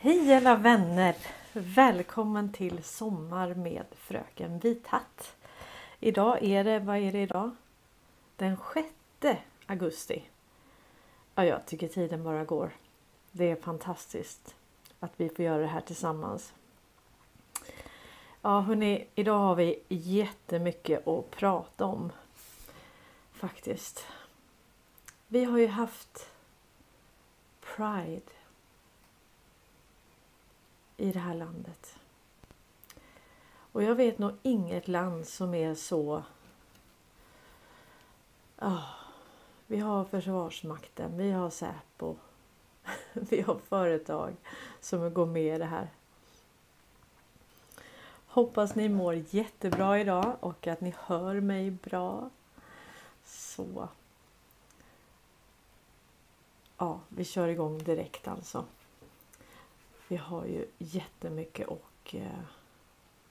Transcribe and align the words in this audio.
Hej 0.00 0.34
alla 0.34 0.56
vänner! 0.56 1.16
Välkommen 1.52 2.52
till 2.52 2.84
Sommar 2.84 3.54
med 3.54 3.84
Fröken 3.96 4.58
Vithatt. 4.58 5.36
Idag 6.00 6.42
är 6.42 6.64
det, 6.64 6.78
vad 6.78 6.96
är 6.96 7.12
det 7.12 7.22
idag? 7.22 7.50
Den 8.36 8.56
6 9.20 9.38
augusti. 9.66 10.24
Ja, 11.34 11.44
jag 11.44 11.66
tycker 11.66 11.88
tiden 11.88 12.24
bara 12.24 12.44
går. 12.44 12.70
Det 13.30 13.50
är 13.50 13.56
fantastiskt 13.56 14.54
att 15.00 15.12
vi 15.16 15.28
får 15.28 15.44
göra 15.44 15.62
det 15.62 15.66
här 15.66 15.80
tillsammans. 15.80 16.52
Ja 18.42 18.60
hörni, 18.60 19.06
idag 19.14 19.38
har 19.38 19.54
vi 19.54 19.82
jättemycket 19.88 21.08
att 21.08 21.30
prata 21.30 21.84
om. 21.84 22.12
Faktiskt. 23.32 24.06
Vi 25.26 25.44
har 25.44 25.58
ju 25.58 25.68
haft 25.68 26.30
Pride 27.60 28.37
i 30.98 31.12
det 31.12 31.18
här 31.18 31.34
landet. 31.34 31.98
Och 33.72 33.82
jag 33.82 33.94
vet 33.94 34.18
nog 34.18 34.32
inget 34.42 34.88
land 34.88 35.26
som 35.26 35.54
är 35.54 35.74
så... 35.74 36.22
Oh, 38.58 38.90
vi 39.66 39.78
har 39.78 40.04
Försvarsmakten, 40.04 41.16
vi 41.16 41.30
har 41.30 41.50
Säpo, 41.50 42.16
vi 43.12 43.40
har 43.40 43.58
företag 43.68 44.36
som 44.80 45.14
går 45.14 45.26
med 45.26 45.54
i 45.54 45.58
det 45.58 45.64
här. 45.64 45.88
Hoppas 48.26 48.74
ni 48.74 48.88
mår 48.88 49.14
jättebra 49.14 50.00
idag 50.00 50.36
och 50.40 50.66
att 50.66 50.80
ni 50.80 50.94
hör 50.98 51.40
mig 51.40 51.70
bra. 51.70 52.30
Så. 53.24 53.88
Ja, 56.76 57.00
vi 57.08 57.24
kör 57.24 57.48
igång 57.48 57.78
direkt 57.78 58.28
alltså. 58.28 58.64
Vi 60.08 60.16
har 60.16 60.44
ju 60.44 60.66
jättemycket 60.78 61.68
att 61.68 62.14
eh, 62.14 62.40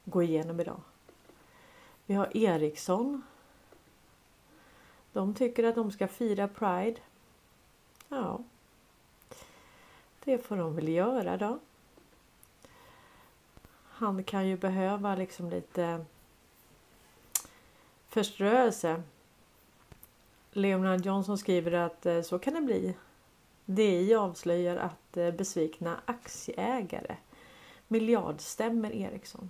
gå 0.05 0.23
igenom 0.23 0.59
idag. 0.59 0.81
Vi 2.05 2.13
har 2.13 2.37
Ericsson. 2.37 3.21
De 5.13 5.33
tycker 5.33 5.63
att 5.63 5.75
de 5.75 5.91
ska 5.91 6.07
fira 6.07 6.47
Pride. 6.47 6.99
Ja. 8.09 8.39
Det 10.23 10.37
får 10.37 10.55
de 10.55 10.75
väl 10.75 10.87
göra 10.87 11.37
då. 11.37 11.59
Han 13.83 14.23
kan 14.23 14.47
ju 14.47 14.57
behöva 14.57 15.15
liksom 15.15 15.49
lite 15.49 16.05
förströelse. 18.07 19.03
Leonard 20.51 21.05
Johnson 21.05 21.37
skriver 21.37 21.71
att 21.71 22.05
eh, 22.05 22.21
så 22.21 22.39
kan 22.39 22.53
det 22.53 22.61
bli 22.61 22.95
DI 23.69 24.15
avslöjar 24.15 24.75
att 24.77 25.17
eh, 25.17 25.31
besvikna 25.31 25.99
aktieägare 26.05 27.15
miljardstämmer 27.87 28.95
Ericsson. 28.95 29.49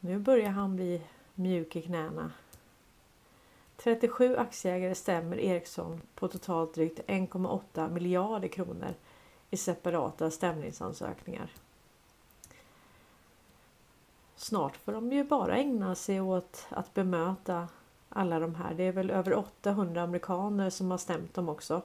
Nu 0.00 0.18
börjar 0.18 0.50
han 0.50 0.76
bli 0.76 1.02
mjuk 1.34 1.76
i 1.76 1.82
knäna. 1.82 2.32
37 3.76 4.36
aktieägare 4.36 4.94
stämmer 4.94 5.40
Ericsson 5.40 6.00
på 6.14 6.28
totalt 6.28 6.74
drygt 6.74 7.00
1,8 7.06 7.90
miljarder 7.90 8.48
kronor 8.48 8.94
i 9.50 9.56
separata 9.56 10.30
stämningsansökningar. 10.30 11.50
Snart 14.36 14.76
får 14.76 14.92
de 14.92 15.12
ju 15.12 15.24
bara 15.24 15.56
ägna 15.56 15.94
sig 15.94 16.20
åt 16.20 16.66
att 16.68 16.94
bemöta 16.94 17.68
alla 18.08 18.38
de 18.38 18.54
här. 18.54 18.74
Det 18.74 18.82
är 18.82 18.92
väl 18.92 19.10
över 19.10 19.34
800 19.34 20.02
amerikaner 20.02 20.70
som 20.70 20.90
har 20.90 20.98
stämt 20.98 21.34
dem 21.34 21.48
också 21.48 21.82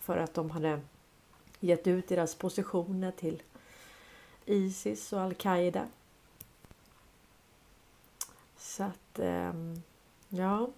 för 0.00 0.16
att 0.16 0.34
de 0.34 0.50
hade 0.50 0.80
gett 1.60 1.86
ut 1.86 2.08
deras 2.08 2.34
positioner 2.34 3.10
till 3.10 3.42
Isis 4.46 5.12
och 5.12 5.20
Al-Qaida. 5.20 5.88
Så 8.56 8.82
att, 8.82 9.18
ehm, 9.18 9.82
ja. 10.28 10.70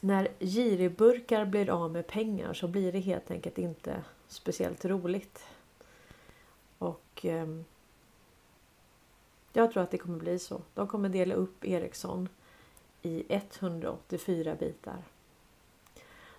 När 0.00 0.28
giriburkar 0.40 1.44
blir 1.44 1.70
av 1.70 1.90
med 1.90 2.06
pengar 2.06 2.54
så 2.54 2.68
blir 2.68 2.92
det 2.92 3.00
helt 3.00 3.30
enkelt 3.30 3.58
inte 3.58 4.04
speciellt 4.28 4.84
roligt. 4.84 5.46
Och 6.78 7.20
ehm, 7.22 7.64
jag 9.52 9.72
tror 9.72 9.82
att 9.82 9.90
det 9.90 9.98
kommer 9.98 10.18
bli 10.18 10.38
så. 10.38 10.62
De 10.74 10.88
kommer 10.88 11.08
dela 11.08 11.34
upp 11.34 11.64
Ericsson 11.64 12.28
i 13.04 13.24
184 13.28 14.54
bitar. 14.54 15.02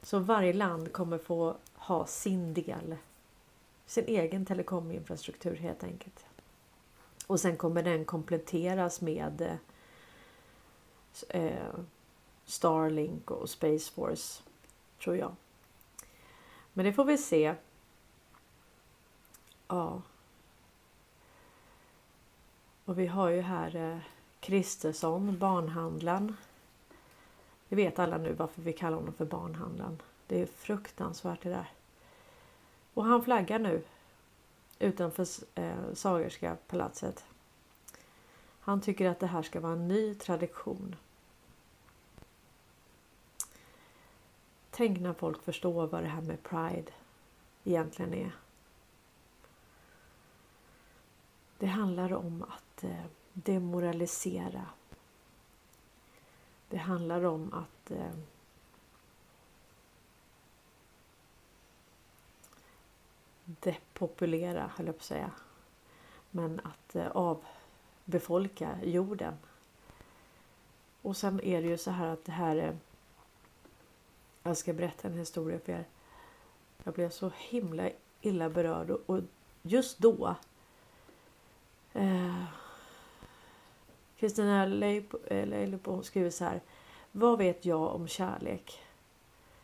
Så 0.01 0.19
varje 0.19 0.53
land 0.53 0.93
kommer 0.93 1.17
få 1.17 1.57
ha 1.73 2.05
sin 2.05 2.53
del, 2.53 2.95
sin 3.85 4.05
egen 4.07 4.45
telekominfrastruktur 4.45 5.55
helt 5.55 5.83
enkelt. 5.83 6.25
Och 7.27 7.39
sen 7.39 7.57
kommer 7.57 7.83
den 7.83 8.05
kompletteras 8.05 9.01
med 9.01 9.41
eh, 9.41 11.41
eh 11.41 11.75
Starlink 12.45 13.31
och 13.31 13.49
Space 13.49 13.91
Force 13.91 14.43
tror 15.03 15.17
jag. 15.17 15.35
Men 16.73 16.85
det 16.85 16.93
får 16.93 17.05
vi 17.05 17.17
se. 17.17 17.55
Ja. 19.67 20.01
Och 22.85 22.99
vi 22.99 23.07
har 23.07 23.29
ju 23.29 23.41
här 23.41 23.75
eh, 23.75 23.97
Kristersson, 24.39 25.39
barnhandlaren. 25.39 26.35
Det 27.69 27.75
vet 27.75 27.99
alla 27.99 28.17
nu 28.17 28.33
varför 28.33 28.61
vi 28.61 28.73
kallar 28.73 28.97
honom 28.97 29.13
för 29.13 29.25
barnhandlaren. 29.25 30.01
Det 30.27 30.41
är 30.41 30.45
fruktansvärt 30.45 31.41
det 31.41 31.49
där. 31.49 31.69
Och 32.93 33.05
han 33.05 33.23
flaggar 33.23 33.59
nu 33.59 33.83
utanför 34.79 35.27
eh, 35.55 35.93
Sagerska 35.93 36.57
palatset. 36.67 37.25
Han 38.59 38.81
tycker 38.81 39.09
att 39.09 39.19
det 39.19 39.27
här 39.27 39.41
ska 39.41 39.59
vara 39.59 39.73
en 39.73 39.87
ny 39.87 40.15
tradition. 40.15 40.95
Tänk 44.71 44.99
när 44.99 45.13
folk 45.13 45.43
förstår 45.43 45.87
vad 45.87 46.03
det 46.03 46.09
här 46.09 46.21
med 46.21 46.43
Pride 46.43 46.91
egentligen 47.63 48.13
är. 48.13 48.31
Det 51.57 51.65
handlar 51.65 52.13
om 52.13 52.43
att 52.43 52.83
eh, 52.83 53.05
demoralisera 53.33 54.65
det 56.75 56.79
handlar 56.79 57.25
om 57.25 57.53
att 57.53 57.91
eh, 57.91 58.11
depopulera, 63.45 64.71
höll 64.75 64.85
jag 64.85 64.95
på 64.95 64.99
att 64.99 65.05
säga. 65.05 65.31
Men 66.31 66.59
att 66.63 66.95
eh, 66.95 67.07
avbefolka 67.07 68.77
jorden. 68.83 69.33
Och 71.01 71.17
sen 71.17 71.39
är 71.39 71.61
det 71.61 71.67
ju 71.67 71.77
så 71.77 71.91
här 71.91 72.07
att 72.07 72.25
det 72.25 72.31
här 72.31 72.55
är... 72.55 72.77
Jag 74.43 74.57
ska 74.57 74.73
berätta 74.73 75.07
en 75.07 75.17
historia 75.17 75.59
för 75.59 75.71
er. 75.71 75.85
Jag 76.83 76.93
blev 76.93 77.09
så 77.09 77.31
himla 77.37 77.89
illa 78.21 78.49
berörd 78.49 78.89
och, 78.89 79.09
och 79.09 79.21
just 79.61 79.97
då 79.97 80.35
eh, 81.93 82.43
Kristina 84.19 84.63
eh, 85.27 85.47
Leipo 85.47 86.03
skriver 86.03 86.29
så 86.29 86.43
här. 86.43 86.61
Vad 87.11 87.37
vet 87.37 87.65
jag 87.65 87.95
om 87.95 88.07
kärlek? 88.07 88.79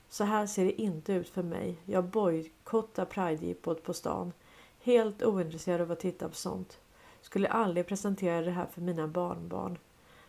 Så 0.10 0.24
här 0.24 0.48
ser 0.48 0.66
det 0.66 0.82
inte 0.82 1.14
ut 1.14 1.30
för 1.30 1.44
mig. 1.44 1.78
Jag 1.86 2.04
bojkottar 2.04 3.06
Pridejippot 3.06 3.84
på 3.84 3.94
stan. 3.94 4.34
Helt 4.82 5.24
ointresserad 5.24 5.82
av 5.82 5.92
att 5.92 6.00
titta 6.00 6.30
på 6.30 6.36
sånt. 6.36 6.80
Skulle 7.22 7.48
aldrig 7.48 7.88
presentera 7.88 8.42
det 8.42 8.52
här 8.52 8.66
för 8.66 8.82
mina 8.82 9.08
barnbarn. 9.08 9.78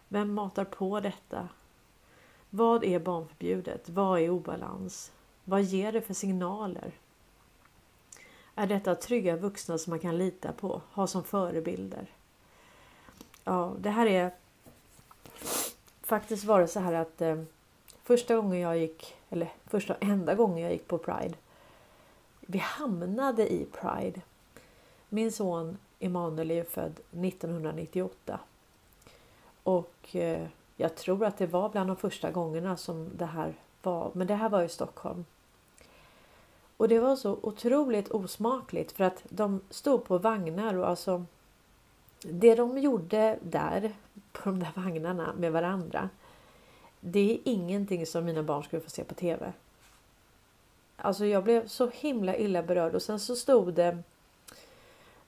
Vem 0.08 0.34
matar 0.34 0.64
på 0.64 1.00
detta? 1.00 1.48
Vad 2.50 2.84
är 2.84 2.98
barnförbjudet? 2.98 3.88
Vad 3.88 4.20
är 4.20 4.30
obalans? 4.30 5.12
Vad 5.44 5.62
ger 5.62 5.92
det 5.92 6.00
för 6.00 6.14
signaler? 6.14 6.92
Är 8.54 8.66
detta 8.66 8.94
trygga 8.94 9.36
vuxna 9.36 9.78
som 9.78 9.90
man 9.90 9.98
kan 9.98 10.18
lita 10.18 10.52
på, 10.52 10.82
ha 10.92 11.06
som 11.06 11.24
förebilder? 11.24 12.06
Ja, 13.44 13.72
det 13.78 13.90
här 13.90 14.06
är 14.06 14.30
faktiskt 16.02 16.44
var 16.44 16.60
det 16.60 16.68
så 16.68 16.80
här 16.80 16.92
att 16.92 17.20
eh, 17.20 17.42
första 18.02 18.36
gången 18.36 18.60
jag 18.60 18.78
gick, 18.78 19.16
eller 19.30 19.52
första 19.66 19.94
och 19.94 20.02
enda 20.02 20.34
gången 20.34 20.58
jag 20.58 20.72
gick 20.72 20.88
på 20.88 20.98
Pride. 20.98 21.34
Vi 22.40 22.58
hamnade 22.58 23.52
i 23.52 23.64
Pride. 23.64 24.20
Min 25.08 25.32
son 25.32 25.78
Emanuel 26.00 26.50
är 26.50 26.64
född 26.64 27.00
1998. 27.10 28.40
Och 29.62 30.16
eh, 30.16 30.46
jag 30.76 30.94
tror 30.96 31.24
att 31.24 31.38
det 31.38 31.46
var 31.46 31.68
bland 31.68 31.90
de 31.90 31.96
första 31.96 32.30
gångerna 32.30 32.76
som 32.76 33.10
det 33.16 33.26
här 33.26 33.54
var. 33.82 34.10
Men 34.14 34.26
det 34.26 34.34
här 34.34 34.48
var 34.48 34.62
i 34.62 34.68
Stockholm. 34.68 35.24
Och 36.76 36.88
det 36.88 36.98
var 36.98 37.16
så 37.16 37.38
otroligt 37.42 38.10
osmakligt 38.10 38.92
för 38.92 39.04
att 39.04 39.22
de 39.28 39.60
stod 39.70 40.04
på 40.04 40.18
vagnar 40.18 40.74
och 40.74 40.88
alltså 40.88 41.24
det 42.22 42.54
de 42.54 42.78
gjorde 42.78 43.38
där 43.42 43.92
på 44.32 44.50
de 44.50 44.60
där 44.60 44.72
vagnarna 44.74 45.32
med 45.38 45.52
varandra. 45.52 46.08
Det 47.00 47.32
är 47.32 47.38
ingenting 47.44 48.06
som 48.06 48.24
mina 48.24 48.42
barn 48.42 48.62
skulle 48.62 48.82
få 48.82 48.90
se 48.90 49.04
på 49.04 49.14
tv. 49.14 49.52
Alltså 50.96 51.26
jag 51.26 51.44
blev 51.44 51.66
så 51.66 51.88
himla 51.88 52.36
illa 52.36 52.62
berörd 52.62 52.94
och 52.94 53.02
sen 53.02 53.20
så 53.20 53.36
stod 53.36 53.74
det 53.74 54.02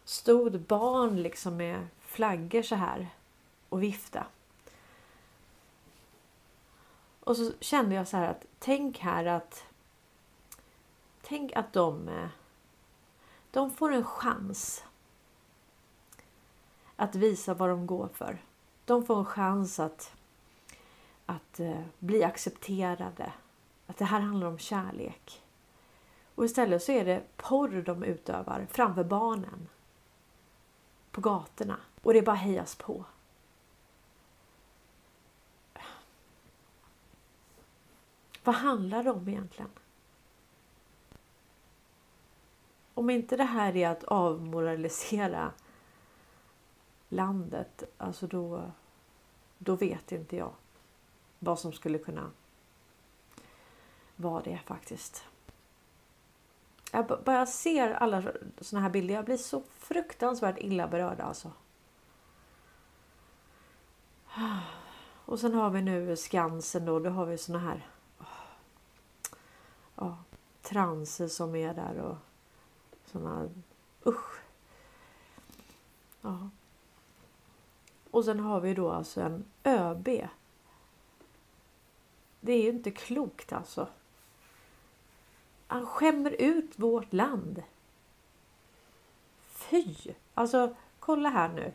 stod 0.04 0.60
barn 0.60 1.22
liksom 1.22 1.56
med 1.56 1.86
flaggor 2.00 2.62
så 2.62 2.74
här 2.74 3.08
och 3.68 3.82
vifta. 3.82 4.26
Och 7.20 7.36
så 7.36 7.52
kände 7.60 7.94
jag 7.94 8.08
så 8.08 8.16
här 8.16 8.28
att 8.30 8.46
tänk 8.58 8.98
här 8.98 9.24
att 9.24 9.64
tänk 11.22 11.52
att 11.52 11.72
de 11.72 12.10
de 13.50 13.70
får 13.70 13.92
en 13.92 14.04
chans 14.04 14.84
att 16.96 17.14
visa 17.14 17.54
vad 17.54 17.68
de 17.68 17.86
går 17.86 18.08
för. 18.08 18.38
De 18.84 19.04
får 19.04 19.18
en 19.18 19.24
chans 19.24 19.80
att, 19.80 20.12
att 21.26 21.60
eh, 21.60 21.82
bli 21.98 22.24
accepterade. 22.24 23.32
Att 23.86 23.96
det 23.96 24.04
här 24.04 24.20
handlar 24.20 24.46
om 24.46 24.58
kärlek. 24.58 25.42
Och 26.34 26.44
istället 26.44 26.82
så 26.82 26.92
är 26.92 27.04
det 27.04 27.22
porr 27.36 27.82
de 27.82 28.04
utövar 28.04 28.66
framför 28.70 29.04
barnen. 29.04 29.68
På 31.10 31.20
gatorna. 31.20 31.76
Och 32.02 32.14
det 32.14 32.22
bara 32.22 32.36
hejas 32.36 32.76
på. 32.76 33.04
Vad 38.44 38.54
handlar 38.54 39.04
det 39.04 39.10
om 39.10 39.28
egentligen? 39.28 39.70
Om 42.94 43.10
inte 43.10 43.36
det 43.36 43.44
här 43.44 43.76
är 43.76 43.88
att 43.88 44.04
avmoralisera 44.04 45.52
landet, 47.14 47.82
alltså 47.98 48.26
då, 48.26 48.70
då 49.58 49.76
vet 49.76 50.12
inte 50.12 50.36
jag 50.36 50.52
vad 51.38 51.58
som 51.58 51.72
skulle 51.72 51.98
kunna 51.98 52.30
vara 54.16 54.42
det 54.42 54.60
faktiskt. 54.66 55.24
Jag 56.92 57.06
bara 57.24 57.46
ser 57.46 57.90
alla 57.90 58.22
såna 58.60 58.82
här 58.82 58.90
bilder. 58.90 59.14
Jag 59.14 59.24
blir 59.24 59.36
så 59.36 59.62
fruktansvärt 59.78 60.58
illa 60.58 60.88
berörd 60.88 61.20
alltså. 61.20 61.52
Och 65.26 65.40
sen 65.40 65.54
har 65.54 65.70
vi 65.70 65.82
nu 65.82 66.16
Skansen 66.16 66.84
då. 66.84 66.98
Då 66.98 67.10
har 67.10 67.26
vi 67.26 67.38
såna 67.38 67.58
här 67.58 67.88
ja, 69.94 70.18
transer 70.62 71.28
som 71.28 71.54
är 71.54 71.74
där 71.74 71.98
och 71.98 72.16
såna 73.04 73.48
usch. 74.06 74.40
Ja. 76.20 76.48
Och 78.14 78.24
sen 78.24 78.40
har 78.40 78.60
vi 78.60 78.74
då 78.74 78.90
alltså 78.90 79.20
en 79.20 79.44
ÖB. 79.64 80.08
Det 82.40 82.52
är 82.52 82.62
ju 82.62 82.68
inte 82.68 82.90
klokt 82.90 83.52
alltså. 83.52 83.88
Han 85.66 85.86
skämmer 85.86 86.30
ut 86.30 86.72
vårt 86.76 87.12
land. 87.12 87.62
Fy! 89.46 89.94
Alltså, 90.34 90.74
kolla 90.98 91.28
här 91.28 91.48
nu. 91.48 91.72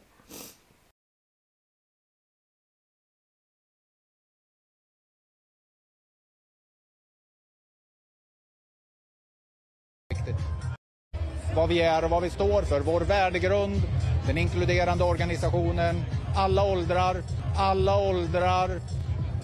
Vad 11.56 11.70
vi 11.70 11.82
är 11.82 12.04
och 12.04 12.10
vad 12.10 12.24
vi 12.24 12.30
står 12.30 12.62
för, 12.62 12.82
vår 12.82 13.02
värdegrund, 13.02 13.82
den 14.28 14.38
inkluderande 14.38 15.04
organisationen, 15.04 15.96
alla 16.36 16.64
åldrar, 16.64 17.16
alla 17.58 17.98
åldrar, 17.98 18.82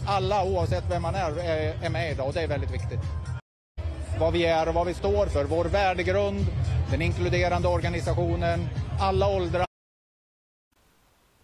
alla 0.08 0.46
oavsett 0.46 0.84
vem 0.92 1.02
man 1.02 1.16
är, 1.16 1.38
är 1.86 1.90
med 1.90 2.12
idag 2.12 2.28
och 2.28 2.34
det 2.34 2.42
är 2.42 2.48
väldigt 2.48 2.72
viktigt 2.72 3.00
vad 4.20 4.34
vi 4.34 4.46
är 4.46 4.68
och 4.68 4.74
vad 4.74 4.88
vi 4.88 4.94
står 4.94 5.26
för. 5.26 5.46
Vår 5.46 5.66
värdegrund, 5.66 6.46
den 6.92 7.02
inkluderande 7.02 7.68
organisationen, 7.68 8.60
alla 9.00 9.28
åldrar. 9.36 9.66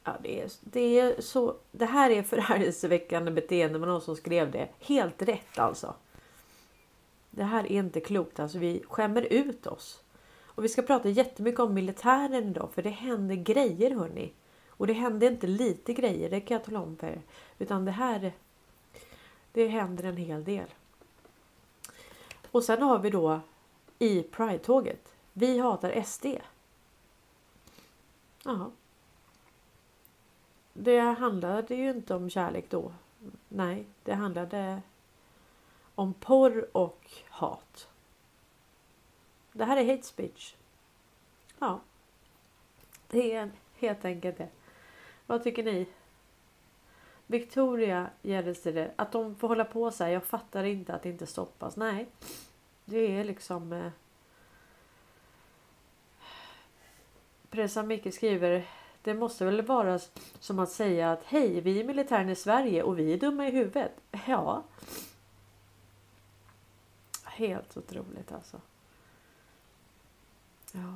Ja, 0.03 0.11
det, 0.23 0.41
är, 0.41 0.51
det, 0.61 0.99
är 0.99 1.21
så, 1.21 1.55
det 1.71 1.85
här 1.85 2.09
är 2.09 2.23
förargelseväckande 2.23 3.31
beteende 3.31 3.79
med 3.79 3.87
någon 3.87 4.01
som 4.01 4.15
skrev 4.15 4.51
det. 4.51 4.69
Helt 4.79 5.21
rätt 5.21 5.59
alltså. 5.59 5.93
Det 7.29 7.43
här 7.43 7.63
är 7.63 7.71
inte 7.71 7.99
klokt. 7.99 8.39
Alltså, 8.39 8.57
vi 8.57 8.83
skämmer 8.87 9.21
ut 9.21 9.67
oss. 9.67 10.03
Och 10.45 10.63
vi 10.63 10.69
ska 10.69 10.81
prata 10.81 11.09
jättemycket 11.09 11.59
om 11.59 11.73
militären 11.73 12.49
idag 12.49 12.69
för 12.73 12.81
det 12.81 12.89
händer 12.89 13.35
grejer 13.35 13.91
hörni. 13.91 14.33
Och 14.81 14.87
det 14.87 14.93
händer 14.93 15.31
inte 15.31 15.47
lite 15.47 15.93
grejer, 15.93 16.29
det 16.29 16.41
kan 16.41 16.55
jag 16.55 16.63
tala 16.63 16.81
om 16.81 16.97
för 16.97 17.07
er. 17.07 17.21
Utan 17.59 17.85
det 17.85 17.91
här, 17.91 18.33
det 19.51 19.67
händer 19.67 20.03
en 20.03 20.17
hel 20.17 20.43
del. 20.43 20.67
Och 22.51 22.63
sen 22.63 22.81
har 22.81 22.99
vi 22.99 23.09
då 23.09 23.39
i 23.99 24.23
Pride-tåget. 24.23 25.13
Vi 25.33 25.59
hatar 25.59 26.03
SD. 26.03 26.25
Ja. 28.43 28.71
Det 30.73 30.99
handlade 30.99 31.75
ju 31.75 31.89
inte 31.89 32.15
om 32.15 32.29
kärlek 32.29 32.65
då. 32.69 32.93
Nej, 33.49 33.85
det 34.03 34.13
handlade 34.13 34.81
om 35.95 36.13
porr 36.13 36.77
och 36.77 37.11
hat. 37.29 37.87
Det 39.51 39.65
här 39.65 39.77
är 39.77 39.91
hate 39.91 40.07
speech. 40.07 40.55
Ja. 41.59 41.79
Det 43.07 43.33
är 43.33 43.51
helt 43.75 44.05
enkelt 44.05 44.37
det. 44.37 44.49
Vad 45.31 45.43
tycker 45.43 45.63
ni? 45.63 45.87
Victoria 47.27 48.09
Gärdestad, 48.21 48.89
att 48.95 49.11
de 49.11 49.35
får 49.35 49.47
hålla 49.47 49.65
på 49.65 49.91
så 49.91 50.03
här. 50.03 50.11
Jag 50.11 50.23
fattar 50.23 50.63
inte 50.63 50.93
att 50.93 51.03
det 51.03 51.09
inte 51.09 51.25
stoppas. 51.25 51.75
Nej, 51.75 52.07
det 52.85 53.19
är 53.19 53.23
liksom. 53.23 53.73
Eh... 53.73 53.91
Pressa 57.49 57.83
Micke 57.83 58.13
skriver. 58.13 58.67
Det 59.01 59.13
måste 59.13 59.45
väl 59.45 59.61
vara 59.61 59.99
som 60.39 60.59
att 60.59 60.71
säga 60.71 61.11
att 61.11 61.23
hej, 61.23 61.61
vi 61.61 61.79
är 61.79 61.83
militären 61.83 62.29
i 62.29 62.35
Sverige 62.35 62.83
och 62.83 62.99
vi 62.99 63.13
är 63.13 63.17
dumma 63.17 63.47
i 63.47 63.51
huvudet. 63.51 63.91
Ja. 64.27 64.63
Helt 67.23 67.77
otroligt 67.77 68.31
alltså. 68.31 68.61
Ja. 70.71 70.95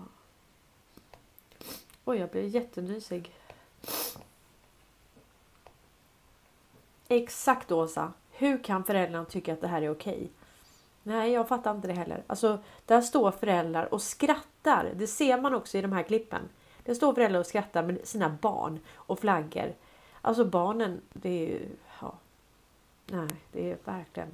Oj, 2.06 2.18
jag 2.18 2.30
blir 2.30 2.48
jättenysig. 2.48 3.36
Exakt 7.08 7.72
Åsa. 7.72 8.14
Hur 8.32 8.64
kan 8.64 8.84
föräldrarna 8.84 9.26
tycka 9.26 9.54
att 9.54 9.62
det 9.62 9.68
här 9.68 9.82
är 9.82 9.92
okej? 9.92 10.32
Nej, 11.04 11.32
jag 11.32 11.48
fattar 11.48 11.72
inte 11.76 11.88
det 11.88 11.94
heller. 11.94 12.24
Alltså, 12.28 12.60
där 12.86 13.02
står 13.02 13.32
föräldrar 13.32 13.94
och 13.94 14.02
skrattar. 14.02 14.92
Det 14.96 15.08
ser 15.08 15.42
man 15.42 15.54
också 15.54 15.78
i 15.78 15.82
de 15.82 15.92
här 15.92 16.04
klippen. 16.04 16.50
Det 16.84 16.96
står 16.96 17.14
föräldrar 17.14 17.40
och 17.40 17.46
skrattar 17.46 17.84
med 17.84 18.08
sina 18.08 18.30
barn 18.30 18.80
och 18.94 19.20
flaggor. 19.20 19.76
Alltså 20.22 20.46
barnen, 20.46 21.02
det 21.14 21.30
är 21.30 21.48
ju... 21.48 21.70
Ja. 22.02 22.16
Nej, 23.06 23.30
det 23.52 23.72
är 23.72 23.78
verkligen... 23.84 24.30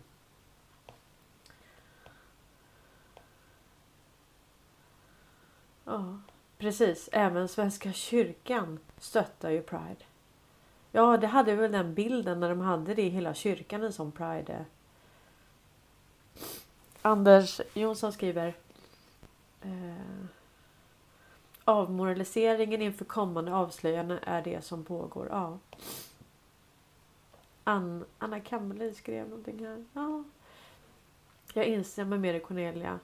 Ja, 5.86 6.18
precis. 6.62 7.10
Även 7.12 7.48
Svenska 7.48 7.94
kyrkan 7.94 8.80
stöttar 8.98 9.50
ju 9.50 9.62
Pride. 9.62 10.06
Ja, 10.92 11.18
det 11.18 11.28
hade 11.28 11.56
väl 11.56 11.72
den 11.72 11.94
bilden 11.94 12.40
när 12.40 12.50
de 12.50 12.60
hade 12.60 12.94
det 12.94 13.02
i 13.02 13.10
hela 13.10 13.34
kyrkan 13.34 13.84
en 13.84 13.94
sån 13.94 14.12
Pride. 14.12 14.66
Anders 17.02 17.62
Jonsson 17.74 18.14
skriver. 18.14 18.54
Eh, 19.62 20.26
avmoraliseringen 21.64 22.82
inför 22.82 23.06
kommande 23.06 23.54
avslöjanden 23.54 24.20
är 24.24 24.42
det 24.42 24.64
som 24.64 24.84
pågår. 24.84 25.28
Ja. 25.30 25.58
Ann, 27.64 28.06
Anna 28.18 28.40
Kammerlin 28.40 28.96
skrev 28.96 29.30
någonting 29.30 29.66
här. 29.66 29.86
Ja. 29.94 30.24
Jag 31.54 31.66
instämmer 31.66 32.18
med 32.18 32.34
dig 32.36 32.42
Cornelia 32.42 33.00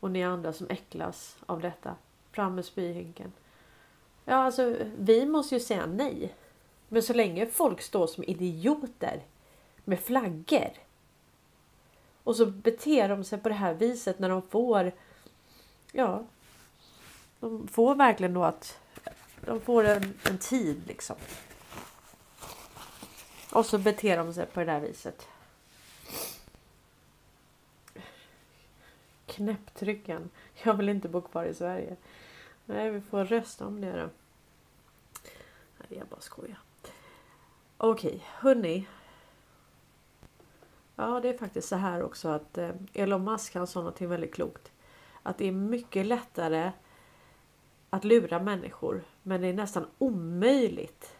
och 0.00 0.10
ni 0.10 0.24
andra 0.24 0.52
som 0.52 0.66
äcklas 0.70 1.36
av 1.46 1.60
detta. 1.60 1.96
Fram 2.32 2.54
med 2.54 2.64
spyhinken. 2.64 3.32
Ja, 4.24 4.34
alltså 4.34 4.76
vi 4.98 5.26
måste 5.26 5.54
ju 5.54 5.60
säga 5.60 5.86
nej. 5.86 6.34
Men 6.88 7.02
så 7.02 7.12
länge 7.12 7.46
folk 7.46 7.82
står 7.82 8.06
som 8.06 8.24
idioter 8.24 9.22
med 9.84 10.00
flaggor 10.00 10.70
och 12.24 12.36
så 12.36 12.46
beter 12.46 13.08
de 13.08 13.24
sig 13.24 13.38
på 13.38 13.48
det 13.48 13.54
här 13.54 13.74
viset 13.74 14.18
när 14.18 14.28
de 14.28 14.42
får 14.42 14.92
ja, 15.92 16.24
de 17.40 17.68
får 17.68 17.94
verkligen 17.94 18.34
då 18.34 18.44
att 18.44 18.78
de 19.46 19.60
får 19.60 19.84
en, 19.84 20.14
en 20.24 20.38
tid 20.38 20.82
liksom. 20.86 21.16
Och 23.52 23.66
så 23.66 23.78
beter 23.78 24.16
de 24.16 24.34
sig 24.34 24.46
på 24.46 24.60
det 24.60 24.66
där 24.66 24.80
viset. 24.80 25.28
Knäpptrycken. 29.26 30.30
Jag 30.62 30.74
vill 30.74 30.88
inte 30.88 31.08
bo 31.08 31.20
kvar 31.20 31.44
i 31.44 31.54
Sverige. 31.54 31.96
Nej, 32.72 32.90
vi 32.90 33.00
får 33.00 33.24
rösta 33.24 33.66
om 33.66 33.80
det 33.80 33.92
då. 33.92 34.08
Nej, 35.78 35.98
jag 35.98 36.06
bara 36.06 36.20
skojar. 36.20 36.58
Okej, 37.76 38.24
hörni. 38.26 38.88
Ja, 40.96 41.20
det 41.20 41.28
är 41.28 41.38
faktiskt 41.38 41.68
så 41.68 41.76
här 41.76 42.02
också 42.02 42.28
att 42.28 42.58
eh, 42.58 42.70
Elon 42.92 43.24
Musk 43.24 43.54
han 43.54 43.66
sa 43.66 43.80
någonting 43.80 44.08
väldigt 44.08 44.34
klokt. 44.34 44.72
Att 45.22 45.38
det 45.38 45.48
är 45.48 45.52
mycket 45.52 46.06
lättare 46.06 46.72
att 47.90 48.04
lura 48.04 48.42
människor 48.42 49.04
men 49.22 49.40
det 49.40 49.46
är 49.46 49.54
nästan 49.54 49.86
omöjligt 49.98 51.16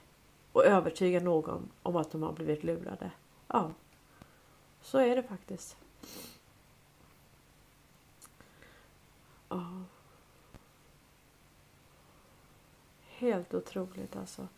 att 0.53 0.65
övertyga 0.65 1.21
någon 1.21 1.71
om 1.83 1.97
att 1.97 2.11
de 2.11 2.23
har 2.23 2.33
blivit 2.33 2.65
lurade. 2.65 3.11
Ja, 3.49 3.71
så 4.81 4.99
är 4.99 5.17
det 5.17 5.23
faktiskt. 5.23 5.77
Ja. 9.49 9.85
Helt 13.23 13.55
otroligt 13.55 14.17
alltså. 14.17 14.49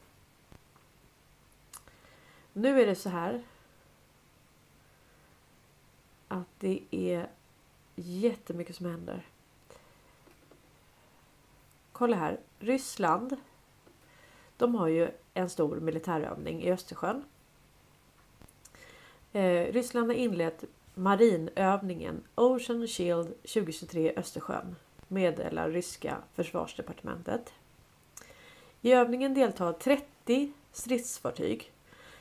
Nu 2.52 2.80
är 2.80 2.86
det 2.86 2.94
så 2.94 3.08
här. 3.08 3.42
Att 6.28 6.48
det 6.58 6.80
är 6.90 7.28
jättemycket 7.94 8.76
som 8.76 8.86
händer. 8.86 9.26
Kolla 11.92 12.16
här. 12.16 12.40
Ryssland. 12.58 13.36
De 14.56 14.74
har 14.74 14.88
ju 14.88 15.10
en 15.34 15.50
stor 15.50 15.80
militärövning 15.80 16.62
i 16.62 16.72
Östersjön. 16.72 17.24
Eh, 19.32 19.72
Ryssland 19.72 20.06
har 20.06 20.14
inlett 20.14 20.64
marinövningen 20.94 22.22
Ocean 22.34 22.86
Shield 22.88 23.28
2023 23.42 24.12
Östersjön 24.16 24.76
meddelar 25.08 25.70
ryska 25.70 26.16
försvarsdepartementet. 26.34 27.52
I 28.84 28.92
övningen 28.92 29.34
deltar 29.34 29.72
30 29.72 30.52
stridsfartyg, 30.72 31.72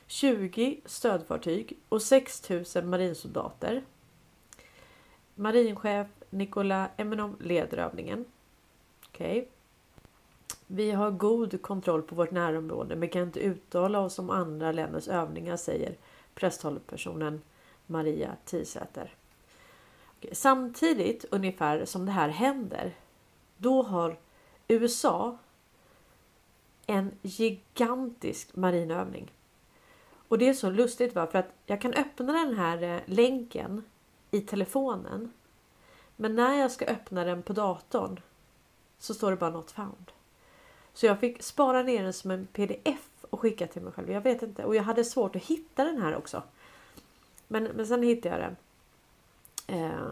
20 0.06 0.80
stödfartyg 0.84 1.78
och 1.88 2.02
6000 2.02 2.90
marinsoldater. 2.90 3.82
Marinchef 5.34 6.06
Nikola 6.30 6.88
Eminov 6.96 7.42
leder 7.42 7.78
övningen. 7.78 8.24
Okej. 9.08 9.38
Okay. 9.38 9.50
Vi 10.66 10.90
har 10.90 11.10
god 11.10 11.62
kontroll 11.62 12.02
på 12.02 12.14
vårt 12.14 12.30
närområde 12.30 12.96
men 12.96 13.08
kan 13.08 13.22
inte 13.22 13.40
uttala 13.40 14.00
oss 14.00 14.18
om 14.18 14.30
andra 14.30 14.72
länders 14.72 15.08
övningar 15.08 15.56
säger 15.56 15.96
presstalespersonen 16.34 17.42
Maria 17.86 18.36
Tisäter. 18.44 19.14
Samtidigt 20.32 21.24
ungefär 21.30 21.84
som 21.84 22.06
det 22.06 22.12
här 22.12 22.28
händer. 22.28 22.94
Då 23.56 23.82
har 23.82 24.18
USA 24.68 25.38
en 26.86 27.10
gigantisk 27.22 28.56
marinövning. 28.56 29.32
Och 30.28 30.38
det 30.38 30.48
är 30.48 30.54
så 30.54 30.70
lustigt 30.70 31.14
va? 31.14 31.26
för 31.26 31.38
att 31.38 31.52
jag 31.66 31.80
kan 31.80 31.94
öppna 31.94 32.32
den 32.32 32.54
här 32.54 32.82
eh, 32.82 33.00
länken 33.06 33.84
i 34.30 34.40
telefonen. 34.40 35.32
Men 36.16 36.34
när 36.34 36.54
jag 36.54 36.70
ska 36.70 36.84
öppna 36.84 37.24
den 37.24 37.42
på 37.42 37.52
datorn 37.52 38.20
så 38.98 39.14
står 39.14 39.30
det 39.30 39.36
bara 39.36 39.50
not 39.50 39.70
found. 39.70 40.12
Så 40.92 41.06
jag 41.06 41.20
fick 41.20 41.42
spara 41.42 41.82
ner 41.82 42.02
den 42.02 42.12
som 42.12 42.30
en 42.30 42.46
pdf 42.46 43.08
och 43.30 43.40
skicka 43.40 43.66
till 43.66 43.82
mig 43.82 43.92
själv. 43.92 44.10
Jag 44.10 44.20
vet 44.20 44.42
inte. 44.42 44.64
Och 44.64 44.76
jag 44.76 44.82
hade 44.82 45.04
svårt 45.04 45.36
att 45.36 45.44
hitta 45.44 45.84
den 45.84 46.02
här 46.02 46.16
också. 46.16 46.42
Men, 47.48 47.64
men 47.64 47.86
sen 47.86 48.02
hittade 48.02 48.34
jag 48.34 48.40
den. 48.44 48.56
Eh. 49.82 50.08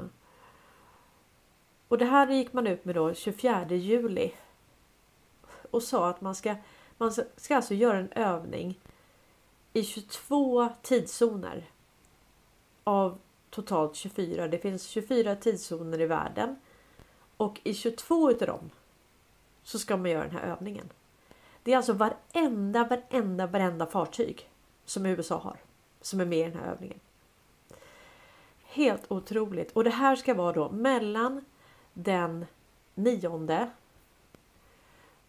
Och 1.89 1.99
det 1.99 2.05
här 2.05 2.31
gick 2.31 2.53
man 2.53 2.67
ut 2.67 2.85
med 2.85 2.95
då 2.95 3.15
24 3.15 3.67
juli. 3.69 4.33
Och 5.73 5.83
sa 5.83 6.09
att 6.09 6.21
man 6.21 6.35
ska, 6.35 6.55
man 6.99 7.13
ska 7.37 7.57
alltså 7.57 7.75
göra 7.75 7.99
en 7.99 8.13
övning 8.13 8.81
i 9.73 9.83
22 9.83 10.69
tidszoner. 10.83 11.71
Av 12.85 13.19
totalt 13.51 13.97
24. 13.97 14.49
Det 14.49 14.59
finns 14.59 14.87
24 14.87 15.37
tidszoner 15.37 16.01
i 16.01 16.07
världen. 16.07 16.57
Och 17.37 17.61
i 17.65 17.75
22 17.75 18.31
utav 18.31 18.49
dem 18.49 18.71
så 19.63 19.79
ska 19.79 19.97
man 19.97 20.11
göra 20.11 20.23
den 20.23 20.37
här 20.37 20.57
övningen. 20.57 20.89
Det 21.63 21.73
är 21.73 21.77
alltså 21.77 21.93
varenda, 21.93 22.85
varenda, 22.85 23.47
varenda 23.47 23.87
fartyg 23.87 24.51
som 24.85 25.07
USA 25.07 25.39
har 25.39 25.57
som 26.01 26.21
är 26.21 26.25
med 26.25 26.39
i 26.39 26.51
den 26.51 26.61
här 26.61 26.73
övningen. 26.73 27.01
Helt 28.65 29.13
otroligt. 29.13 29.73
Och 29.73 29.85
det 29.85 29.91
här 29.91 30.17
ska 30.17 30.35
vara 30.35 30.53
då 30.53 30.71
mellan 30.71 31.45
den 31.95 32.47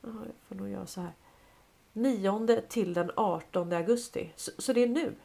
jag 0.04 0.28
får 0.48 0.56
nog 0.56 0.70
göra 0.70 0.88
så 0.88 1.02
här. 1.02 1.14
9 1.94 2.62
till 2.70 2.94
den 2.94 3.12
18 3.16 3.74
augusti. 3.74 4.34
Så, 4.36 4.52
så, 4.58 4.74
det 4.74 4.84
är 4.84 4.88
nu. 4.88 5.16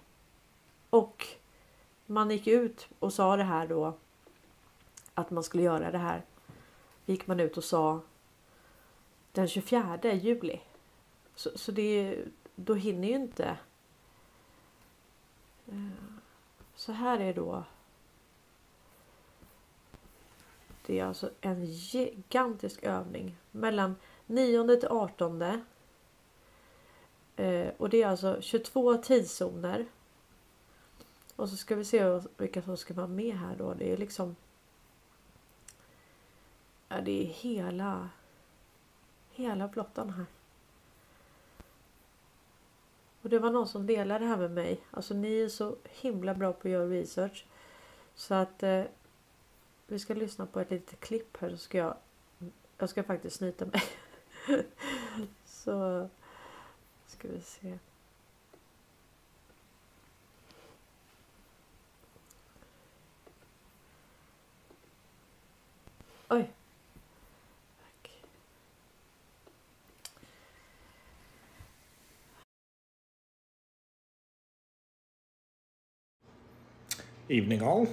Och 0.90 1.26
man 2.06 2.30
gick 2.30 2.46
ut 2.46 2.88
och 2.98 3.12
sa 3.12 3.36
det 3.36 3.44
här 3.44 3.66
då. 3.66 3.98
Att 5.14 5.30
man 5.30 5.42
skulle 5.42 5.62
göra 5.62 5.90
det 5.90 5.98
här. 5.98 6.24
Gick 7.06 7.26
man 7.26 7.40
ut 7.40 7.56
och 7.56 7.64
sa 7.64 8.00
den 9.32 9.48
24 9.48 9.98
juli. 10.12 10.60
Så, 11.34 11.50
så 11.58 11.72
det, 11.72 12.24
då 12.54 12.74
hinner 12.74 13.08
ju 13.08 13.14
inte. 13.14 13.56
Eh, 15.66 15.88
så 16.74 16.92
här 16.92 17.20
är 17.20 17.34
då. 17.34 17.64
Det 20.86 20.98
är 20.98 21.04
alltså 21.04 21.30
en 21.40 21.64
gigantisk 21.64 22.82
övning 22.82 23.36
mellan 23.50 23.96
9 24.28 24.76
till 24.76 24.88
18. 24.88 25.42
Eh, 27.36 27.68
och 27.76 27.88
det 27.88 28.02
är 28.02 28.06
alltså 28.06 28.40
22 28.40 28.96
tidszoner. 28.96 29.86
Och 31.36 31.48
så 31.48 31.56
ska 31.56 31.76
vi 31.76 31.84
se 31.84 32.20
vilka 32.36 32.62
som 32.62 32.76
ska 32.76 32.94
vara 32.94 33.06
med 33.06 33.36
här 33.36 33.56
då. 33.56 33.74
Det 33.74 33.92
är 33.92 33.96
liksom. 33.96 34.36
Ja, 36.88 37.00
det 37.00 37.22
är 37.22 37.26
hela. 37.26 38.08
Hela 39.30 39.68
blottan 39.68 40.10
här. 40.10 40.26
Och 43.22 43.28
det 43.28 43.38
var 43.38 43.50
någon 43.50 43.68
som 43.68 43.86
delade 43.86 44.24
det 44.24 44.28
här 44.28 44.36
med 44.36 44.50
mig. 44.50 44.80
Alltså 44.90 45.14
ni 45.14 45.40
är 45.40 45.48
så 45.48 45.76
himla 45.84 46.34
bra 46.34 46.52
på 46.52 46.68
att 46.68 46.72
göra 46.72 46.86
research. 46.86 47.46
Så 48.14 48.34
att 48.34 48.62
eh, 48.62 48.82
vi 49.86 49.98
ska 49.98 50.14
lyssna 50.14 50.46
på 50.46 50.60
ett 50.60 50.70
litet 50.70 51.00
klipp 51.00 51.36
här 51.36 51.50
så 51.50 51.56
ska 51.56 51.78
jag 51.78 51.96
Jag 52.78 52.90
ska 52.90 53.02
faktiskt 53.02 53.36
snyta 53.36 53.66
mig. 53.66 53.82
så 55.44 56.08
ska 57.06 57.28
vi 57.28 57.40
se. 57.40 57.78
Oj. 66.28 66.50
Evening, 77.30 77.62
all. 77.62 77.86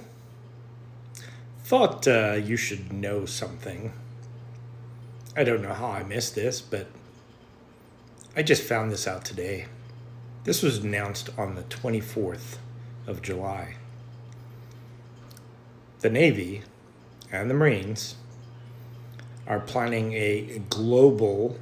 Thought 1.64 2.06
uh, 2.06 2.34
you 2.36 2.56
should 2.56 2.90
know 2.90 3.26
something. 3.26 3.92
I 5.36 5.44
don't 5.44 5.62
know 5.62 5.74
how 5.74 5.88
I 5.88 6.02
missed 6.02 6.34
this, 6.34 6.60
but 6.60 6.86
I 8.34 8.42
just 8.42 8.62
found 8.62 8.90
this 8.90 9.06
out 9.06 9.24
today. 9.24 9.66
This 10.44 10.62
was 10.62 10.78
announced 10.78 11.30
on 11.36 11.54
the 11.54 11.62
24th 11.62 12.58
of 13.06 13.22
July. 13.22 13.74
The 16.00 16.10
Navy 16.10 16.62
and 17.30 17.50
the 17.50 17.54
Marines 17.54 18.14
are 19.46 19.60
planning 19.60 20.12
a 20.14 20.62
global 20.70 21.58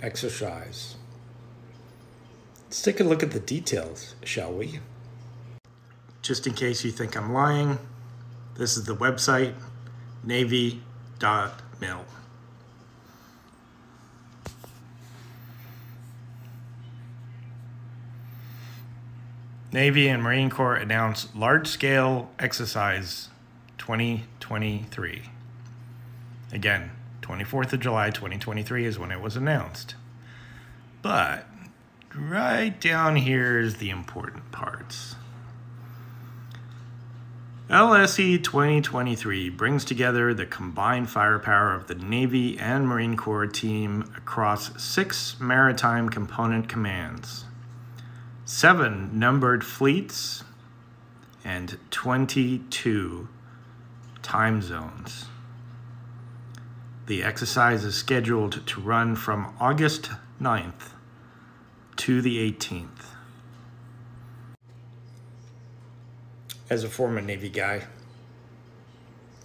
exercise. 0.00 0.96
Let's 2.64 2.82
take 2.82 3.00
a 3.00 3.04
look 3.04 3.22
at 3.22 3.30
the 3.30 3.40
details, 3.40 4.14
shall 4.24 4.52
we? 4.52 4.80
just 6.22 6.46
in 6.46 6.54
case 6.54 6.84
you 6.84 6.92
think 6.92 7.16
I'm 7.16 7.32
lying, 7.32 7.78
this 8.54 8.76
is 8.76 8.84
the 8.84 8.94
website 8.94 9.54
navy.mil. 10.24 12.04
Navy 19.72 20.06
and 20.06 20.22
Marine 20.22 20.50
Corps 20.50 20.76
announced 20.76 21.34
large 21.34 21.66
scale 21.66 22.30
exercise 22.38 23.30
2023. 23.78 25.22
Again, 26.52 26.90
24th 27.22 27.72
of 27.72 27.80
July 27.80 28.10
2023 28.10 28.84
is 28.84 28.98
when 28.98 29.10
it 29.10 29.22
was 29.22 29.34
announced. 29.34 29.94
But 31.00 31.46
right 32.14 32.78
down 32.78 33.16
here 33.16 33.58
is 33.58 33.76
the 33.76 33.88
important 33.88 34.52
parts. 34.52 35.16
LSE 37.70 38.44
2023 38.44 39.48
brings 39.48 39.86
together 39.86 40.34
the 40.34 40.44
combined 40.44 41.08
firepower 41.08 41.74
of 41.74 41.86
the 41.86 41.94
Navy 41.94 42.58
and 42.58 42.86
Marine 42.86 43.16
Corps 43.16 43.46
team 43.46 44.02
across 44.14 44.78
six 44.82 45.40
maritime 45.40 46.10
component 46.10 46.68
commands, 46.68 47.46
seven 48.44 49.18
numbered 49.18 49.64
fleets, 49.64 50.44
and 51.44 51.78
22 51.90 53.28
time 54.22 54.62
zones. 54.62 55.26
The 57.06 57.22
exercise 57.22 57.84
is 57.84 57.94
scheduled 57.94 58.66
to 58.66 58.80
run 58.80 59.16
from 59.16 59.54
August 59.58 60.10
9th 60.40 60.92
to 61.96 62.22
the 62.22 62.52
18th. 62.52 63.06
As 66.70 66.84
a 66.84 66.88
former 66.88 67.20
Navy 67.20 67.48
guy, 67.48 67.86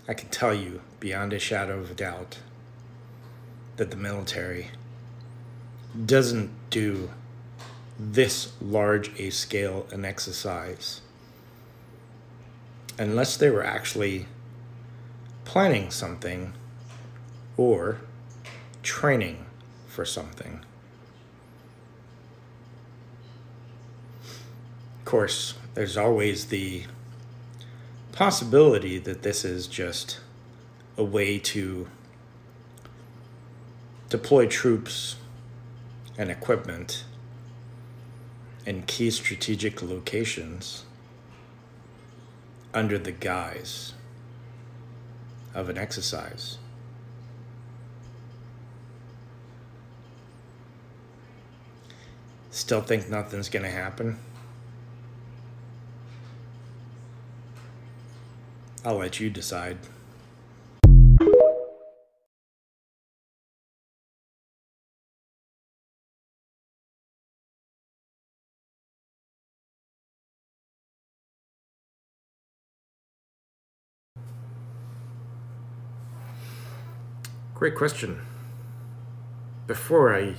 I 0.08 0.14
can 0.14 0.30
tell 0.30 0.54
you 0.54 0.82
beyond 1.00 1.34
a 1.34 1.40
shadow 1.40 1.80
of 1.80 1.92
a 1.92 1.96
doubt 1.96 2.38
that 3.76 3.92
the 3.92 3.98
military 3.98 4.70
doesn't 6.06 6.52
do 6.70 7.10
this 8.00 8.52
large 8.62 9.20
a 9.20 9.30
scale 9.32 9.88
an 9.92 10.06
exercise 10.06 11.02
unless 13.00 13.38
they 13.38 13.50
were 13.50 13.64
actually 13.64 14.28
planning 15.46 15.90
something 15.90 16.54
or 17.56 18.00
training 18.84 19.46
for 19.88 20.06
something. 20.06 20.64
Of 25.00 25.06
course, 25.06 25.56
there's 25.74 25.98
always 25.98 26.48
the 26.48 26.84
possibility 28.12 28.98
that 29.00 29.24
this 29.24 29.46
is 29.46 29.68
just 29.68 30.20
a 30.98 31.04
way 31.04 31.40
to 31.40 31.88
deploy 34.10 34.48
troops 34.48 35.16
and 36.18 36.32
equipment 36.32 37.04
in 38.68 38.82
key 38.82 39.10
strategic 39.10 39.82
locations 39.82 40.84
under 42.74 43.00
the 43.00 43.14
guise 43.14 43.94
of 45.56 45.70
an 45.70 45.78
exercise. 45.78 46.58
Still 52.52 52.82
think 52.82 53.10
nothing's 53.10 53.48
going 53.48 53.64
to 53.64 53.72
happen? 53.72 54.20
I'll 58.84 58.98
let 58.98 59.22
you 59.22 59.30
decide. 59.30 59.78
Great 77.58 77.74
question. 77.74 78.22
Before 79.66 80.16
I 80.16 80.36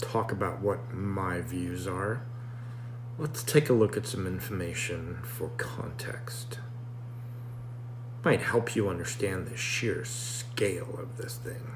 talk 0.00 0.32
about 0.32 0.60
what 0.60 0.92
my 0.92 1.40
views 1.40 1.86
are, 1.86 2.20
let's 3.16 3.44
take 3.44 3.70
a 3.70 3.72
look 3.72 3.96
at 3.96 4.04
some 4.04 4.26
information 4.26 5.20
for 5.22 5.50
context. 5.50 6.58
Might 8.24 8.42
help 8.42 8.74
you 8.74 8.88
understand 8.88 9.46
the 9.46 9.56
sheer 9.56 10.04
scale 10.04 10.98
of 10.98 11.16
this 11.16 11.36
thing. 11.36 11.70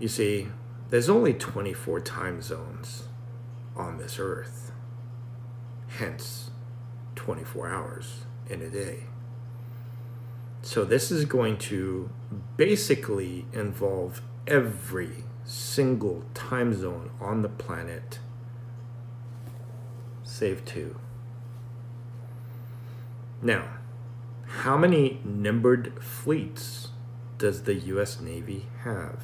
You 0.00 0.08
see, 0.08 0.48
there's 0.88 1.10
only 1.10 1.34
24 1.34 2.00
time 2.00 2.40
zones 2.40 3.02
on 3.76 3.98
this 3.98 4.18
earth, 4.18 4.72
hence 5.88 6.52
24 7.16 7.68
hours 7.68 8.20
in 8.48 8.62
a 8.62 8.70
day. 8.70 9.00
So, 10.64 10.84
this 10.84 11.10
is 11.10 11.24
going 11.24 11.58
to 11.58 12.08
basically 12.56 13.46
involve 13.52 14.22
every 14.46 15.24
single 15.44 16.24
time 16.34 16.72
zone 16.72 17.10
on 17.20 17.42
the 17.42 17.48
planet, 17.48 18.20
save 20.22 20.64
two. 20.64 20.96
Now, 23.42 23.70
how 24.46 24.76
many 24.76 25.20
numbered 25.24 26.00
fleets 26.00 26.88
does 27.38 27.64
the 27.64 27.74
US 27.74 28.20
Navy 28.20 28.66
have? 28.84 29.22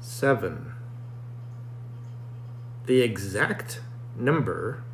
Seven. 0.00 0.74
The 2.84 3.00
exact 3.00 3.80
number 4.14 4.84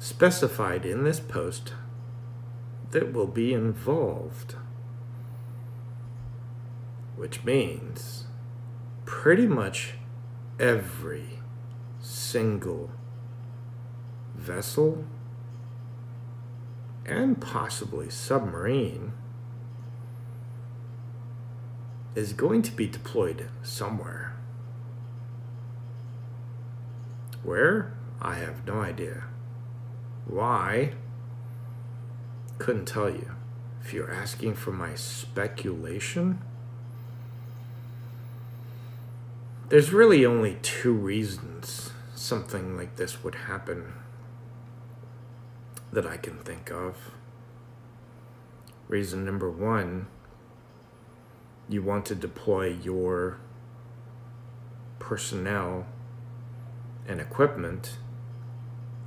specified 0.00 0.86
in 0.86 1.04
this 1.04 1.20
post 1.20 1.74
that 2.90 3.12
will 3.12 3.26
be 3.26 3.52
involved. 3.52 4.56
Which 7.16 7.44
means 7.44 8.24
pretty 9.04 9.46
much 9.46 9.94
every 10.58 11.38
single 12.00 12.90
vessel 14.34 15.04
and 17.04 17.40
possibly 17.40 18.08
submarine 18.08 19.12
is 22.14 22.32
going 22.32 22.62
to 22.62 22.72
be 22.72 22.86
deployed 22.86 23.50
somewhere. 23.62 24.34
Where? 27.42 27.92
I 28.22 28.36
have 28.36 28.66
no 28.66 28.80
idea. 28.80 29.29
Why? 30.30 30.92
Couldn't 32.58 32.86
tell 32.86 33.10
you. 33.10 33.32
If 33.82 33.92
you're 33.92 34.12
asking 34.12 34.54
for 34.54 34.70
my 34.70 34.94
speculation, 34.94 36.40
there's 39.68 39.92
really 39.92 40.24
only 40.24 40.58
two 40.62 40.92
reasons 40.92 41.90
something 42.14 42.76
like 42.76 42.94
this 42.94 43.24
would 43.24 43.34
happen 43.34 43.94
that 45.92 46.06
I 46.06 46.16
can 46.16 46.36
think 46.38 46.70
of. 46.70 47.10
Reason 48.86 49.24
number 49.24 49.50
one 49.50 50.06
you 51.68 51.82
want 51.82 52.04
to 52.06 52.14
deploy 52.14 52.66
your 52.66 53.38
personnel 55.00 55.86
and 57.08 57.20
equipment 57.20 57.96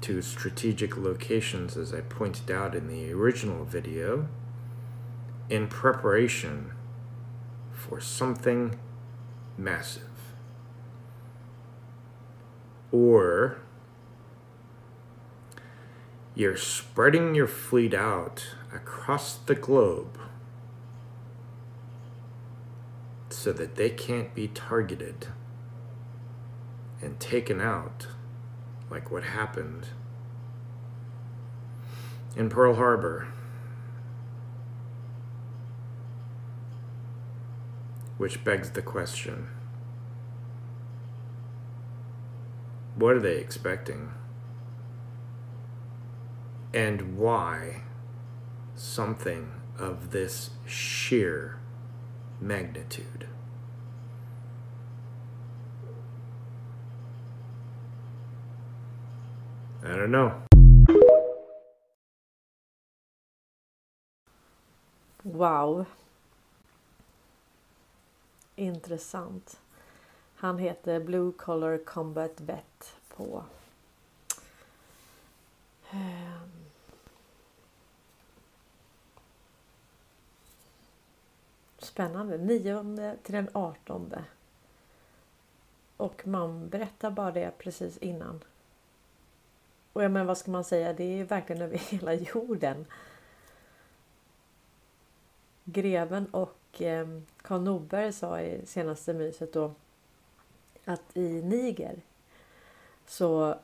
to 0.04 0.22
strategic 0.22 0.98
locations, 0.98 1.78
as 1.78 1.94
I 1.94 2.02
pointed 2.02 2.52
out 2.52 2.76
in 2.76 2.88
the 2.88 3.13
original 3.13 3.63
video, 3.63 4.28
in 5.50 5.68
preparation 5.68 6.74
for 7.72 8.02
something 8.02 8.78
massive. 9.58 10.04
Or 12.92 13.62
you're 16.36 16.58
spreading 16.58 17.34
your 17.34 17.48
fleet 17.48 17.94
out 17.94 18.56
across 18.74 19.36
the 19.36 19.56
globe 19.56 20.20
so 23.30 23.54
that 23.54 23.76
they 23.76 23.89
can't 23.89 24.36
be 24.36 24.50
targeted 24.50 25.28
and 27.02 27.20
taken 27.22 27.62
out 27.62 28.08
like 28.94 29.10
what 29.10 29.24
happened 29.24 29.88
in 32.36 32.48
Pearl 32.48 32.76
Harbor. 32.76 33.28
Which 38.20 38.44
begs 38.44 38.70
the 38.70 38.84
question 38.84 39.50
what 42.96 43.16
are 43.16 43.20
they 43.20 43.38
expecting? 43.38 44.12
And 46.72 47.18
why 47.18 47.82
something 48.76 49.54
of 49.80 50.12
this 50.12 50.52
sheer 50.68 51.58
magnitude? 52.40 53.28
I 59.86 59.88
don't 59.88 60.12
know. 60.12 60.32
Wow. 65.24 65.86
Intressant. 68.56 69.60
Han 70.36 70.58
heter 70.58 71.00
Blue 71.00 71.32
Collar 71.32 71.78
Combat 71.78 72.41
Vet 72.41 72.96
på. 73.15 73.43
Ehm. 75.91 76.50
Spännande. 81.78 82.38
9 82.38 83.17
till 83.24 83.36
den 83.36 83.50
18 83.54 84.13
Och 85.98 86.28
man 86.28 86.69
berättar 86.69 87.12
bara 87.12 87.32
det 87.32 87.52
precis 87.58 87.98
innan. 87.98 88.43
Och 89.94 90.04
ja, 90.04 90.10
men 90.10 90.26
vad 90.26 90.38
ska 90.38 90.52
man 90.52 90.64
säga, 90.64 90.94
det 90.94 91.20
är 91.20 91.24
verkligen 91.24 91.62
över 91.62 91.78
hela 91.92 92.14
jorden. 92.14 92.86
Greven 95.64 96.26
och 96.26 96.82
eh, 96.82 97.08
Karl 97.42 97.62
Norberg 97.62 98.14
sa 98.14 98.42
i 98.42 98.66
senaste 98.66 99.14
myset 99.14 99.54
då 99.54 99.74
att 100.86 101.18
i 101.18 101.42
Niger 101.42 102.02
så, 103.06 103.56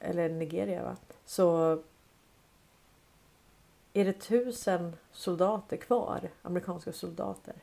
eller 0.00 0.28
Nigeria 0.28 0.84
va, 0.84 0.96
så 1.24 1.78
är 3.92 4.04
det 4.04 4.12
tusen 4.12 4.96
soldater 5.12 5.76
kvar, 5.76 6.28
amerikanska 6.42 6.92
soldater. 6.92 7.54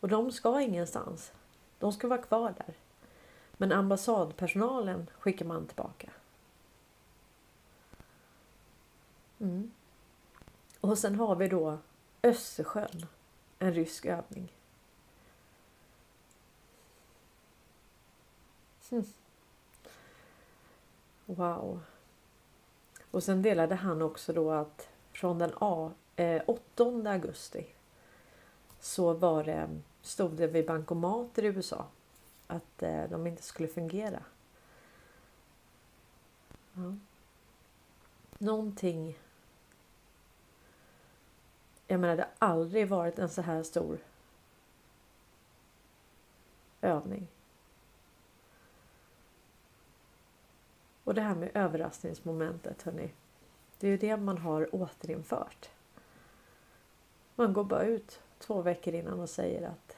Och 0.00 0.08
de 0.08 0.32
ska 0.32 0.60
ingenstans. 0.60 1.32
De 1.78 1.92
ska 1.92 2.08
vara 2.08 2.22
kvar 2.22 2.54
där. 2.56 2.74
Men 3.52 3.72
ambassadpersonalen 3.72 5.06
skickar 5.18 5.44
man 5.46 5.66
tillbaka. 5.66 6.10
Mm. 9.44 9.70
Och 10.80 10.98
sen 10.98 11.14
har 11.14 11.36
vi 11.36 11.48
då 11.48 11.78
Östersjön. 12.22 13.06
En 13.58 13.74
rysk 13.74 14.06
övning. 14.06 14.52
Mm. 18.90 19.04
Wow. 21.26 21.80
Och 23.10 23.22
sen 23.22 23.42
delade 23.42 23.74
han 23.74 24.02
också 24.02 24.32
då 24.32 24.50
att 24.50 24.88
från 25.12 25.38
den 25.38 25.54
8 25.54 25.94
eh, 26.16 26.42
augusti 27.12 27.66
så 28.80 29.12
var 29.12 29.44
det, 29.44 29.80
stod 30.02 30.32
det 30.32 30.46
vid 30.46 30.66
bankomater 30.66 31.44
i 31.44 31.46
USA 31.46 31.86
att 32.46 32.82
eh, 32.82 33.04
de 33.10 33.26
inte 33.26 33.42
skulle 33.42 33.68
fungera. 33.68 34.22
Ja. 36.72 36.96
Någonting 38.38 39.18
jag 41.86 42.00
menar, 42.00 42.16
det 42.16 42.28
har 42.38 42.48
aldrig 42.48 42.88
varit 42.88 43.18
en 43.18 43.28
så 43.28 43.42
här 43.42 43.62
stor 43.62 43.98
övning. 46.80 47.28
Och 51.04 51.14
det 51.14 51.20
här 51.20 51.34
med 51.34 51.50
överraskningsmomentet, 51.54 52.82
hörni. 52.82 53.10
Det 53.78 53.86
är 53.86 53.90
ju 53.90 53.96
det 53.96 54.16
man 54.16 54.38
har 54.38 54.74
återinfört. 54.74 55.70
Man 57.34 57.52
går 57.52 57.64
bara 57.64 57.84
ut 57.84 58.22
två 58.38 58.62
veckor 58.62 58.94
innan 58.94 59.20
och 59.20 59.30
säger 59.30 59.68
att 59.68 59.96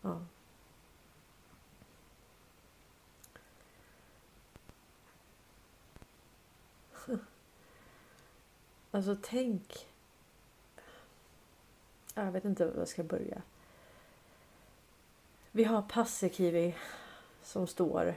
ja. 0.00 0.20
Alltså 8.94 9.16
tänk. 9.22 9.88
Jag 12.14 12.32
vet 12.32 12.44
inte 12.44 12.66
var 12.66 12.78
jag 12.78 12.88
ska 12.88 13.02
börja. 13.02 13.42
Vi 15.50 15.64
har 15.64 15.82
Paasikivi 15.82 16.76
som 17.42 17.66
står 17.66 18.14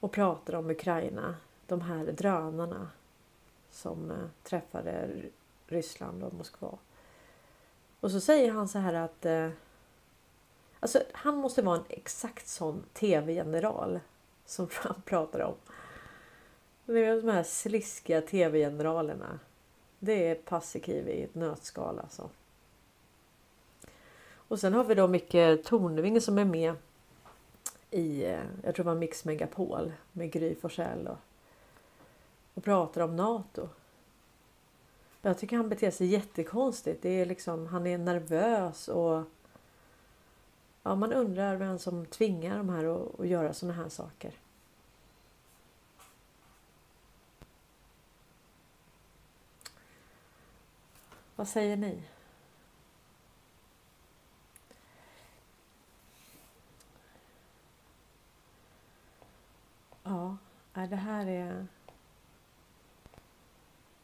och 0.00 0.12
pratar 0.12 0.54
om 0.54 0.70
Ukraina. 0.70 1.36
De 1.66 1.80
här 1.80 2.04
drönarna 2.04 2.90
som 3.70 4.10
eh, 4.10 4.16
träffade 4.42 5.08
Ryssland 5.66 6.24
och 6.24 6.34
Moskva. 6.34 6.78
Och 8.00 8.10
så 8.10 8.20
säger 8.20 8.52
han 8.52 8.68
så 8.68 8.78
här 8.78 8.94
att 8.94 9.26
eh, 9.26 9.50
alltså, 10.80 11.02
han 11.12 11.36
måste 11.36 11.62
vara 11.62 11.76
en 11.76 11.84
exakt 11.88 12.48
sån 12.48 12.84
tv-general 12.92 14.00
som 14.46 14.68
han 14.72 15.02
pratar 15.02 15.40
om. 15.40 15.54
Det 16.92 17.04
är 17.04 17.22
de 17.22 17.28
här 17.28 17.42
sliskiga 17.42 18.20
tv-generalerna. 18.20 19.38
Det 19.98 20.28
är 20.28 20.34
Paasikivi 20.34 21.12
i 21.12 21.22
ett 21.22 21.34
nötskal 21.34 21.98
alltså. 21.98 22.30
Och 24.30 24.60
sen 24.60 24.74
har 24.74 24.84
vi 24.84 24.94
då 24.94 25.08
Micke 25.08 25.64
Tornving 25.64 26.20
som 26.20 26.38
är 26.38 26.44
med 26.44 26.74
i, 27.90 28.24
eh, 28.24 28.40
jag 28.62 28.74
tror 28.74 28.84
det 28.84 28.90
var 28.90 28.94
Mix 28.94 29.24
Megapol 29.24 29.92
med 30.12 30.32
Gry 30.32 30.54
Forssell 30.54 31.08
och, 31.08 31.16
och 32.54 32.64
pratar 32.64 33.00
om 33.00 33.16
NATO. 33.16 33.68
Jag 35.22 35.38
tycker 35.38 35.56
han 35.56 35.68
beter 35.68 35.90
sig 35.90 36.06
jättekonstigt. 36.06 37.02
Det 37.02 37.20
är 37.20 37.26
liksom, 37.26 37.66
han 37.66 37.86
är 37.86 37.98
nervös 37.98 38.88
och 38.88 39.22
ja, 40.82 40.94
man 40.94 41.12
undrar 41.12 41.56
vem 41.56 41.78
som 41.78 42.06
tvingar 42.06 42.56
de 42.56 42.68
här 42.68 42.84
att, 42.84 43.20
att 43.20 43.28
göra 43.28 43.52
såna 43.52 43.72
här 43.72 43.88
saker. 43.88 44.34
Vad 51.38 51.48
säger 51.48 51.76
ni? 51.76 52.02
Ja, 60.02 60.36
det 60.72 60.96
här 60.96 61.26
är... 61.26 61.66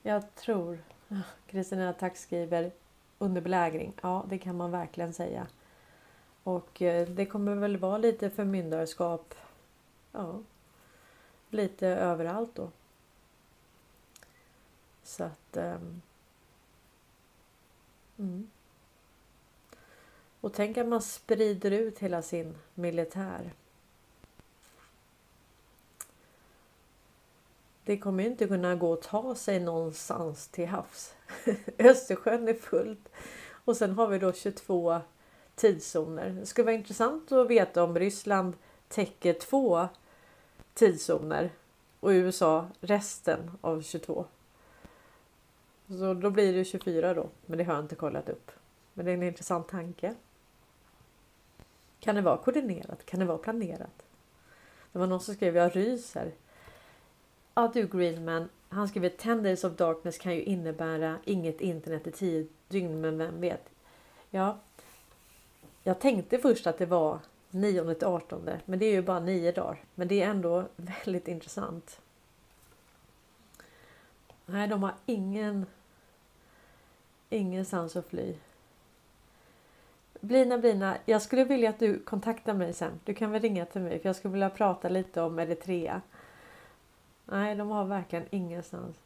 Jag 0.02 0.34
tror... 0.34 0.78
Kristina 1.46 1.92
Tack 1.92 2.16
skriver 2.16 2.72
under 3.18 3.40
belägring. 3.40 3.92
Ja, 4.02 4.24
det 4.28 4.38
kan 4.38 4.56
man 4.56 4.70
verkligen 4.70 5.12
säga. 5.12 5.46
Och 6.42 6.82
eh, 6.82 7.08
det 7.08 7.26
kommer 7.26 7.54
väl 7.54 7.76
vara 7.76 7.98
lite 7.98 8.30
förmyndarskap. 8.30 9.34
Ja, 10.12 10.40
lite 11.50 11.88
överallt 11.88 12.54
då. 12.54 12.70
Så 15.02 15.24
att... 15.24 15.56
Ehm, 15.56 16.02
Mm. 18.18 18.50
Och 20.40 20.52
tänk 20.52 20.78
att 20.78 20.86
man 20.86 21.02
sprider 21.02 21.70
ut 21.70 21.98
hela 21.98 22.22
sin 22.22 22.54
militär. 22.74 23.52
Det 27.84 27.98
kommer 27.98 28.22
ju 28.22 28.30
inte 28.30 28.46
kunna 28.46 28.74
gå 28.74 28.92
att 28.92 29.02
ta 29.02 29.34
sig 29.34 29.60
någonstans 29.60 30.48
till 30.48 30.66
havs. 30.66 31.14
Östersjön 31.78 32.48
är 32.48 32.54
fullt. 32.54 33.08
Och 33.64 33.76
sen 33.76 33.92
har 33.92 34.06
vi 34.06 34.18
då 34.18 34.32
22 34.32 35.00
tidszoner. 35.54 36.30
Det 36.30 36.46
skulle 36.46 36.64
vara 36.64 36.74
intressant 36.74 37.32
att 37.32 37.48
veta 37.48 37.82
om 37.82 37.98
Ryssland 37.98 38.54
täcker 38.88 39.32
två 39.32 39.88
tidszoner 40.74 41.50
och 42.00 42.08
USA 42.08 42.68
resten 42.80 43.50
av 43.60 43.82
22. 43.82 44.26
Så 45.98 46.14
då 46.14 46.30
blir 46.30 46.52
det 46.52 46.64
24 46.64 47.14
då. 47.14 47.28
Men 47.46 47.58
det 47.58 47.64
har 47.64 47.74
jag 47.74 47.84
inte 47.84 47.94
kollat 47.94 48.28
upp. 48.28 48.50
Men 48.94 49.06
det 49.06 49.12
är 49.12 49.14
en 49.14 49.22
intressant 49.22 49.68
tanke. 49.68 50.14
Kan 52.00 52.14
det 52.14 52.20
vara 52.20 52.36
koordinerat? 52.36 53.06
Kan 53.06 53.20
det 53.20 53.26
vara 53.26 53.38
planerat? 53.38 54.02
Det 54.92 54.98
var 54.98 55.06
någon 55.06 55.20
som 55.20 55.34
skrev 55.34 55.56
jag 55.56 55.76
ryser. 55.76 56.32
Ja 57.54 57.70
du 57.74 57.86
Greenman. 57.86 58.48
Han 58.68 58.88
skriver 58.88 59.08
10 59.08 59.34
days 59.34 59.64
of 59.64 59.72
darkness 59.72 60.18
kan 60.18 60.34
ju 60.34 60.42
innebära 60.42 61.18
inget 61.24 61.60
internet 61.60 62.06
i 62.06 62.10
10 62.10 62.46
dygn 62.68 63.00
men 63.00 63.18
vem 63.18 63.40
vet. 63.40 63.70
Ja. 64.30 64.58
Jag 65.82 66.00
tänkte 66.00 66.38
först 66.38 66.66
att 66.66 66.78
det 66.78 66.86
var 66.86 67.18
9 67.50 67.94
till 67.94 68.06
18 68.06 68.50
men 68.64 68.78
det 68.78 68.86
är 68.86 68.92
ju 68.92 69.02
bara 69.02 69.20
9 69.20 69.52
dagar. 69.52 69.84
Men 69.94 70.08
det 70.08 70.22
är 70.22 70.30
ändå 70.30 70.64
väldigt 70.76 71.28
intressant. 71.28 72.00
Nej, 74.46 74.68
de 74.68 74.82
har 74.82 74.94
ingen 75.06 75.66
ingenstans 77.30 77.96
att 77.96 78.06
fly. 78.06 78.34
Blina 80.20 80.58
Blina, 80.58 80.96
jag 81.04 81.22
skulle 81.22 81.44
vilja 81.44 81.70
att 81.70 81.78
du 81.78 81.98
kontaktar 81.98 82.54
mig 82.54 82.72
sen. 82.72 83.00
Du 83.04 83.14
kan 83.14 83.30
väl 83.30 83.42
ringa 83.42 83.66
till 83.66 83.80
mig 83.80 83.98
för 83.98 84.08
jag 84.08 84.16
skulle 84.16 84.32
vilja 84.32 84.50
prata 84.50 84.88
lite 84.88 85.22
om 85.22 85.38
Eritrea. 85.38 86.00
Nej, 87.24 87.54
de 87.54 87.70
har 87.70 87.84
verkligen 87.84 88.24
ingenstans. 88.30 88.96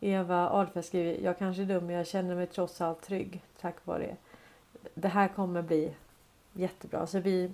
Eva 0.00 0.48
Ahlfeldt 0.48 0.88
skriver, 0.88 1.24
jag 1.24 1.38
kanske 1.38 1.62
är 1.62 1.66
dum 1.66 1.86
men 1.86 1.96
jag 1.96 2.06
känner 2.06 2.34
mig 2.34 2.46
trots 2.46 2.80
allt 2.80 3.02
trygg 3.02 3.42
tack 3.60 3.86
vare 3.86 4.06
det. 4.06 4.16
Det 4.94 5.08
här 5.08 5.28
kommer 5.28 5.62
bli 5.62 5.94
jättebra. 6.52 7.06
Så 7.06 7.18
vi, 7.20 7.52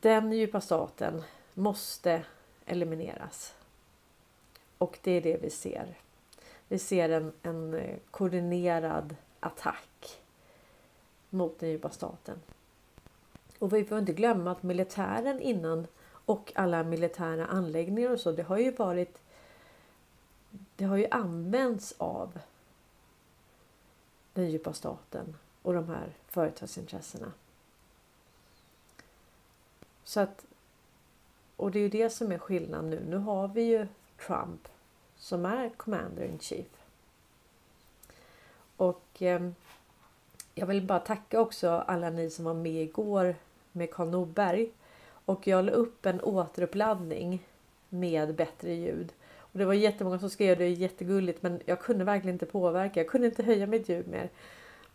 den 0.00 0.32
djupa 0.32 0.60
staten 0.60 1.22
måste 1.54 2.24
elimineras. 2.66 3.54
Och 4.78 4.98
det 5.02 5.10
är 5.12 5.20
det 5.20 5.36
vi 5.42 5.50
ser. 5.50 5.94
Vi 6.68 6.78
ser 6.78 7.08
en, 7.08 7.32
en 7.42 7.74
eh, 7.74 7.96
koordinerad 8.10 9.16
attack 9.40 10.22
mot 11.30 11.58
den 11.58 11.70
djupa 11.70 11.90
staten. 11.90 12.38
Och 13.58 13.72
vi 13.72 13.84
får 13.84 13.98
inte 13.98 14.12
glömma 14.12 14.50
att 14.50 14.62
militären 14.62 15.40
innan 15.40 15.86
och 16.24 16.52
alla 16.54 16.82
militära 16.82 17.46
anläggningar 17.46 18.10
och 18.10 18.20
så, 18.20 18.32
det 18.32 18.42
har 18.42 18.58
ju 18.58 18.70
varit 18.70 19.20
det 20.76 20.84
har 20.84 20.96
ju 20.96 21.06
använts 21.10 21.94
av 21.98 22.38
den 24.32 24.50
djupa 24.50 24.72
staten 24.72 25.36
och 25.62 25.74
de 25.74 25.88
här 25.88 26.12
företagsintressena. 26.28 27.32
Så 30.04 30.20
att, 30.20 30.44
och 31.56 31.70
det 31.70 31.78
är 31.78 31.82
ju 31.82 31.88
det 31.88 32.10
som 32.10 32.32
är 32.32 32.38
skillnaden 32.38 32.90
nu. 32.90 33.04
Nu 33.08 33.16
har 33.16 33.48
vi 33.48 33.62
ju 33.62 33.86
Trump 34.26 34.68
som 35.24 35.46
är 35.46 35.68
commander 35.68 36.24
in 36.24 36.38
chief. 36.38 36.66
Och 38.76 39.22
eh, 39.22 39.50
jag 40.54 40.66
vill 40.66 40.82
bara 40.82 40.98
tacka 40.98 41.40
också 41.40 41.70
alla 41.70 42.10
ni 42.10 42.30
som 42.30 42.44
var 42.44 42.54
med 42.54 42.82
igår 42.82 43.36
med 43.72 43.90
Karl 43.90 44.08
Norberg. 44.08 44.70
Och 45.24 45.46
jag 45.46 45.64
la 45.64 45.72
upp 45.72 46.06
en 46.06 46.20
återuppladdning 46.20 47.46
med 47.88 48.34
bättre 48.34 48.74
ljud. 48.74 49.12
Och 49.38 49.58
det 49.58 49.64
var 49.64 49.74
jättemånga 49.74 50.18
som 50.18 50.30
skrev 50.30 50.58
det 50.58 50.68
jättegulligt 50.68 51.42
men 51.42 51.60
jag 51.64 51.80
kunde 51.80 52.04
verkligen 52.04 52.34
inte 52.34 52.46
påverka. 52.46 53.00
Jag 53.00 53.08
kunde 53.08 53.26
inte 53.26 53.42
höja 53.42 53.66
mitt 53.66 53.88
ljud 53.88 54.08
mer. 54.08 54.30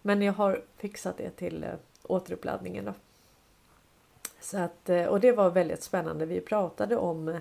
Men 0.01 0.21
jag 0.21 0.33
har 0.33 0.61
fixat 0.77 1.17
det 1.17 1.29
till 1.29 1.63
eh, 1.63 1.73
återuppladdningen 2.03 2.85
då. 2.85 2.93
Så 4.39 4.57
att, 4.57 4.89
eh, 4.89 5.05
och 5.05 5.19
det 5.19 5.31
var 5.31 5.49
väldigt 5.49 5.83
spännande. 5.83 6.25
Vi 6.25 6.41
pratade 6.41 6.95
om 6.95 7.27
eh, 7.27 7.39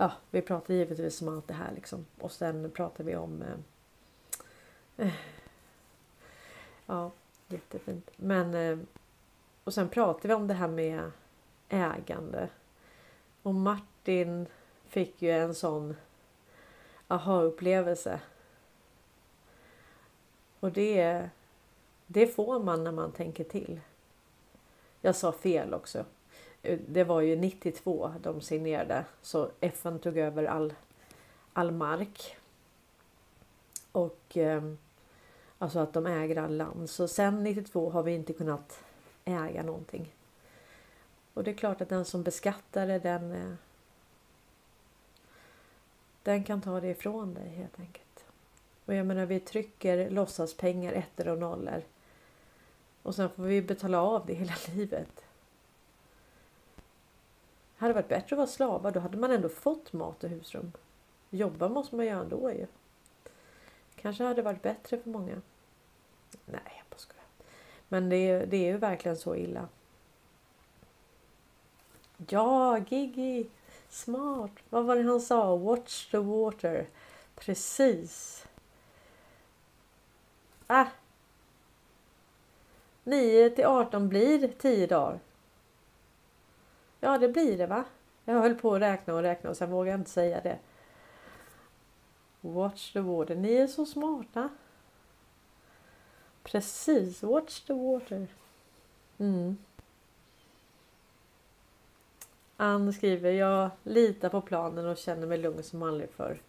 Ja, 0.00 0.12
vi 0.30 0.42
pratar 0.42 0.74
givetvis 0.74 1.22
om 1.22 1.28
allt 1.28 1.48
det 1.48 1.54
här 1.54 1.72
liksom. 1.74 2.06
Och 2.18 2.32
sen 2.32 2.70
pratar 2.70 3.04
vi 3.04 3.16
om 3.16 3.42
eh, 3.42 5.06
eh 5.06 5.12
Ja, 6.86 7.10
jättefint. 7.48 8.10
Men 8.16 8.54
eh, 8.54 8.78
och 9.64 9.74
sen 9.74 9.88
pratar 9.88 10.28
vi 10.28 10.34
om 10.34 10.46
det 10.46 10.54
här 10.54 10.68
med 10.68 11.10
ägande. 11.68 12.48
Och 13.42 13.54
Martin 13.54 14.46
fick 14.88 15.22
ju 15.22 15.30
en 15.30 15.54
sån 15.54 15.96
aha-upplevelse. 17.08 18.20
Och 20.60 20.72
det, 20.72 21.28
det 22.06 22.26
får 22.26 22.60
man 22.60 22.84
när 22.84 22.92
man 22.92 23.12
tänker 23.12 23.44
till. 23.44 23.80
Jag 25.00 25.16
sa 25.16 25.32
fel 25.32 25.74
också. 25.74 26.04
Eh, 26.62 26.78
det 26.88 27.04
var 27.04 27.20
ju 27.20 27.36
92 27.36 28.14
de 28.22 28.40
signerade 28.40 29.04
så 29.22 29.50
FN 29.60 29.98
tog 29.98 30.18
över 30.18 30.44
all, 30.44 30.74
all 31.52 31.70
mark. 31.70 32.36
Och 33.92 34.36
eh, 34.36 34.62
alltså 35.58 35.78
att 35.78 35.92
de 35.92 36.06
äger 36.06 36.38
all 36.38 36.56
land. 36.56 36.90
Så 36.90 37.08
sen 37.08 37.44
92 37.44 37.90
har 37.90 38.02
vi 38.02 38.12
inte 38.12 38.32
kunnat 38.32 38.84
äga 39.24 39.62
någonting. 39.62 40.14
Och 41.34 41.44
det 41.44 41.50
är 41.50 41.54
klart 41.54 41.80
att 41.80 41.88
den 41.88 42.04
som 42.04 42.22
beskattar 42.22 42.86
det 42.86 42.98
den 42.98 43.32
eh, 43.32 43.54
den 46.22 46.44
kan 46.44 46.60
ta 46.60 46.80
det 46.80 46.88
ifrån 46.88 47.34
dig 47.34 47.48
helt 47.48 47.80
enkelt. 47.80 48.24
Och 48.84 48.94
jag 48.94 49.06
menar 49.06 49.26
vi 49.26 49.40
trycker 49.40 50.10
låtsaspengar, 50.10 50.92
ettor 50.92 51.28
och 51.28 51.38
nollor. 51.38 51.82
Och 53.02 53.14
sen 53.14 53.30
får 53.30 53.42
vi 53.42 53.62
betala 53.62 54.02
av 54.02 54.26
det 54.26 54.34
hela 54.34 54.54
livet. 54.74 55.24
Hade 57.80 57.92
Det 57.92 57.94
varit 57.94 58.08
bättre 58.08 58.34
att 58.34 58.38
vara 58.38 58.46
slavar, 58.46 58.90
då 58.90 59.00
hade 59.00 59.18
man 59.18 59.30
ändå 59.30 59.48
fått 59.48 59.92
mat 59.92 60.24
och 60.24 60.30
husrum. 60.30 60.72
Jobba 61.30 61.68
måste 61.68 61.96
man 61.96 62.06
göra 62.06 62.20
ändå 62.20 62.52
ju. 62.52 62.66
Kanske 63.96 64.24
hade 64.24 64.34
det 64.34 64.42
varit 64.42 64.62
bättre 64.62 64.98
för 64.98 65.10
många. 65.10 65.42
Nej, 66.46 66.72
jag 66.76 66.84
bara 66.90 66.98
skojar. 66.98 67.24
Men 67.88 68.08
det, 68.08 68.44
det 68.44 68.56
är 68.56 68.72
ju 68.72 68.76
verkligen 68.76 69.16
så 69.16 69.36
illa. 69.36 69.68
Ja, 72.28 72.78
Gigi! 72.78 73.50
Smart! 73.88 74.52
Vad 74.70 74.84
var 74.84 74.96
det 74.96 75.02
han 75.02 75.20
sa? 75.20 75.56
Watch 75.56 76.10
the 76.10 76.18
water. 76.18 76.88
Precis. 77.34 78.46
Ah! 80.66 80.86
9 83.04 83.50
till 83.50 83.64
18 83.64 84.08
blir 84.08 84.48
10 84.48 84.86
dagar. 84.86 85.20
Ja, 87.00 87.18
det 87.18 87.28
blir 87.28 87.58
det 87.58 87.66
va? 87.66 87.84
Jag 88.24 88.34
höll 88.40 88.54
på 88.54 88.74
att 88.74 88.80
räkna 88.80 89.14
och 89.14 89.22
räkna 89.22 89.50
och 89.50 89.56
sen 89.56 89.70
vågade 89.70 89.90
jag 89.90 90.00
inte 90.00 90.10
säga 90.10 90.40
det. 90.40 90.58
Watch 92.40 92.92
the 92.92 93.00
water. 93.00 93.34
Ni 93.34 93.54
är 93.54 93.66
så 93.66 93.86
smarta. 93.86 94.48
Precis, 96.42 97.22
watch 97.22 97.60
the 97.60 97.72
water. 97.72 98.26
Mm. 99.18 99.56
Ann 102.56 102.92
skriver, 102.92 103.30
jag 103.30 103.70
litar 103.82 104.28
på 104.28 104.40
planen 104.40 104.86
och 104.86 104.96
känner 104.96 105.26
mig 105.26 105.38
lugn 105.38 105.62
som 105.62 105.82
aldrig 105.82 106.10
förr. 106.10 106.42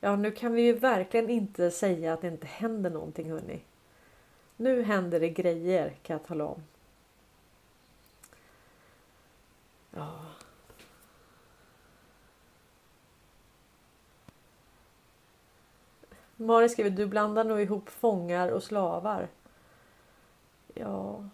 Ja, 0.00 0.16
nu 0.16 0.30
kan 0.30 0.52
vi 0.52 0.62
ju 0.62 0.72
verkligen 0.72 1.30
inte 1.30 1.70
säga 1.70 2.12
att 2.12 2.20
det 2.20 2.28
inte 2.28 2.46
händer 2.46 2.90
någonting 2.90 3.30
hörni. 3.30 3.60
Nu 4.56 4.82
händer 4.82 5.20
det 5.20 5.28
grejer 5.28 5.96
kan 6.02 6.14
jag 6.14 6.26
tala 6.26 6.46
om. 6.46 6.62
Ja. 9.90 10.24
Mari 16.36 16.68
skriver, 16.68 16.90
du 16.90 17.06
blandar 17.06 17.44
nog 17.44 17.60
ihop 17.60 17.88
fångar 17.88 18.48
och 18.48 18.62
slavar. 18.62 19.28
Ja, 20.74 21.24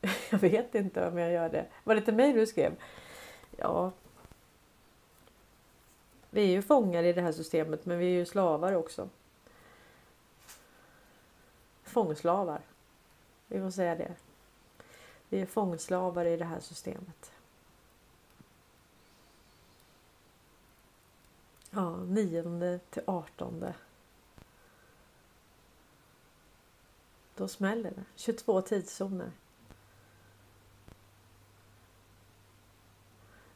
jag 0.30 0.38
vet 0.38 0.74
inte 0.74 1.08
om 1.08 1.18
jag 1.18 1.32
gör 1.32 1.48
det. 1.48 1.66
Var 1.84 1.94
det 1.94 2.00
till 2.00 2.14
mig 2.14 2.32
du 2.32 2.46
skrev? 2.46 2.76
Ja. 3.56 3.92
Vi 6.30 6.42
är 6.42 6.46
ju 6.46 6.62
fångar 6.62 7.02
i 7.02 7.12
det 7.12 7.20
här 7.20 7.32
systemet 7.32 7.86
men 7.86 7.98
vi 7.98 8.06
är 8.06 8.18
ju 8.18 8.26
slavar 8.26 8.72
också. 8.72 9.08
Fångslavar. 11.82 12.60
Vi 13.46 13.60
får 13.60 13.70
säga 13.70 13.94
det. 13.94 14.14
Vi 15.28 15.40
är 15.40 15.46
fångslavar 15.46 16.24
i 16.24 16.36
det 16.36 16.44
här 16.44 16.60
systemet. 16.60 17.31
Ja, 21.74 21.96
9 21.96 22.80
till 22.90 23.02
artonde. 23.06 23.74
Då 27.34 27.48
smäller 27.48 27.90
det. 27.90 28.04
22 28.14 28.60
tidszoner. 28.60 29.32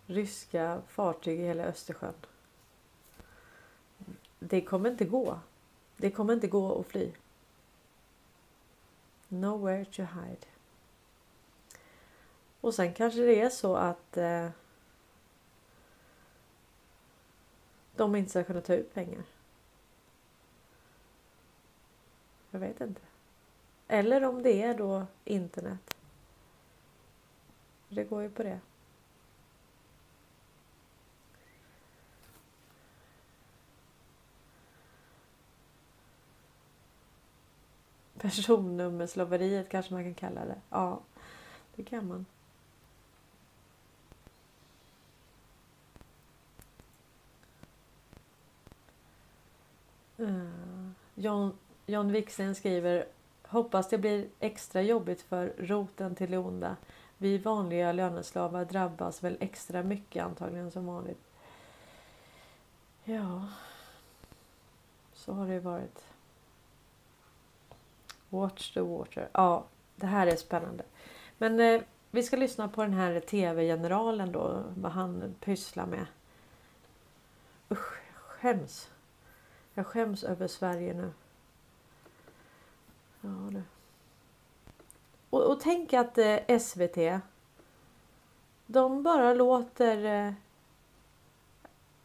Ryska 0.07 0.83
fartyg 0.89 1.41
i 1.41 1.43
hela 1.43 1.65
Östersjön. 1.65 2.15
Det 4.39 4.61
kommer 4.61 4.91
inte 4.91 5.05
gå. 5.05 5.41
Det 5.97 6.11
kommer 6.11 6.35
inte 6.35 6.49
gå 6.49 6.81
att 6.81 6.87
fly. 6.87 7.13
Nowhere 9.29 9.85
to 9.85 10.03
hide. 10.03 10.47
Och 12.61 12.75
sen 12.75 12.95
kanske 12.95 13.21
det 13.21 13.41
är 13.41 13.51
så 13.51 13.77
att 13.77 14.17
eh, 14.17 14.49
de 17.97 18.17
inte 18.17 18.31
ska 18.31 18.45
kunna 18.45 18.61
ta 18.61 18.75
ut 18.75 18.95
pengar. 18.95 19.23
Jag 22.51 22.61
vet 22.61 22.81
inte. 22.81 23.01
Eller 23.89 24.25
om 24.25 24.43
det 24.43 24.63
är 24.63 24.75
då 24.75 25.07
internet. 25.25 25.97
Det 27.89 28.05
går 28.05 28.23
ju 28.23 28.31
på 28.31 28.43
det. 28.43 28.61
Personnummerslaveriet 38.19 39.69
kanske 39.69 39.95
man 39.95 40.05
kan 40.05 40.15
kalla 40.15 40.45
det. 40.45 40.61
Ja, 40.71 41.01
det 41.75 41.85
kan 41.85 42.09
man. 42.09 42.27
Eh, 50.19 50.91
John, 51.15 51.59
John 51.87 52.13
Wiksten 52.13 52.55
skriver 52.55 53.07
Hoppas 53.43 53.89
det 53.89 53.99
blir 53.99 54.29
extra 54.41 54.83
jobbigt 54.83 55.23
för 55.23 55.55
roten 55.59 56.15
till 56.15 56.31
det 56.31 56.39
onda. 56.39 56.77
Vi 57.19 57.39
vanliga 57.39 57.93
löneslavar 57.93 58.65
drabbas 58.65 59.25
väl 59.25 59.37
extra 59.41 59.83
mycket 59.83 60.25
antagligen 60.25 60.71
som 60.71 60.87
vanligt. 60.87 61.21
Ja, 63.05 63.47
så 65.13 65.33
har 65.33 65.47
det 65.47 65.61
varit. 65.61 66.05
Watch 68.29 68.75
the 68.75 68.81
water. 68.81 69.29
Ja, 69.33 69.65
det 69.97 70.07
här 70.07 70.27
är 70.27 70.37
spännande. 70.37 70.85
Men 71.39 71.61
eh, 71.61 71.83
vi 72.11 72.23
ska 72.23 72.37
lyssna 72.37 72.69
på 72.69 72.83
den 72.83 72.93
här 72.93 73.21
tv-generalen 73.21 74.33
då, 74.33 74.65
vad 74.77 74.93
han 74.93 75.35
pysslar 75.41 75.87
med. 75.87 76.07
Usch, 77.71 77.93
jag 78.13 78.21
skäms. 78.21 78.91
Jag 79.79 79.87
skäms 79.87 80.25
över 80.25 80.49
Sverige 80.49 80.95
nu. 80.95 81.13
Ja, 83.21 83.29
det. 83.29 83.63
Och, 85.31 85.43
och 85.43 85.61
tänk 85.61 85.93
att 85.93 86.19
eh, 86.19 86.59
SVT 86.59 87.23
de 88.67 89.03
bara 89.03 89.35
låter 89.35 90.05
eh, 90.05 90.33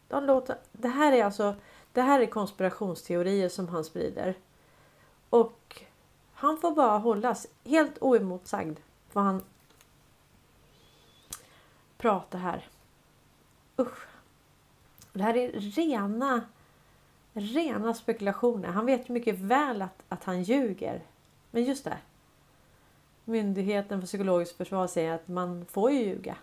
de 0.08 0.24
låter, 0.26 0.58
det 0.72 0.88
här 0.88 1.12
är 1.12 1.26
alltså 1.26 1.56
det 1.94 2.02
här 2.02 2.20
är 2.20 2.26
konspirationsteorier 2.26 3.50
som 3.50 3.68
han 3.68 3.84
sprider. 3.84 4.36
Och 5.30 5.84
Han 6.34 6.58
får 6.58 6.72
bara 6.72 6.98
hållas 6.98 7.48
helt 7.64 7.98
oemotsagd. 8.02 8.80
Vad 9.14 9.24
han 9.24 9.44
pratar 11.98 12.40
här. 12.40 12.70
Usch. 13.80 14.08
Det 15.14 15.24
här 15.24 15.38
är 15.38 15.52
rena, 15.52 16.42
rena 17.34 17.94
spekulationer. 17.94 18.68
Han 18.68 18.86
vet 18.86 19.10
ju 19.10 19.14
mycket 19.14 19.40
väl 19.40 19.82
att, 19.82 20.04
att 20.10 20.24
han 20.24 20.44
ljuger. 20.44 21.02
Men 21.52 21.64
just 21.64 21.84
det. 21.84 21.98
Myndigheten 23.26 24.02
för 24.02 24.08
psykologiskt 24.08 24.58
försvar 24.58 24.88
säger 24.88 25.12
att 25.14 25.28
man 25.28 25.66
får 25.66 25.92
ju 25.92 26.00
ljuga. 26.00 26.38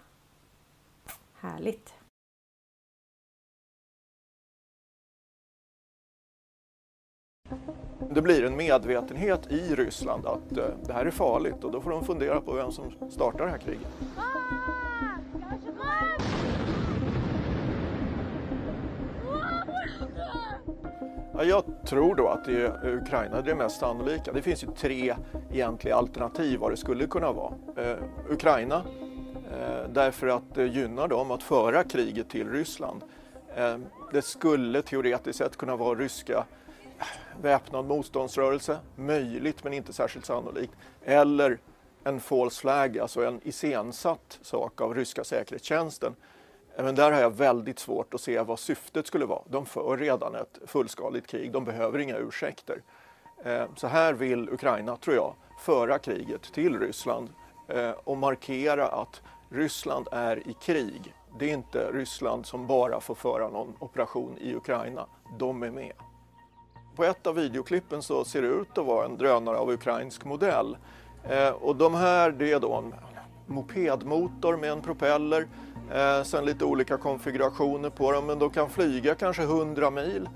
Härligt. 1.35 1.95
Det 8.11 8.23
blir 8.23 8.45
en 8.45 8.57
medvetenhet 8.57 9.53
i 9.53 9.75
Ryssland 9.75 10.27
att 10.27 10.57
eh, 10.57 10.65
det 10.87 10.93
här 10.93 11.07
är 11.07 11.11
farligt 11.11 11.65
och 11.65 11.73
då 11.73 11.81
får 11.81 11.91
de 11.91 12.05
fundera 12.05 12.41
på 12.41 12.53
vem 12.53 12.73
som 12.73 13.11
startar 13.11 13.45
det 13.45 13.51
här 13.51 13.59
kriget. 13.59 13.89
Jag 21.45 21.65
tror 21.87 22.15
då 22.15 22.29
att 22.29 22.45
det 22.45 22.63
är 22.63 22.95
Ukraina 22.95 23.43
det 23.43 23.51
är 23.51 23.55
mest 23.55 23.81
sannolika. 23.81 24.33
Det 24.33 24.43
finns 24.43 24.65
ju 24.65 24.69
tre 24.77 25.17
egentliga 25.53 25.97
alternativ 25.97 26.61
vad 26.61 26.73
det 26.73 26.77
skulle 26.77 27.07
kunna 27.07 27.33
vara. 27.33 27.55
Eh, 27.77 27.97
Ukraina, 28.31 28.77
eh, 29.53 29.91
därför 29.91 30.27
att 30.27 30.55
det 30.55 30.67
gynnar 30.67 31.09
dem 31.09 31.31
att 31.31 31.43
föra 31.43 31.85
kriget 31.85 32.29
till 32.29 32.51
Ryssland. 32.51 33.03
Eh, 33.57 33.77
det 34.13 34.23
skulle 34.23 34.83
teoretiskt 34.83 35.39
sett 35.39 35.57
kunna 35.57 35.77
vara 35.77 35.99
ryska 35.99 36.45
eh, 36.99 37.05
väpnad 37.43 37.85
motståndsrörelse, 37.85 38.79
möjligt 38.97 39.65
men 39.65 39.73
inte 39.73 39.93
särskilt 39.93 40.27
sannolikt. 40.27 40.73
Eller 41.05 41.59
en 42.05 42.21
false 42.21 42.61
flag, 42.61 42.99
alltså 42.99 43.25
en 43.25 43.41
iscensatt 43.45 44.39
sak 44.43 44.81
av 44.81 44.95
ryska 44.95 45.25
säkerhetstjänsten. 45.25 46.15
Men 46.83 46.95
där 46.95 47.13
har 47.13 47.21
jag 47.21 47.37
väldigt 47.37 47.79
svårt 47.79 48.15
att 48.15 48.21
se 48.21 48.41
vad 48.41 48.59
syftet 48.59 49.07
skulle 49.07 49.27
vara. 49.27 49.43
De 49.47 49.67
för 49.67 49.97
redan 49.97 50.35
ett 50.35 50.59
fullskaligt 50.67 51.27
krig, 51.27 51.53
de 51.53 51.65
behöver 51.65 51.99
inga 51.99 52.17
ursäkter. 52.17 52.83
Eh, 53.45 53.65
så 53.77 53.87
här 53.87 54.13
vill 54.13 54.49
Ukraina, 54.49 54.97
tror 54.97 55.17
jag, 55.17 55.35
föra 55.59 55.99
kriget 55.99 56.43
till 56.43 56.79
Ryssland 56.81 57.29
eh, 57.69 57.91
och 57.91 58.19
markera 58.19 58.89
att 58.89 59.23
Ryssland 59.51 60.09
är 60.13 60.49
i 60.49 60.53
krig. 60.53 61.15
Det 61.39 61.51
är 61.51 61.55
inte 61.55 61.91
Ryssland 61.93 62.47
som 62.47 62.67
bara 62.67 63.01
får 63.01 63.15
föra 63.15 63.49
någon 63.49 63.75
operation 63.79 64.39
i 64.39 64.55
Ukraina. 64.55 65.07
De 65.39 65.63
är 65.63 65.71
med. 65.71 65.93
På 66.97 67.05
ett 67.05 67.27
av 67.27 67.35
videoklippen 67.35 68.03
så 68.03 68.25
ser 68.25 68.43
det 68.43 68.49
ut 68.49 68.79
att 68.79 68.87
vara 68.87 69.05
en 69.05 69.17
drönare 69.17 69.57
av 69.57 69.71
ukrainsk 69.71 70.25
modell. 70.25 70.77
Eh, 71.25 71.51
och 71.51 71.77
de 71.77 71.95
här, 71.95 72.31
det 72.31 72.53
är 72.53 72.61
då 72.61 72.75
en 72.75 72.95
mopedmotor 73.47 74.57
med 74.57 74.71
en 74.71 74.83
propeller, 74.83 75.47
eh, 75.95 76.23
sen 76.23 76.45
lite 76.45 76.65
olika 76.65 76.97
konfigurationer 76.97 77.91
på 77.91 78.13
dem, 78.13 78.27
men 78.27 78.39
de 78.39 78.51
kan 78.51 78.71
flyga 78.71 79.15
kanske 79.15 79.43
100 79.43 79.91
mil. 79.91 80.29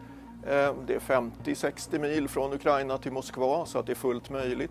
Eh, 0.46 0.74
det 0.86 0.94
är 0.94 1.00
50-60 1.44 1.98
mil 1.98 2.28
från 2.28 2.52
Ukraina 2.52 2.98
till 2.98 3.12
Moskva 3.12 3.66
så 3.66 3.78
att 3.78 3.86
det 3.86 3.92
är 3.92 3.96
fullt 3.96 4.30
möjligt. 4.30 4.70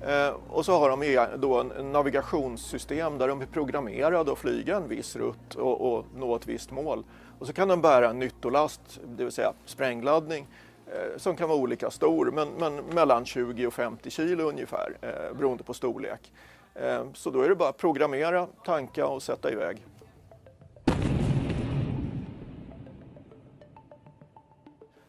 Eh, 0.00 0.34
och 0.48 0.64
så 0.64 0.78
har 0.78 0.90
de 0.90 1.02
e, 1.02 1.26
då 1.36 1.60
en 1.60 1.92
navigationssystem 1.92 3.18
där 3.18 3.28
de 3.28 3.40
är 3.40 3.46
programmerade 3.46 4.32
att 4.32 4.38
flyga 4.38 4.76
en 4.76 4.88
viss 4.88 5.16
rutt 5.16 5.54
och, 5.54 5.94
och 5.94 6.04
nå 6.14 6.36
ett 6.36 6.46
visst 6.46 6.70
mål. 6.70 7.04
Och 7.38 7.46
så 7.46 7.52
kan 7.52 7.68
de 7.68 7.80
bära 7.80 8.10
en 8.10 8.18
nyttolast, 8.18 9.00
det 9.04 9.24
vill 9.24 9.32
säga 9.32 9.52
sprängladdning, 9.64 10.48
eh, 10.86 11.18
som 11.18 11.36
kan 11.36 11.48
vara 11.48 11.58
olika 11.58 11.90
stor, 11.90 12.30
men, 12.34 12.48
men, 12.48 12.76
mellan 12.76 13.24
20 13.24 13.66
och 13.66 13.74
50 13.74 14.10
kilo 14.10 14.48
ungefär, 14.48 14.96
eh, 15.00 15.36
beroende 15.36 15.64
på 15.64 15.74
storlek. 15.74 16.32
Eh, 16.74 17.04
så 17.14 17.30
då 17.30 17.42
är 17.42 17.48
det 17.48 17.54
bara 17.54 17.68
att 17.68 17.78
programmera, 17.78 18.46
tanka 18.64 19.06
och 19.06 19.22
sätta 19.22 19.52
iväg. 19.52 19.86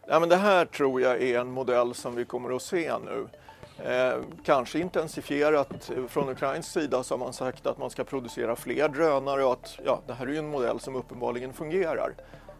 Ja, 0.06 0.20
men 0.20 0.28
det 0.28 0.36
här 0.36 0.64
tror 0.64 1.00
jag 1.00 1.22
är 1.22 1.40
en 1.40 1.50
modell 1.50 1.94
som 1.94 2.14
vi 2.14 2.24
kommer 2.24 2.56
att 2.56 2.62
se 2.62 2.92
nu. 2.98 3.26
Eh, 3.84 4.18
kanske 4.44 4.78
intensifierat 4.78 5.90
från 6.08 6.28
ukrainsk 6.28 6.70
sida 6.70 7.02
så 7.02 7.14
har 7.14 7.18
man 7.18 7.32
sagt 7.32 7.66
att 7.66 7.78
man 7.78 7.90
ska 7.90 8.04
producera 8.04 8.56
fler 8.56 8.88
drönare 8.88 9.44
och 9.44 9.52
att 9.52 9.78
ja, 9.84 10.00
det 10.06 10.12
här 10.12 10.26
är 10.26 10.30
ju 10.30 10.38
en 10.38 10.48
modell 10.48 10.80
som 10.80 10.96
uppenbarligen 10.96 11.52
fungerar. 11.52 12.14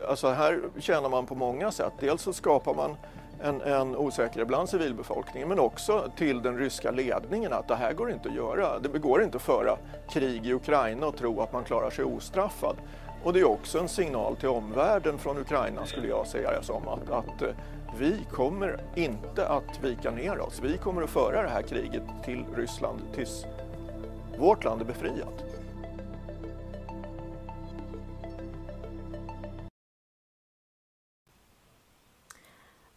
Alltså 0.09 0.29
här 0.29 0.61
tjänar 0.79 1.09
man 1.09 1.27
på 1.27 1.35
många 1.35 1.71
sätt. 1.71 1.93
Dels 2.01 2.23
så 2.23 2.33
skapar 2.33 2.75
man 2.75 2.97
en, 3.43 3.61
en 3.61 3.97
osäkerhet 3.97 4.49
bland 4.49 4.69
civilbefolkningen 4.69 5.49
men 5.49 5.59
också 5.59 6.11
till 6.17 6.43
den 6.43 6.59
ryska 6.59 6.91
ledningen 6.91 7.53
att 7.53 7.69
det 7.69 7.77
här 7.77 7.93
går 7.93 8.11
inte 8.11 8.29
att 8.29 8.35
göra. 8.35 8.79
Det 8.79 8.99
går 8.99 9.23
inte 9.23 9.37
att 9.37 9.43
föra 9.43 9.77
krig 10.11 10.47
i 10.47 10.53
Ukraina 10.53 11.07
och 11.07 11.17
tro 11.17 11.41
att 11.41 11.53
man 11.53 11.65
klarar 11.65 11.91
sig 11.91 12.05
ostraffad. 12.05 12.77
Och 13.25 13.33
det 13.33 13.41
är 13.41 13.45
också 13.45 13.79
en 13.79 13.89
signal 13.89 14.37
till 14.37 14.49
omvärlden 14.49 15.19
från 15.19 15.39
Ukraina 15.39 15.87
skulle 15.87 16.09
jag 16.09 16.27
säga 16.27 16.51
det 16.51 16.67
som 16.67 16.89
att, 16.89 17.11
att 17.11 17.43
eh, 17.43 17.49
vi 17.99 18.27
kommer 18.33 18.85
inte 18.95 19.49
att 19.49 19.85
vika 19.85 20.11
ner 20.11 20.41
oss. 20.41 20.61
Vi 20.63 20.79
kommer 20.79 21.03
att 21.03 21.11
föra 21.11 21.43
det 21.43 21.49
här 21.49 21.63
kriget 21.63 22.03
till 22.25 22.45
Ryssland 22.57 23.01
tills 23.15 23.45
vårt 24.39 24.65
land 24.65 24.81
är 24.81 24.85
befriat. 24.85 25.45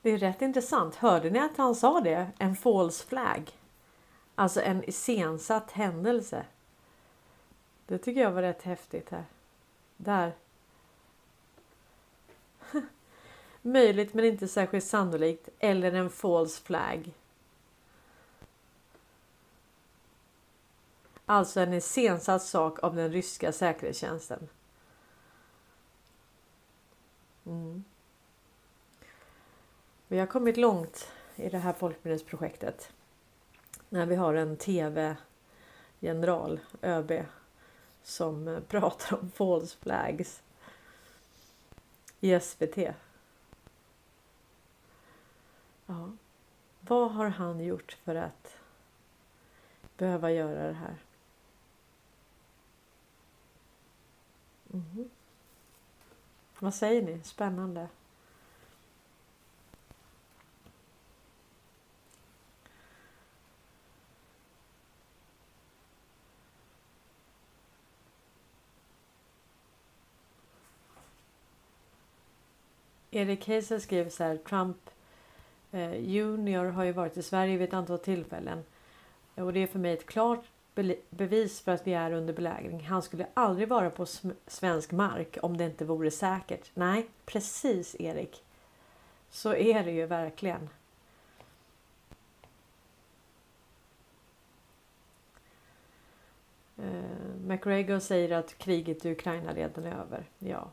Det 0.01 0.09
är 0.09 0.17
rätt 0.17 0.41
intressant. 0.41 0.95
Hörde 0.95 1.30
ni 1.30 1.39
att 1.39 1.57
han 1.57 1.75
sa 1.75 2.01
det? 2.01 2.28
En 2.38 2.55
false 2.55 3.07
flag. 3.07 3.51
Alltså 4.36 4.61
en 4.61 4.89
iscensatt 4.89 5.71
händelse. 5.71 6.45
Det 7.86 7.97
tycker 7.97 8.21
jag 8.21 8.32
var 8.32 8.41
rätt 8.41 8.61
häftigt 8.61 9.09
här. 9.09 9.23
Där. 9.97 10.33
Möjligt 13.61 14.13
men 14.13 14.25
inte 14.25 14.47
särskilt 14.47 14.85
sannolikt. 14.85 15.49
Eller 15.59 15.91
en 15.91 16.09
false 16.09 16.63
flag. 16.63 17.13
Alltså 21.25 21.59
en 21.59 21.73
iscensatt 21.73 22.43
sak 22.43 22.83
av 22.83 22.95
den 22.95 23.11
ryska 23.11 23.51
säkerhetstjänsten. 23.51 24.47
Mm. 27.45 27.83
Vi 30.07 30.19
har 30.19 30.27
kommit 30.27 30.57
långt 30.57 31.11
i 31.35 31.49
det 31.49 31.57
här 31.57 31.73
folkminnesprojektet. 31.73 32.91
När 33.89 34.05
vi 34.05 34.15
har 34.15 34.33
en 34.33 34.57
tv-general, 34.57 36.59
ÖB, 36.81 37.11
som 38.08 38.47
eh, 38.47 38.60
pratar 38.60 39.20
om 39.20 39.32
false 39.32 39.78
flags 39.78 40.41
i 42.20 42.39
SVT. 42.39 42.78
Ja. 45.86 46.12
Vad 46.80 47.12
har 47.12 47.28
han 47.28 47.60
gjort 47.60 47.97
för 48.03 48.16
att 48.16 48.58
behöva 49.97 50.32
göra 50.32 50.68
det 50.68 50.74
här? 50.74 50.95
Mm. 54.74 55.10
Vad 56.60 56.74
säger 56.74 57.01
ni? 57.01 57.24
Spännande. 57.24 57.88
Erik 73.12 73.47
Heiser 73.47 73.80
skriver 73.80 74.10
så 74.10 74.24
här. 74.24 74.38
Trump 74.38 74.78
eh, 75.72 75.93
Junior 75.93 76.66
har 76.66 76.84
ju 76.84 76.91
varit 76.91 77.18
i 77.18 77.24
Sverige 77.24 77.58
vid 77.58 77.68
ett 77.68 77.74
antal 77.74 77.99
tillfällen. 77.99 78.64
Och 79.36 79.53
det 79.53 79.60
är 79.60 79.68
för 79.68 79.80
mig 79.80 79.93
ett 79.93 80.05
klart 80.05 80.45
bevis 81.10 81.62
för 81.62 81.72
att 81.72 81.88
vi 81.88 81.93
är 81.93 82.12
under 82.12 82.34
belägring. 82.34 82.86
Han 82.86 83.01
skulle 83.01 83.28
aldrig 83.34 83.68
vara 83.68 83.89
på 83.89 84.05
svensk 84.47 84.91
mark 84.91 85.38
om 85.41 85.58
det 85.58 85.66
inte 85.66 85.86
vore 85.86 86.12
säkert. 86.12 86.72
Nej, 86.74 87.08
precis 87.26 87.95
Erik. 87.99 88.43
Så 89.30 89.55
är 89.55 89.84
det 89.84 89.91
ju 89.91 90.05
verkligen. 90.05 90.70
Eh, 96.78 97.38
McGregor 97.45 97.99
säger 97.99 98.32
att 98.38 98.58
kriget 98.58 99.05
i 99.05 99.12
Ukraina 99.12 99.53
redan 99.53 99.84
är 99.84 99.91
över. 99.91 100.26
Ja, 100.39 100.72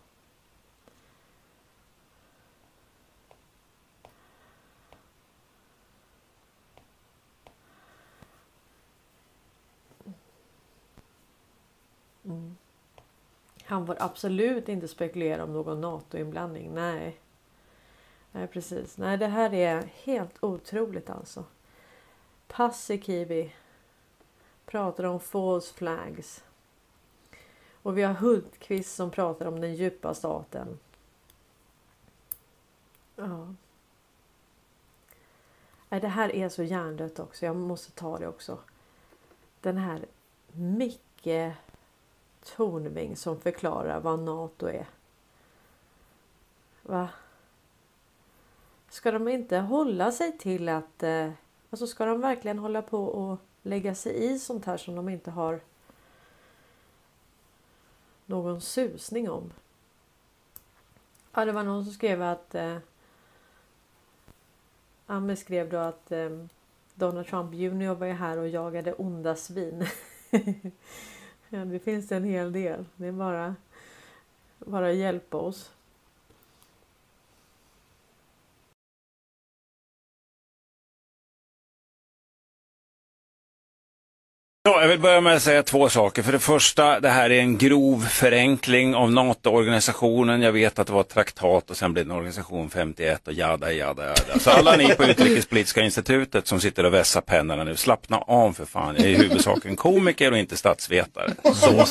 Han 13.64 13.86
får 13.86 13.96
absolut 13.98 14.68
inte 14.68 14.88
spekulera 14.88 15.44
om 15.44 15.52
någon 15.52 15.80
NATO-inblandning. 15.80 16.74
Nej. 16.74 17.20
Nej, 18.32 18.46
precis. 18.46 18.98
Nej, 18.98 19.18
det 19.18 19.26
här 19.26 19.54
är 19.54 19.82
helt 19.82 20.44
otroligt 20.44 21.10
alltså. 21.10 21.44
Paasikivi 22.46 23.54
pratar 24.66 25.04
om 25.04 25.20
false 25.20 25.74
flags. 25.74 26.44
Och 27.82 27.98
vi 27.98 28.02
har 28.02 28.14
Hultqvist 28.14 28.94
som 28.94 29.10
pratar 29.10 29.46
om 29.46 29.60
den 29.60 29.74
djupa 29.74 30.14
staten. 30.14 30.78
Ja. 33.16 33.54
Det 35.88 36.08
här 36.08 36.34
är 36.34 36.48
så 36.48 36.62
hjärndött 36.62 37.18
också. 37.18 37.46
Jag 37.46 37.56
måste 37.56 37.92
ta 37.92 38.18
det 38.18 38.28
också. 38.28 38.58
Den 39.60 39.76
här 39.76 40.06
Micke 40.52 41.54
Tornving 42.44 43.16
som 43.16 43.40
förklarar 43.40 44.00
vad 44.00 44.18
NATO 44.18 44.66
är. 44.66 44.86
Va? 46.82 47.08
Ska 48.88 49.10
de 49.10 49.28
inte 49.28 49.58
hålla 49.58 50.12
sig 50.12 50.38
till 50.38 50.68
att... 50.68 51.02
Eh, 51.02 51.30
alltså 51.70 51.86
ska 51.86 52.04
de 52.04 52.20
verkligen 52.20 52.58
hålla 52.58 52.82
på 52.82 53.04
och 53.04 53.38
lägga 53.62 53.94
sig 53.94 54.24
i 54.24 54.38
sånt 54.38 54.64
här 54.64 54.76
som 54.76 54.94
de 54.94 55.08
inte 55.08 55.30
har 55.30 55.60
någon 58.26 58.60
susning 58.60 59.30
om? 59.30 59.52
Ja, 61.32 61.44
det 61.44 61.52
var 61.52 61.62
någon 61.62 61.84
som 61.84 61.92
skrev 61.94 62.22
att... 62.22 62.54
Eh, 62.54 62.76
Amme 65.06 65.36
skrev 65.36 65.70
då 65.70 65.76
att 65.76 66.12
eh, 66.12 66.30
Donald 66.94 67.26
Trump 67.26 67.54
Junior 67.54 67.94
var 67.94 68.06
här 68.06 68.38
och 68.38 68.48
jagade 68.48 68.92
onda 68.92 69.36
svin. 69.36 69.86
ja, 71.54 71.64
det 71.64 71.78
finns 71.78 72.12
en 72.12 72.24
hel 72.24 72.52
del. 72.52 72.84
Det 72.96 73.06
är 73.06 73.12
bara, 73.12 73.54
bara 74.58 74.92
hjälpa 74.92 75.36
oss. 75.36 75.73
Ja, 84.68 84.80
jag 84.80 84.88
vill 84.88 85.00
börja 85.00 85.20
med 85.20 85.36
att 85.36 85.42
säga 85.42 85.62
två 85.62 85.88
saker. 85.88 86.22
För 86.22 86.32
det 86.32 86.38
första, 86.38 87.00
det 87.00 87.08
här 87.08 87.30
är 87.30 87.40
en 87.40 87.58
grov 87.58 88.00
förenkling 88.00 88.94
av 88.94 89.12
NATO-organisationen. 89.12 90.42
Jag 90.42 90.52
vet 90.52 90.78
att 90.78 90.86
det 90.86 90.92
var 90.92 91.00
ett 91.00 91.08
traktat 91.08 91.70
och 91.70 91.76
sen 91.76 91.92
blev 91.92 92.06
det 92.06 92.12
en 92.12 92.16
organisation 92.16 92.70
51 92.70 93.28
och 93.28 93.32
jada, 93.32 93.72
jada, 93.72 94.06
jada. 94.06 94.38
Så 94.38 94.50
alla 94.50 94.76
ni 94.76 94.94
på 94.94 95.04
Utrikespolitiska 95.04 95.82
institutet 95.82 96.46
som 96.46 96.60
sitter 96.60 96.84
och 96.84 96.94
vässar 96.94 97.20
pennorna 97.20 97.64
nu, 97.64 97.76
slappna 97.76 98.18
av 98.18 98.52
för 98.52 98.64
fan. 98.64 98.94
Jag 98.98 99.06
är 99.06 99.10
i 99.10 99.14
huvudsak 99.14 99.64
en 99.64 99.76
komiker 99.76 100.32
och 100.32 100.38
inte 100.38 100.56
statsvetare. 100.56 101.30
Så 101.54 101.84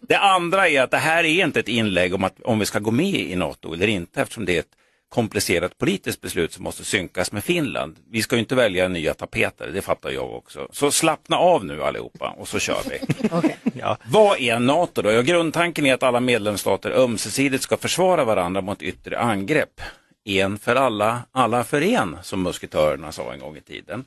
det 0.00 0.18
andra 0.18 0.68
är 0.68 0.82
att 0.82 0.90
det 0.90 0.98
här 0.98 1.24
är 1.24 1.44
inte 1.44 1.60
ett 1.60 1.68
inlägg 1.68 2.14
om 2.14 2.24
att 2.24 2.40
om 2.44 2.58
vi 2.58 2.66
ska 2.66 2.78
gå 2.78 2.90
med 2.90 3.14
i 3.14 3.36
NATO 3.36 3.74
eller 3.74 3.86
inte 3.86 4.22
eftersom 4.22 4.44
det 4.44 4.54
är 4.56 4.60
ett 4.60 4.77
komplicerat 5.08 5.78
politiskt 5.78 6.20
beslut 6.20 6.52
som 6.52 6.64
måste 6.64 6.84
synkas 6.84 7.32
med 7.32 7.44
Finland. 7.44 7.96
Vi 8.10 8.22
ska 8.22 8.36
ju 8.36 8.40
inte 8.40 8.54
välja 8.54 8.88
nya 8.88 9.14
tapeter, 9.14 9.70
det 9.74 9.82
fattar 9.82 10.10
jag 10.10 10.34
också. 10.34 10.68
Så 10.72 10.90
slappna 10.90 11.36
av 11.36 11.64
nu 11.64 11.82
allihopa 11.82 12.34
och 12.38 12.48
så 12.48 12.58
kör 12.58 12.82
vi. 12.90 13.28
okay. 13.36 13.52
ja. 13.72 13.96
Vad 14.06 14.40
är 14.40 14.58
NATO 14.58 15.02
då? 15.02 15.12
Ja, 15.12 15.22
grundtanken 15.22 15.86
är 15.86 15.94
att 15.94 16.02
alla 16.02 16.20
medlemsstater 16.20 16.90
ömsesidigt 16.90 17.62
ska 17.62 17.76
försvara 17.76 18.24
varandra 18.24 18.60
mot 18.60 18.82
yttre 18.82 19.18
angrepp. 19.18 19.80
En 20.24 20.58
för 20.58 20.76
alla, 20.76 21.22
alla 21.32 21.64
för 21.64 21.82
en, 21.82 22.16
som 22.22 22.42
musketörerna 22.42 23.12
sa 23.12 23.32
en 23.32 23.40
gång 23.40 23.56
i 23.56 23.60
tiden. 23.60 24.04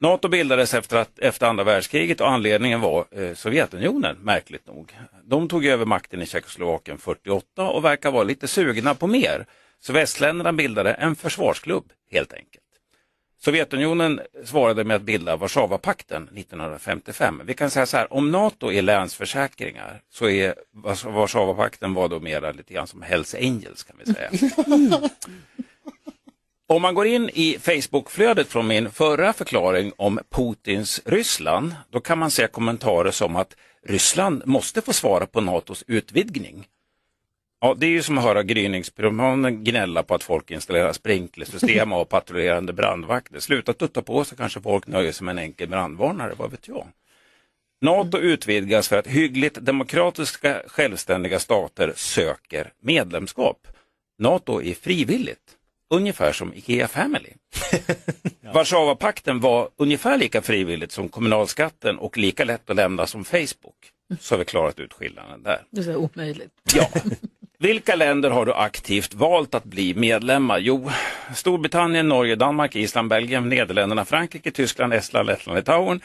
NATO 0.00 0.28
bildades 0.28 0.74
efter, 0.74 0.96
att, 0.96 1.18
efter 1.18 1.46
andra 1.46 1.64
världskriget 1.64 2.20
och 2.20 2.30
anledningen 2.30 2.80
var 2.80 3.04
eh, 3.10 3.34
Sovjetunionen, 3.34 4.16
märkligt 4.22 4.66
nog. 4.66 4.96
De 5.24 5.48
tog 5.48 5.66
över 5.66 5.84
makten 5.84 6.22
i 6.22 6.26
Tjeckoslovakien 6.26 6.98
48 6.98 7.70
och 7.70 7.84
verkar 7.84 8.10
vara 8.10 8.22
lite 8.22 8.48
sugna 8.48 8.94
på 8.94 9.06
mer. 9.06 9.46
Så 9.80 9.92
västländerna 9.92 10.52
bildade 10.52 10.92
en 10.92 11.16
försvarsklubb 11.16 11.92
helt 12.10 12.32
enkelt. 12.32 12.64
Sovjetunionen 13.42 14.20
svarade 14.44 14.84
med 14.84 14.96
att 14.96 15.02
bilda 15.02 15.36
Warszawapakten 15.36 16.22
1955. 16.22 17.42
Vi 17.44 17.54
kan 17.54 17.70
säga 17.70 17.86
så 17.86 17.96
här, 17.96 18.12
om 18.12 18.30
NATO 18.30 18.72
är 18.72 18.82
länsförsäkringar 18.82 20.02
så 20.10 20.28
är 20.28 20.54
Warszawapakten 21.04 21.94
var 21.94 22.08
då 22.08 22.20
mera 22.20 22.52
lite 22.52 22.74
grann 22.74 22.86
som 22.86 23.02
Hells 23.02 23.34
Angels 23.34 23.82
kan 23.82 23.96
vi 24.04 24.14
säga. 24.14 24.30
Om 26.68 26.82
man 26.82 26.94
går 26.94 27.06
in 27.06 27.30
i 27.34 27.58
Facebookflödet 27.60 28.48
från 28.48 28.66
min 28.66 28.90
förra 28.90 29.32
förklaring 29.32 29.92
om 29.96 30.20
Putins 30.30 31.00
Ryssland, 31.04 31.74
då 31.90 32.00
kan 32.00 32.18
man 32.18 32.30
se 32.30 32.46
kommentarer 32.46 33.10
som 33.10 33.36
att 33.36 33.56
Ryssland 33.86 34.42
måste 34.46 34.82
få 34.82 34.92
svara 34.92 35.26
på 35.26 35.40
NATOs 35.40 35.84
utvidgning. 35.86 36.66
Ja, 37.60 37.74
det 37.78 37.86
är 37.86 37.90
ju 37.90 38.02
som 38.02 38.18
att 38.18 38.24
höra 38.24 38.42
gryningspyromanen 38.42 39.64
gnälla 39.64 40.02
på 40.02 40.14
att 40.14 40.22
folk 40.22 40.50
installerar 40.50 40.92
sprinklersystem 40.92 41.92
och 41.92 42.08
patrullerande 42.08 42.72
brandvakter. 42.72 43.40
Sluta 43.40 43.72
tutta 43.72 44.02
på 44.02 44.24
så 44.24 44.36
kanske 44.36 44.60
folk 44.60 44.86
nöjer 44.86 45.12
sig 45.12 45.24
med 45.24 45.32
en 45.32 45.38
enkel 45.38 45.68
brandvarnare, 45.68 46.32
vad 46.36 46.50
vet 46.50 46.68
jag. 46.68 46.86
NATO 47.80 48.18
utvidgas 48.18 48.88
för 48.88 48.98
att 48.98 49.06
hyggligt 49.06 49.54
demokratiska 49.54 50.62
självständiga 50.66 51.38
stater 51.38 51.92
söker 51.96 52.72
medlemskap. 52.82 53.66
NATO 54.18 54.62
är 54.62 54.74
frivilligt, 54.74 55.56
ungefär 55.90 56.32
som 56.32 56.54
Ikea 56.54 56.88
Family. 56.88 57.30
ja. 58.40 58.52
Warszawapakten 58.52 59.40
var 59.40 59.68
ungefär 59.76 60.18
lika 60.18 60.42
frivilligt 60.42 60.92
som 60.92 61.08
kommunalskatten 61.08 61.98
och 61.98 62.18
lika 62.18 62.44
lätt 62.44 62.70
att 62.70 62.76
lämna 62.76 63.06
som 63.06 63.24
Facebook. 63.24 63.92
Så 64.20 64.34
har 64.34 64.38
vi 64.38 64.44
klarat 64.44 64.80
ut 64.80 64.92
skillnaden 64.92 65.42
där. 65.42 65.62
Det 65.70 65.86
är 65.86 65.96
omöjligt. 65.96 66.52
Ja. 66.74 66.88
Vilka 67.62 67.96
länder 67.96 68.30
har 68.30 68.46
du 68.46 68.52
aktivt 68.52 69.14
valt 69.14 69.54
att 69.54 69.64
bli 69.64 69.94
medlemmar? 69.94 70.58
Jo, 70.58 70.90
Storbritannien, 71.34 72.08
Norge, 72.08 72.36
Danmark, 72.36 72.76
Island, 72.76 73.08
Belgien, 73.08 73.48
Nederländerna, 73.48 74.04
Frankrike, 74.04 74.50
Tyskland, 74.50 74.92
Estland, 74.92 75.26
Lettland, 75.26 75.56
Litauen, 75.56 76.00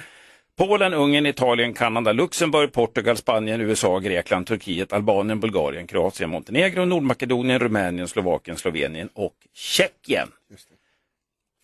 Polen, 0.57 0.93
Ungern, 0.93 1.25
Italien, 1.25 1.73
Kanada, 1.73 2.11
Luxemburg, 2.11 2.71
Portugal, 2.71 3.17
Spanien, 3.17 3.61
USA, 3.61 3.99
Grekland, 3.99 4.47
Turkiet, 4.47 4.93
Albanien, 4.93 5.39
Bulgarien, 5.39 5.87
Kroatien, 5.87 6.29
Montenegro, 6.29 6.85
Nordmakedonien, 6.85 7.59
Rumänien, 7.59 8.07
Slovakien, 8.07 8.57
Slovenien 8.57 9.09
och 9.13 9.35
Tjeckien. 9.53 10.27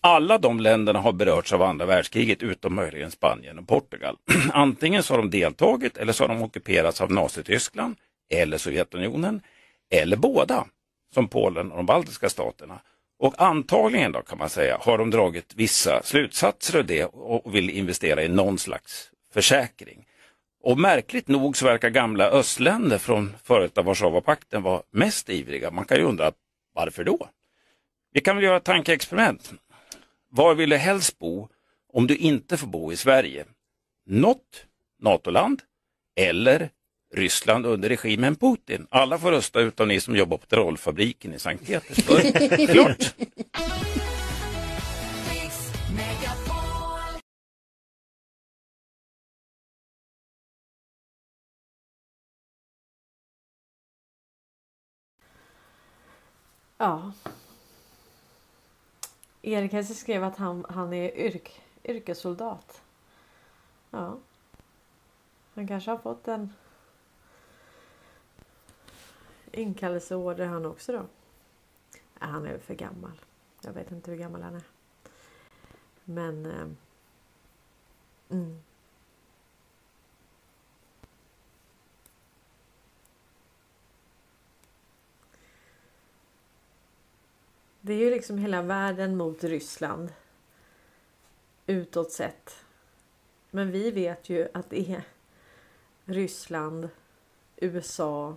Alla 0.04 0.38
de 0.38 0.60
länderna 0.60 1.00
har 1.00 1.12
berörts 1.12 1.54
av 1.54 1.62
andra 1.62 1.86
världskriget 1.86 2.44
utom 2.44 2.76
möjligen 2.76 3.12
Spanien 3.12 3.60
och 3.60 3.68
Portugal. 3.68 4.18
Antingen 4.54 5.04
så 5.04 5.14
har 5.14 5.18
de 5.18 5.30
deltagit 5.30 5.98
eller 5.98 6.14
så 6.14 6.24
har 6.24 6.28
de 6.28 6.42
ockuperats 6.42 7.02
av 7.02 7.12
Nazityskland 7.12 7.96
eller 8.30 8.58
Sovjetunionen 8.58 9.42
eller 9.92 10.18
båda, 10.18 10.66
som 11.14 11.28
Polen 11.28 11.72
och 11.72 11.78
de 11.78 11.86
baltiska 11.86 12.30
staterna. 12.30 12.80
Och 13.20 13.34
antagligen 13.38 14.12
då 14.12 14.22
kan 14.22 14.38
man 14.38 14.50
säga 14.50 14.78
har 14.82 14.98
de 14.98 15.10
dragit 15.10 15.54
vissa 15.56 16.04
slutsatser 16.04 16.80
av 16.80 16.86
det 16.86 17.06
och 17.06 17.56
vill 17.56 17.70
investera 17.70 18.24
i 18.24 18.28
någon 18.28 18.58
slags 18.58 19.12
försäkring. 19.34 20.06
Och 20.64 20.80
märkligt 20.80 21.28
nog 21.28 21.58
så 21.58 21.66
verkar 21.66 21.90
gamla 21.90 22.26
östländer 22.26 22.98
från 22.98 23.36
före 23.44 23.62
detta 23.62 23.82
Warszawapakten 23.82 24.64
vara 24.64 24.82
mest 24.92 25.30
ivriga. 25.30 25.72
Man 25.72 25.86
kan 25.86 25.98
ju 25.98 26.04
undra 26.04 26.32
varför 26.74 27.04
då? 27.04 27.30
Vi 28.14 28.22
kan 28.22 28.36
väl 28.36 28.46
göra 28.46 28.58
ett 28.58 28.64
tankeexperiment. 28.64 29.54
Var 30.30 30.56
vill 30.56 30.70
du 30.70 30.78
helst 30.78 31.20
bo 31.20 31.50
om 31.94 32.08
du 32.08 32.16
inte 32.16 32.58
får 32.58 32.68
bo 32.68 32.92
i 32.92 32.96
Sverige? 32.96 33.46
Något 34.06 34.66
NATO-land 35.00 35.62
eller 36.16 36.70
Ryssland 37.14 37.66
under 37.66 37.90
regimen 37.90 38.36
Putin. 38.36 38.88
Alla 38.90 39.18
får 39.18 39.32
rösta 39.32 39.60
utom 39.60 39.88
ni 39.88 40.00
som 40.00 40.16
jobbar 40.16 40.38
på 40.38 40.46
trollfabriken 40.46 41.34
i 41.34 41.40
Sankt 41.40 41.68
Petersburg. 41.68 42.70
Klart! 42.70 43.16
Ja. 56.78 57.12
Erik 59.42 59.74
Hesse 59.74 59.94
skrev 59.94 60.24
att 60.24 60.38
han, 60.38 60.66
han 60.70 60.94
är 60.94 61.18
yrk, 61.18 61.62
yrkessoldat. 61.84 62.82
Ja. 63.92 64.18
Han 65.54 65.68
kanske 65.68 65.92
har 65.92 65.98
fått 65.98 66.28
en 66.28 66.54
inkallelseorder 69.52 70.46
han 70.46 70.66
också 70.66 70.92
då. 70.92 71.06
Äh, 72.22 72.28
han 72.28 72.46
är 72.46 72.58
för 72.58 72.74
gammal. 72.74 73.22
Jag 73.62 73.74
vet 73.74 73.92
inte 73.92 74.12
hur 74.12 74.18
gammal 74.18 74.42
han 74.42 74.56
är. 74.56 74.64
Men... 76.04 76.46
Eh, 76.46 76.68
mm. 78.30 78.62
Det 87.84 87.94
är 87.94 87.98
ju 87.98 88.10
liksom 88.10 88.38
hela 88.38 88.62
världen 88.62 89.18
mot 89.18 89.44
Ryssland. 89.44 90.14
Utåt 91.68 92.12
sett. 92.12 92.66
Men 93.52 93.72
vi 93.72 93.92
vet 93.92 94.30
ju 94.30 94.48
att 94.54 94.70
det 94.70 94.92
är 94.92 95.04
Ryssland, 96.06 96.90
USA, 97.56 98.36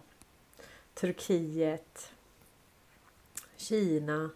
Turkiet, 0.94 2.12
Kina 3.56 4.30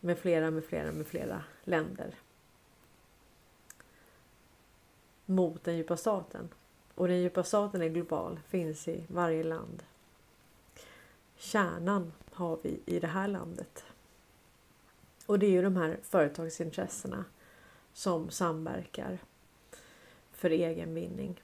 med 0.00 0.18
flera, 0.18 0.50
med 0.50 0.64
flera, 0.64 0.92
med 0.92 1.06
flera 1.06 1.44
länder. 1.64 2.14
mot 5.28 5.64
den 5.64 5.76
djupa 5.76 5.96
staten. 5.96 6.48
Och 6.94 7.08
den 7.08 7.18
djupa 7.18 7.44
staten 7.44 7.82
är 7.82 7.88
global, 7.88 8.40
finns 8.48 8.88
i 8.88 9.04
varje 9.08 9.44
land. 9.44 9.82
Kärnan 11.36 12.12
har 12.32 12.58
vi 12.62 12.80
i 12.86 13.00
det 13.00 13.06
här 13.06 13.28
landet. 13.28 13.84
Och 15.26 15.38
det 15.38 15.46
är 15.46 15.50
ju 15.50 15.62
de 15.62 15.76
här 15.76 15.98
företagsintressena 16.02 17.24
som 17.92 18.30
samverkar 18.30 19.18
för 20.32 20.50
egen 20.50 20.94
vinning. 20.94 21.42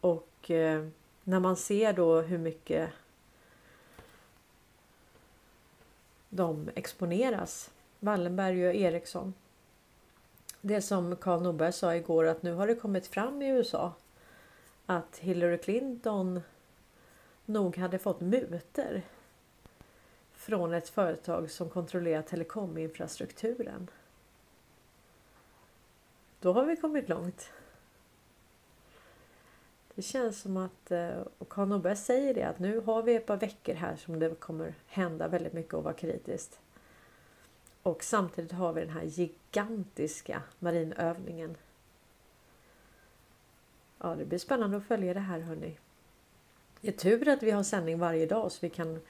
Och 0.00 0.50
eh, 0.50 0.88
när 1.28 1.40
man 1.40 1.56
ser 1.56 1.92
då 1.92 2.20
hur 2.20 2.38
mycket 2.38 2.90
de 6.28 6.70
exponeras, 6.74 7.70
Wallenberg 8.00 8.68
och 8.68 8.74
Ericsson. 8.74 9.34
Det 10.60 10.82
som 10.82 11.16
Karl 11.16 11.42
Norberg 11.42 11.72
sa 11.72 11.94
igår 11.94 12.24
att 12.24 12.42
nu 12.42 12.52
har 12.52 12.66
det 12.66 12.74
kommit 12.74 13.06
fram 13.06 13.42
i 13.42 13.48
USA 13.48 13.92
att 14.86 15.18
Hillary 15.18 15.58
Clinton 15.58 16.40
nog 17.44 17.76
hade 17.76 17.98
fått 17.98 18.20
muter 18.20 19.02
från 20.32 20.74
ett 20.74 20.88
företag 20.88 21.50
som 21.50 21.70
kontrollerar 21.70 22.22
telekominfrastrukturen. 22.22 23.90
Då 26.40 26.52
har 26.52 26.64
vi 26.64 26.76
kommit 26.76 27.08
långt. 27.08 27.50
Det 29.98 30.02
känns 30.02 30.40
som 30.40 30.56
att, 30.56 30.90
eh, 30.90 31.20
och 31.38 31.48
Carl 31.48 31.68
Norberg 31.68 31.96
säger 31.96 32.34
det, 32.34 32.42
att 32.42 32.58
nu 32.58 32.80
har 32.80 33.02
vi 33.02 33.14
ett 33.14 33.26
par 33.26 33.36
veckor 33.36 33.74
här 33.74 33.96
som 33.96 34.18
det 34.18 34.40
kommer 34.40 34.74
hända 34.86 35.28
väldigt 35.28 35.52
mycket 35.52 35.74
och 35.74 35.84
vara 35.84 35.94
kritiskt. 35.94 36.60
Och 37.82 38.04
samtidigt 38.04 38.52
har 38.52 38.72
vi 38.72 38.80
den 38.80 38.90
här 38.90 39.02
gigantiska 39.02 40.42
marinövningen. 40.58 41.56
Ja, 43.98 44.14
det 44.14 44.24
blir 44.24 44.38
spännande 44.38 44.76
att 44.76 44.84
följa 44.84 45.14
det 45.14 45.20
här 45.20 45.40
hörni. 45.40 45.78
Det 46.80 46.88
är 46.88 46.92
tur 46.92 47.28
att 47.28 47.42
vi 47.42 47.50
har 47.50 47.62
sändning 47.62 47.98
varje 47.98 48.26
dag 48.26 48.52
så 48.52 48.58
vi 48.60 48.70
kan 48.70 49.00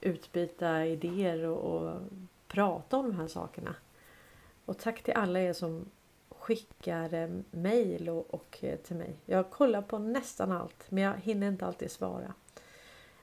utbyta 0.00 0.86
idéer 0.86 1.44
och, 1.44 1.76
och 1.76 2.00
prata 2.48 2.96
om 2.96 3.06
de 3.06 3.16
här 3.16 3.28
sakerna. 3.28 3.74
Och 4.64 4.78
tack 4.78 5.02
till 5.02 5.14
alla 5.14 5.40
er 5.40 5.52
som 5.52 5.90
skickar 6.46 7.14
eh, 7.14 7.28
mejl 7.50 8.08
och, 8.08 8.34
och 8.34 8.58
eh, 8.60 8.76
till 8.76 8.96
mig. 8.96 9.16
Jag 9.24 9.50
kollar 9.50 9.82
på 9.82 9.98
nästan 9.98 10.52
allt 10.52 10.90
men 10.90 11.04
jag 11.04 11.14
hinner 11.16 11.48
inte 11.48 11.66
alltid 11.66 11.90
svara. 11.90 12.34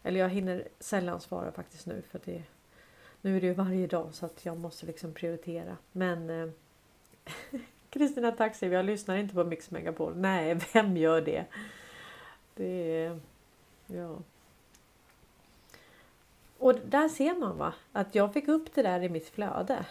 Eller 0.04 0.20
jag 0.20 0.30
hinner 0.30 0.68
sällan 0.80 1.22
svara 1.22 1.52
faktiskt 1.52 1.86
nu 1.86 2.02
för 2.02 2.20
det 2.26 2.44
nu 3.22 3.38
är 3.38 3.42
det 3.42 3.48
ju 3.48 3.54
varje 3.54 3.88
dag 3.88 4.14
så 4.14 4.26
att 4.26 4.46
jag 4.46 4.58
måste 4.58 4.86
liksom 4.86 5.14
prioritera. 5.14 5.78
Men 5.92 6.30
eh, 6.30 6.50
Kristina 7.90 8.32
Taxi, 8.32 8.68
jag 8.68 8.86
lyssnar 8.86 9.16
inte 9.16 9.34
på 9.34 9.44
Mix 9.44 9.72
Megapol. 9.72 10.16
Nej, 10.16 10.56
vem 10.74 10.98
gör 10.98 11.22
det? 11.22 11.46
Det 12.56 13.04
är... 13.06 13.20
Ja. 13.88 14.18
Och 16.58 16.76
där 16.86 17.10
ser 17.10 17.40
man 17.40 17.58
va, 17.58 17.74
att 17.92 18.16
jag 18.16 18.34
fick 18.34 18.48
upp 18.48 18.76
det 18.76 18.82
där 18.82 19.04
i 19.04 19.10
mitt 19.10 19.30
flöde. 19.30 19.86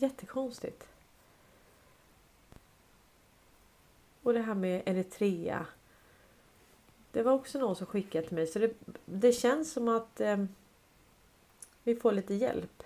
Jättekonstigt. 0.00 0.88
Och 4.22 4.32
det 4.32 4.40
här 4.40 4.54
med 4.54 4.82
Eritrea. 4.86 5.66
Det 7.12 7.22
var 7.22 7.32
också 7.32 7.58
någon 7.58 7.76
som 7.76 7.86
skickade 7.86 8.26
till 8.26 8.36
mig 8.36 8.46
så 8.46 8.58
det, 8.58 8.72
det 9.04 9.32
känns 9.32 9.72
som 9.72 9.88
att 9.88 10.20
eh, 10.20 10.44
vi 11.82 11.96
får 11.96 12.12
lite 12.12 12.34
hjälp. 12.34 12.82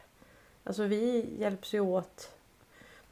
Alltså 0.65 0.85
vi 0.85 1.35
hjälps 1.39 1.75
ju 1.75 1.81
åt. 1.81 2.35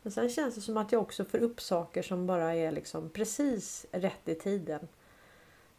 Men 0.03 0.13
sen 0.13 0.31
känns 0.31 0.55
det 0.55 0.61
som 0.61 0.77
att 0.77 0.93
jag 0.93 1.03
också 1.03 1.25
får 1.25 1.39
upp 1.39 1.61
saker 1.61 2.03
som 2.03 2.27
bara 2.27 2.55
är 2.55 2.73
liksom 2.73 3.11
precis 3.11 3.87
rätt 3.93 4.29
i 4.29 4.35
tiden. 4.35 4.89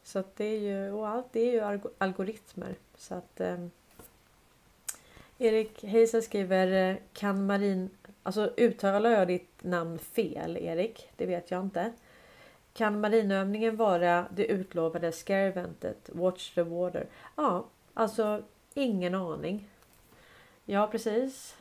Så 0.04 0.20
att 0.20 0.36
det 0.36 0.46
är 0.46 0.60
ju, 0.60 0.92
och 0.92 1.08
allt 1.08 1.28
det 1.32 1.40
är 1.40 1.52
ju 1.52 1.82
algoritmer. 1.98 2.76
Så 2.98 3.16
att 3.16 3.40
eh, 3.40 3.68
Erik 5.38 5.84
Heisa 5.84 6.22
skriver 6.22 6.92
eh, 6.92 6.98
Kan 7.14 7.46
marin... 7.46 7.90
Alltså 8.24 8.54
uttalar 8.58 9.10
jag 9.10 9.28
ditt 9.28 9.64
namn 9.64 10.00
fel 10.00 10.58
Erik? 10.58 11.10
Det 11.16 11.26
vet 11.26 11.52
jag 11.52 11.62
inte. 11.62 11.92
Kan 12.74 13.02
marinövningen 13.02 13.76
vara 13.76 14.28
det 14.32 14.46
utlovade 14.46 15.12
scare-eventet 15.12 16.10
Watch 16.14 16.54
the 16.54 16.64
Water? 16.64 17.08
Ja, 17.36 17.66
alltså 17.94 18.44
ingen 18.74 19.16
aning. 19.16 19.70
Ja, 20.66 20.88
precis. 20.88 21.56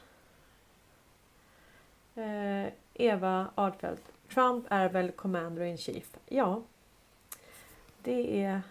Eh, 2.14 2.72
Eva 2.94 3.50
Adfeldt. 3.54 4.12
Trump 4.34 4.66
är 4.70 4.88
väl 4.88 5.10
commander 5.10 5.62
in 5.62 5.78
chief? 5.78 6.16
Ja. 6.26 6.62
Det 8.02 8.42
är... 8.42 8.62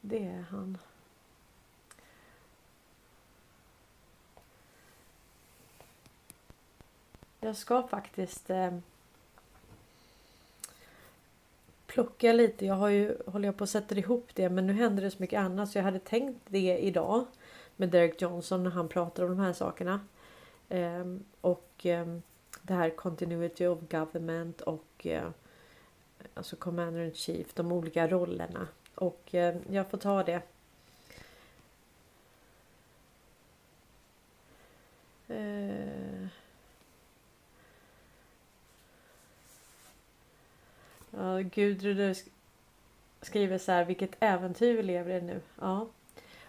Det 0.00 0.26
är 0.26 0.44
han. 0.50 0.78
Jag 7.46 7.56
ska 7.56 7.82
faktiskt 7.82 8.50
eh, 8.50 8.78
plocka 11.86 12.32
lite. 12.32 12.66
Jag 12.66 12.74
har 12.74 12.88
ju, 12.88 13.16
håller 13.26 13.48
jag 13.48 13.56
på 13.56 13.64
att 13.64 13.70
sätta 13.70 13.94
ihop 13.94 14.28
det 14.34 14.48
men 14.48 14.66
nu 14.66 14.72
händer 14.72 15.02
det 15.02 15.10
så 15.10 15.16
mycket 15.18 15.40
annat 15.40 15.70
så 15.70 15.78
jag 15.78 15.82
hade 15.82 15.98
tänkt 15.98 16.40
det 16.46 16.78
idag 16.78 17.24
med 17.76 17.88
Derek 17.88 18.22
Johnson 18.22 18.64
när 18.64 18.70
han 18.70 18.88
pratar 18.88 19.22
om 19.22 19.28
de 19.28 19.38
här 19.38 19.52
sakerna. 19.52 20.00
Eh, 20.68 21.04
och 21.40 21.86
eh, 21.86 22.06
det 22.62 22.74
här 22.74 22.90
Continuity 22.90 23.66
of 23.66 23.78
Government 23.90 24.60
och 24.60 25.06
eh, 25.06 25.30
alltså 26.34 26.56
Commander 26.56 27.04
in 27.04 27.14
Chief, 27.14 27.54
de 27.54 27.72
olika 27.72 28.08
rollerna. 28.08 28.68
Och 28.94 29.22
ehm, 29.32 29.60
jag 29.70 29.90
får 29.90 29.98
ta 29.98 30.22
det. 30.22 30.42
Uh, 35.30 36.28
Ja, 41.18 41.35
Gudrun 41.54 42.14
skriver 43.20 43.58
så 43.58 43.72
här, 43.72 43.84
vilket 43.84 44.16
äventyr 44.20 44.76
vi 44.76 44.82
lever 44.82 45.18
i 45.18 45.22
nu. 45.22 45.40
Ja. 45.60 45.86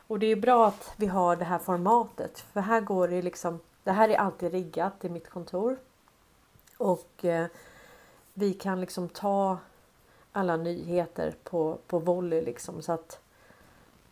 Och 0.07 0.19
det 0.19 0.27
är 0.27 0.35
bra 0.35 0.67
att 0.67 0.93
vi 0.97 1.05
har 1.05 1.35
det 1.35 1.45
här 1.45 1.59
formatet. 1.59 2.39
För 2.39 2.61
här 2.61 2.81
går 2.81 3.07
det 3.07 3.21
liksom, 3.21 3.59
det 3.83 3.91
här 3.91 4.09
är 4.09 4.17
alltid 4.17 4.51
riggat 4.51 5.05
i 5.05 5.09
mitt 5.09 5.29
kontor. 5.29 5.77
Och 6.77 7.25
eh, 7.25 7.47
vi 8.33 8.53
kan 8.53 8.81
liksom 8.81 9.09
ta 9.09 9.57
alla 10.31 10.57
nyheter 10.57 11.35
på, 11.43 11.77
på 11.87 11.99
volley 11.99 12.41
liksom 12.41 12.81
så 12.81 12.91
att 12.91 13.19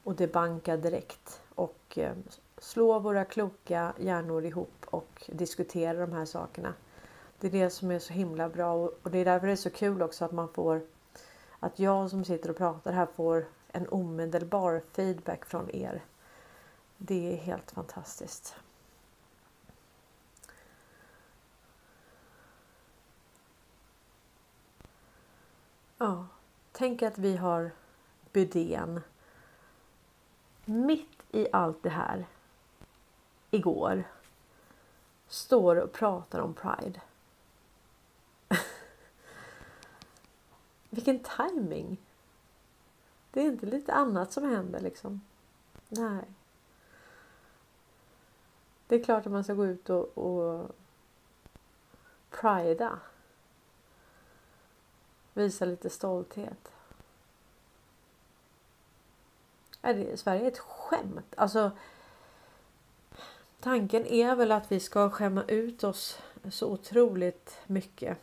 och 0.04 0.16
det 0.16 0.28
bankar 0.28 0.78
direkt 0.78 1.42
och 1.56 1.98
eh, 1.98 2.14
slå 2.58 3.00
våra 3.00 3.26
kloka 3.26 3.94
hjärnor 4.00 4.46
ihop 4.46 4.86
och 4.86 5.24
diskutera 5.28 6.00
de 6.00 6.12
här 6.12 6.26
sakerna. 6.26 6.74
Det 7.40 7.48
är 7.48 7.52
det 7.52 7.70
som 7.70 7.92
är 7.92 8.00
så 8.00 8.14
himla 8.14 8.50
bra 8.50 8.74
och 8.74 9.12
det 9.12 9.18
är 9.18 9.26
därför 9.26 9.48
det 9.48 9.54
är 9.54 9.58
så 9.58 9.70
kul 9.70 10.02
också 10.02 10.26
att 10.26 10.32
man 10.32 10.50
får 10.50 10.82
att 11.60 11.80
jag 11.80 12.10
som 12.10 12.26
sitter 12.26 12.50
och 12.50 12.58
pratar 12.58 12.94
här 12.94 13.06
får 13.06 13.46
en 13.68 13.88
omedelbar 13.88 14.82
feedback 14.92 15.46
från 15.46 15.76
er. 15.76 16.04
Det 16.98 17.34
är 17.34 17.38
helt 17.38 17.72
fantastiskt. 17.72 18.56
Ja, 25.98 26.28
tänk 26.72 27.02
att 27.02 27.18
vi 27.18 27.38
har 27.38 27.72
Bydén 28.32 29.02
mitt 30.66 31.24
i 31.32 31.48
allt 31.52 31.84
det 31.84 31.90
här 31.90 32.26
igår 33.52 34.04
står 35.28 35.76
och 35.76 35.92
pratar 35.92 36.40
om 36.40 36.54
Pride. 36.54 37.02
Vilken 40.90 41.20
timing. 41.20 41.98
Det 43.32 43.42
är 43.42 43.46
inte 43.46 43.66
lite 43.66 43.94
annat 43.94 44.32
som 44.32 44.44
händer 44.44 44.80
liksom. 44.80 45.22
Nej. 45.90 46.24
Det 48.88 48.96
är 48.96 49.04
klart 49.04 49.26
att 49.26 49.32
man 49.32 49.44
ska 49.44 49.54
gå 49.54 49.66
ut 49.66 49.90
och, 49.90 50.18
och 50.18 50.76
prida. 52.30 53.00
Visa 55.34 55.66
lite 55.66 55.90
stolthet. 55.90 56.72
Är 59.82 59.94
det, 59.94 60.18
Sverige 60.18 60.44
är 60.44 60.48
ett 60.48 60.60
skämt. 60.60 61.34
Alltså, 61.38 61.72
tanken 63.60 64.06
är 64.06 64.36
väl 64.36 64.52
att 64.52 64.72
vi 64.72 64.80
ska 64.80 65.10
skämma 65.10 65.44
ut 65.44 65.84
oss 65.84 66.20
så 66.52 66.72
otroligt 66.72 67.60
mycket. 67.68 68.18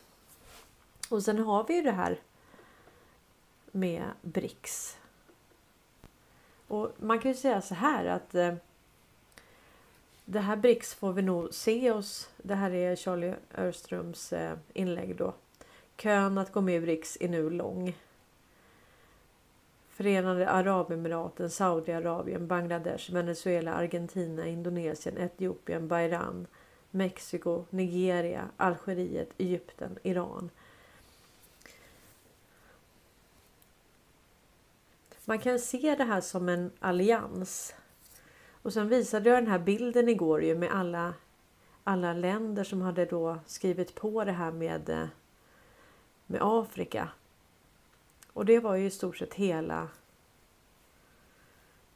Och 1.13 1.23
sen 1.23 1.39
har 1.39 1.63
vi 1.67 1.75
ju 1.75 1.81
det 1.81 1.91
här 1.91 2.19
med 3.71 4.03
BRICS. 4.21 4.97
Och 6.67 6.91
man 6.97 7.19
kan 7.19 7.31
ju 7.31 7.37
säga 7.37 7.61
så 7.61 7.75
här 7.75 8.05
att 8.05 8.35
eh, 8.35 8.53
det 10.25 10.39
här 10.39 10.55
BRICS 10.55 10.93
får 10.93 11.13
vi 11.13 11.21
nog 11.21 11.53
se 11.53 11.91
oss. 11.91 12.29
Det 12.37 12.55
här 12.55 12.71
är 12.71 12.95
Charlie 12.95 13.35
Örströms 13.57 14.33
eh, 14.33 14.57
inlägg 14.73 15.15
då. 15.15 15.33
Kön 15.97 16.37
att 16.37 16.51
gå 16.51 16.61
med 16.61 16.75
i 16.75 16.79
BRICS 16.81 17.17
är 17.19 17.29
nu 17.29 17.49
lång. 17.49 17.97
Förenade 19.89 20.49
Arabemiraten, 20.49 21.49
Saudiarabien, 21.49 22.47
Bangladesh, 22.47 23.13
Venezuela, 23.13 23.73
Argentina, 23.73 24.47
Indonesien, 24.47 25.17
Etiopien, 25.17 25.87
Bahrain, 25.87 26.47
Mexiko, 26.91 27.65
Nigeria, 27.69 28.49
Algeriet, 28.57 29.29
Egypten, 29.37 29.99
Iran. 30.03 30.49
Man 35.25 35.39
kan 35.39 35.59
se 35.59 35.95
det 35.95 36.03
här 36.03 36.21
som 36.21 36.49
en 36.49 36.71
allians. 36.79 37.75
Och 38.61 38.73
sen 38.73 38.89
visade 38.89 39.29
jag 39.29 39.37
den 39.43 39.51
här 39.51 39.59
bilden 39.59 40.09
igår 40.09 40.43
ju 40.43 40.55
med 40.55 40.71
alla, 40.71 41.13
alla 41.83 42.13
länder 42.13 42.63
som 42.63 42.81
hade 42.81 43.05
då 43.05 43.39
skrivit 43.45 43.95
på 43.95 44.23
det 44.23 44.31
här 44.31 44.51
med, 44.51 44.89
eh, 44.89 45.07
med 46.25 46.39
Afrika. 46.43 47.09
Och 48.33 48.45
det 48.45 48.59
var 48.59 48.75
ju 48.75 48.85
i 48.85 48.91
stort 48.91 49.17
sett 49.17 49.33
hela 49.33 49.87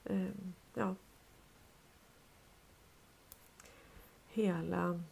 eh, 0.04 0.28
ja, 0.74 0.96
hela 4.28 5.04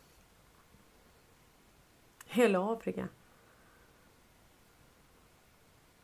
hela 2.26 2.74
Afrika. 2.74 3.08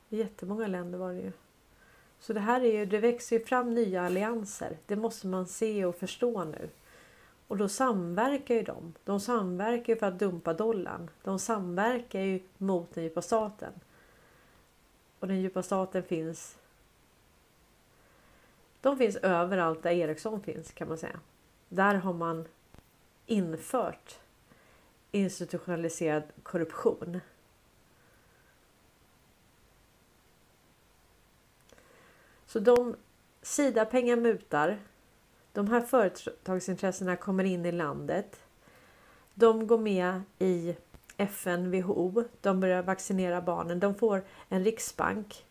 Jättemånga 0.10 0.68
länder 0.68 1.00
var 1.00 1.14
det 1.14 1.20
ju. 1.20 1.32
Så 2.22 2.34
det 2.34 2.40
här 2.40 2.62
är 2.62 2.80
ju, 2.80 2.86
det 2.86 3.00
växer 3.00 3.40
ju 3.40 3.46
fram 3.46 3.74
nya 3.74 4.06
allianser. 4.06 4.78
Det 4.86 4.96
måste 4.96 5.28
man 5.28 5.48
se 5.48 5.86
och 5.86 5.96
förstå 5.96 6.44
nu. 6.44 6.70
Och 7.48 7.58
då 7.58 7.70
samverkar 7.70 8.56
ju 8.56 8.64
de. 8.64 8.94
De 9.04 9.20
samverkar 9.20 9.94
ju 9.94 10.00
för 10.00 10.06
att 10.06 10.20
dumpa 10.20 10.54
dollarn. 10.54 11.10
De 11.24 11.40
samverkar 11.40 12.20
ju 12.20 12.40
mot 12.58 12.94
den 12.94 13.04
djupa 13.04 13.22
staten. 13.22 13.74
Och 15.20 15.28
den 15.28 15.42
djupa 15.42 15.64
staten 15.64 16.04
finns. 16.04 16.58
De 18.82 18.98
finns 18.98 19.16
överallt 19.16 19.84
där 19.84 19.92
Ericsson 19.92 20.42
finns 20.42 20.72
kan 20.72 20.88
man 20.88 20.98
säga. 20.98 21.20
Där 21.70 21.96
har 21.96 22.14
man 22.14 22.48
infört 23.26 24.20
institutionaliserad 25.12 26.24
korruption. 26.44 27.20
Så 32.52 32.60
de 32.60 32.96
Sida-pengar 33.42 34.16
mutar. 34.16 34.80
De 35.54 35.68
här 35.68 35.82
företagsintressena 35.82 37.16
kommer 37.16 37.44
in 37.44 37.66
i 37.66 37.72
landet. 37.72 38.40
De 39.34 39.68
går 39.68 39.78
med 39.78 40.22
i 40.40 40.76
FN, 41.18 41.72
WHO. 41.72 42.24
De 42.42 42.60
börjar 42.60 42.84
vaccinera 42.84 43.42
barnen. 43.42 43.80
De 43.80 43.96
får 43.96 44.24
en 44.50 44.64
riksbank. 44.64 45.46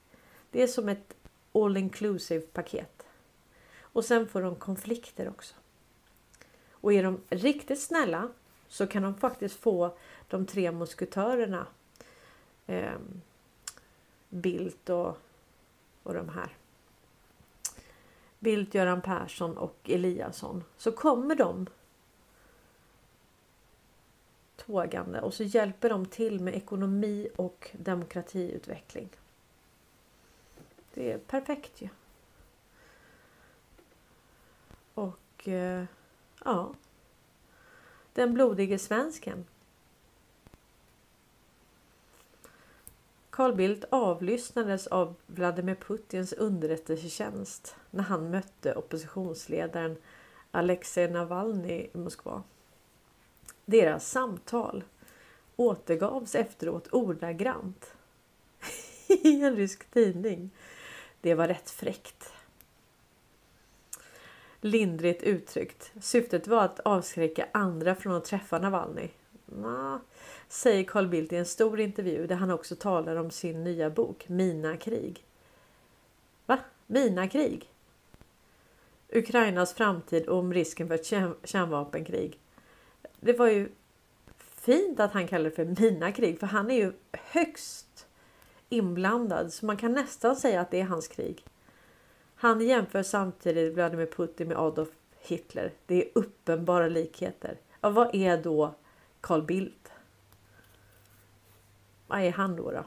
Det 0.51 0.62
är 0.62 0.66
som 0.66 0.88
ett 0.88 1.14
all 1.53 1.76
inclusive 1.76 2.46
paket. 2.46 3.07
Och 3.80 4.05
sen 4.05 4.28
får 4.28 4.42
de 4.42 4.57
konflikter 4.57 5.28
också. 5.28 5.55
Och 6.70 6.92
är 6.92 7.03
de 7.03 7.20
riktigt 7.28 7.82
snälla 7.82 8.28
så 8.68 8.86
kan 8.86 9.03
de 9.03 9.14
faktiskt 9.14 9.61
få 9.61 9.96
de 10.28 10.46
tre 10.46 10.72
musketörerna 10.72 11.66
eh, 12.66 12.98
Bildt 14.28 14.90
och, 14.90 15.18
och 16.03 16.14
de 16.14 16.28
här 16.28 16.57
Bildt, 18.41 18.74
Göran 18.74 19.03
Persson 19.03 19.59
och 19.59 19.76
Eliasson 19.84 20.64
så 20.76 20.93
kommer 20.93 21.34
de 21.34 21.66
tågande 24.57 25.20
och 25.20 25.34
så 25.34 25.43
hjälper 25.43 25.88
de 25.88 26.07
till 26.07 26.41
med 26.41 26.55
ekonomi 26.55 27.28
och 27.36 27.70
demokratiutveckling. 27.72 29.09
Det 30.95 31.12
är 31.12 31.18
perfekt 31.18 31.82
ju. 31.82 31.88
Och 34.95 35.49
eh, 35.49 35.84
ja. 36.45 36.74
Den 38.12 38.34
blodige 38.34 38.78
svensken. 38.78 39.47
Carl 43.31 43.55
Bildt 43.55 43.85
avlyssnades 43.91 44.87
av 44.87 45.14
Vladimir 45.26 45.74
Putins 45.74 46.33
underrättelsetjänst 46.33 47.76
när 47.91 48.03
han 48.03 48.31
mötte 48.31 48.74
oppositionsledaren 48.74 49.97
Alexej 50.51 51.11
Navalny 51.11 51.89
i 51.93 51.99
Moskva. 51.99 52.43
Deras 53.64 54.11
samtal 54.11 54.85
återgavs 55.57 56.35
efteråt 56.35 56.89
ordagrant 56.93 57.95
i 59.07 59.43
en 59.43 59.57
rysk 59.57 59.91
tidning. 59.91 60.51
Det 61.20 61.35
var 61.35 61.49
rätt 61.49 61.70
fräckt. 61.70 62.33
Lindrigt 64.61 65.22
uttryckt. 65.22 65.93
Syftet 66.01 66.47
var 66.47 66.64
att 66.64 66.81
avskräcka 66.81 67.47
andra 67.53 67.95
från 67.95 68.12
att 68.12 68.24
träffa 68.24 68.59
Navalny. 68.59 69.09
Nah, 69.47 69.99
säger 70.53 70.84
Carl 70.84 71.09
Bildt 71.09 71.32
i 71.32 71.36
en 71.36 71.46
stor 71.46 71.80
intervju 71.80 72.26
där 72.26 72.36
han 72.36 72.51
också 72.51 72.76
talar 72.76 73.16
om 73.16 73.30
sin 73.30 73.64
nya 73.64 73.90
bok 73.90 74.28
Mina 74.28 74.76
krig. 74.76 75.24
Va? 76.46 76.59
Mina 76.86 77.28
krig? 77.28 77.70
Ukrainas 79.09 79.74
framtid 79.74 80.28
och 80.28 80.38
om 80.38 80.55
risken 80.55 80.88
för 80.88 80.94
ett 80.94 81.07
kärnvapenkrig. 81.44 82.38
Det 83.20 83.32
var 83.32 83.48
ju 83.48 83.68
fint 84.38 85.01
att 85.01 85.12
han 85.12 85.28
kallar 85.28 85.44
det 85.44 85.57
för 85.57 85.82
mina 85.82 86.12
krig 86.12 86.40
för 86.40 86.46
han 86.46 86.70
är 86.70 86.74
ju 86.74 86.92
högst 87.12 88.07
inblandad 88.68 89.53
så 89.53 89.66
man 89.66 89.76
kan 89.76 89.92
nästan 89.92 90.36
säga 90.36 90.61
att 90.61 90.70
det 90.70 90.80
är 90.80 90.84
hans 90.84 91.09
krig. 91.09 91.44
Han 92.34 92.61
jämför 92.61 93.03
samtidigt 93.03 93.74
Vladimir 93.74 94.07
Putin 94.07 94.48
med 94.48 94.57
Adolf 94.57 94.88
Hitler. 95.18 95.72
Det 95.86 96.05
är 96.05 96.11
uppenbara 96.14 96.88
likheter. 96.88 97.57
Ja, 97.80 97.90
vad 97.90 98.14
är 98.14 98.42
då 98.42 98.74
Carl 99.20 99.42
Bildt? 99.42 99.80
Vad 102.11 102.20
är 102.20 102.32
han 102.32 102.56
då? 102.56 102.70
då? 102.70 102.84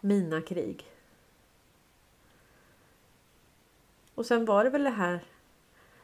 Mina 0.00 0.42
krig. 0.42 0.86
Och 4.14 4.26
sen 4.26 4.44
var 4.44 4.64
det 4.64 4.70
väl 4.70 4.84
det 4.84 4.90
här 4.90 5.24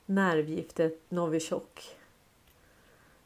nervgiftet 0.06 1.02
Novichok. 1.08 1.96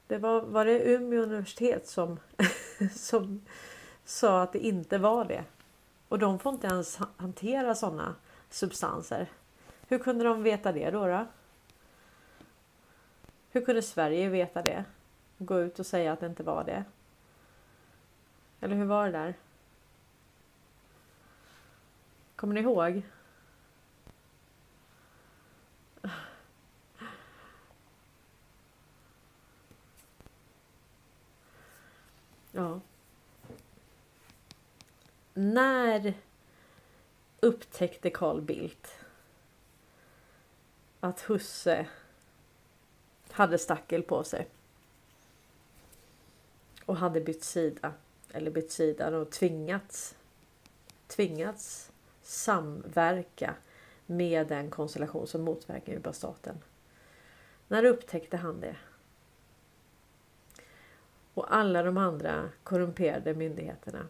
Det 0.07 0.19
var, 0.19 0.41
var 0.41 0.65
det 0.65 0.95
Umeå 0.95 1.23
universitet 1.23 1.89
som, 1.89 2.21
som 2.95 3.41
sa 4.05 4.43
att 4.43 4.53
det 4.53 4.59
inte 4.59 4.99
var 4.99 5.25
det. 5.25 5.45
Och 6.09 6.19
de 6.19 6.39
får 6.39 6.53
inte 6.53 6.67
ens 6.67 6.97
hantera 7.17 7.75
sådana 7.75 8.15
substanser. 8.51 9.31
Hur 9.89 9.99
kunde 9.99 10.25
de 10.25 10.43
veta 10.43 10.73
det 10.73 10.91
då? 10.91 11.07
då? 11.07 11.27
Hur 13.51 13.65
kunde 13.65 13.83
Sverige 13.83 14.29
veta 14.29 14.63
det? 14.63 14.85
Gå 15.45 15.61
ut 15.61 15.79
och 15.79 15.87
säga 15.87 16.13
att 16.13 16.21
det 16.21 16.27
inte 16.27 16.43
var 16.43 16.65
det? 16.65 16.85
Eller 18.61 18.77
hur 18.77 18.85
var 18.85 19.07
det 19.07 19.13
där? 19.13 19.35
Kommer 22.37 22.55
ni 22.55 22.61
ihåg? 22.61 23.03
Ja. 32.53 32.81
När 35.35 36.15
upptäckte 37.41 38.11
Carl 38.11 38.41
Bildt 38.41 39.05
att 41.01 41.21
husse 41.21 41.87
hade 43.31 43.59
stackel 43.59 44.03
på 44.03 44.25
sig. 44.25 44.49
Och 46.93 46.99
hade 46.99 47.21
bytt 47.21 47.45
sida. 47.45 47.93
Eller 48.33 48.51
bytt 48.51 48.71
sida 48.71 49.17
och 49.17 49.31
tvingats. 49.31 50.17
Tvingats 51.07 51.93
samverka 52.23 53.55
med 54.07 54.47
den 54.47 54.71
konstellation 54.71 55.27
som 55.27 55.43
motverkar 55.43 55.93
djupa 55.93 56.13
staten. 56.13 56.59
När 57.69 57.85
upptäckte 57.85 58.37
han 58.37 58.61
det? 58.61 58.77
Och 61.35 61.55
alla 61.55 61.83
de 61.83 61.97
andra 61.97 62.49
korrumperade 62.63 63.35
myndigheterna. 63.35 64.07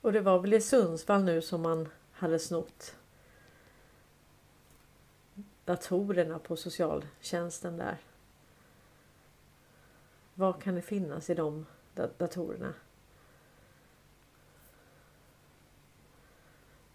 Och 0.00 0.12
det 0.12 0.20
var 0.20 0.38
väl 0.38 0.54
i 0.54 0.60
Sundsvall 0.60 1.24
nu 1.24 1.42
som 1.42 1.62
man 1.62 1.88
hade 2.12 2.38
snott 2.38 2.96
datorerna 5.64 6.38
på 6.38 6.56
socialtjänsten 6.56 7.76
där. 7.76 7.98
Vad 10.34 10.62
kan 10.62 10.74
det 10.74 10.82
finnas 10.82 11.30
i 11.30 11.34
de 11.34 11.66
datorerna? 11.94 12.74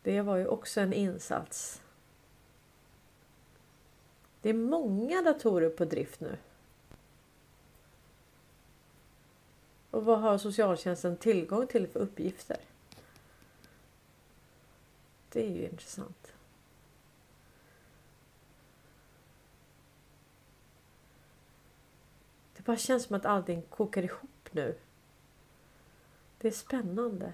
Det 0.02 0.22
var 0.22 0.38
ju 0.38 0.48
också 0.48 0.82
en 0.82 0.94
insats. 0.94 1.82
Det 4.42 4.50
är 4.50 4.54
många 4.54 5.22
datorer 5.22 5.70
på 5.70 5.86
drift 5.86 6.20
nu. 6.20 6.38
Och 9.92 10.06
vad 10.06 10.20
har 10.20 10.38
socialtjänsten 10.38 11.18
tillgång 11.18 11.68
till 11.68 11.88
för 11.88 12.00
uppgifter? 12.00 12.58
Det 15.30 15.46
är 15.46 15.50
ju 15.50 15.66
intressant. 15.66 16.27
Bara 22.68 22.78
känns 22.78 23.04
som 23.04 23.16
att 23.16 23.26
allting 23.26 23.62
kokar 23.62 24.04
ihop 24.04 24.50
nu. 24.52 24.76
Det 26.38 26.48
är 26.48 26.52
spännande. 26.52 27.34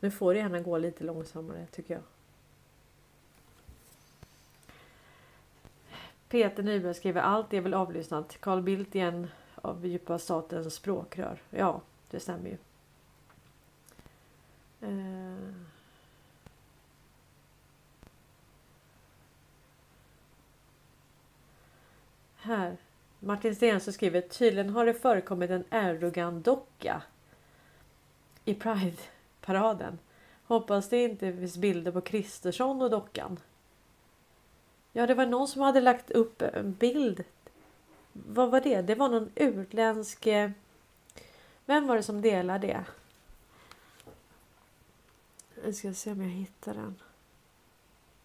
Nu 0.00 0.10
får 0.10 0.34
det 0.34 0.40
gärna 0.40 0.60
gå 0.60 0.78
lite 0.78 1.04
långsammare 1.04 1.66
tycker 1.66 1.94
jag. 1.94 2.02
Peter 6.28 6.62
Nyberg 6.62 6.94
skriver 6.94 7.20
allt 7.20 7.52
är 7.52 7.60
väl 7.60 7.74
avlyssnat. 7.74 8.40
Carl 8.40 8.62
Bildt 8.62 8.94
igen 8.94 9.30
av 9.54 9.86
djupa 9.86 10.18
statens 10.18 10.74
språkrör. 10.74 11.42
Ja, 11.50 11.80
det 12.10 12.20
stämmer 12.20 12.50
ju. 12.50 12.58
Eh. 14.80 15.73
Här. 22.44 22.76
Martin 23.20 23.56
Stensö 23.56 23.92
skriver 23.92 24.20
tydligen 24.20 24.70
har 24.70 24.86
det 24.86 24.94
förekommit 24.94 25.50
en 25.50 25.64
Erdogan-docka 25.70 27.02
i 28.44 28.54
Pride-paraden. 28.54 29.98
Hoppas 30.44 30.88
det 30.88 31.04
inte 31.04 31.32
finns 31.32 31.56
bilder 31.56 31.92
på 31.92 32.00
Kristersson 32.00 32.82
och 32.82 32.90
dockan. 32.90 33.38
Ja, 34.92 35.06
det 35.06 35.14
var 35.14 35.26
någon 35.26 35.48
som 35.48 35.62
hade 35.62 35.80
lagt 35.80 36.10
upp 36.10 36.42
en 36.42 36.72
bild. 36.72 37.24
Vad 38.12 38.50
var 38.50 38.60
det? 38.60 38.82
Det 38.82 38.94
var 38.94 39.08
någon 39.08 39.30
utländsk... 39.34 40.26
Eh, 40.26 40.50
vem 41.66 41.86
var 41.86 41.96
det 41.96 42.02
som 42.02 42.22
delade 42.22 42.66
det? 42.66 42.84
Jag 45.64 45.74
ska 45.74 45.94
se 45.94 46.12
om 46.12 46.22
jag 46.22 46.30
hittar 46.30 46.74
den. 46.74 46.96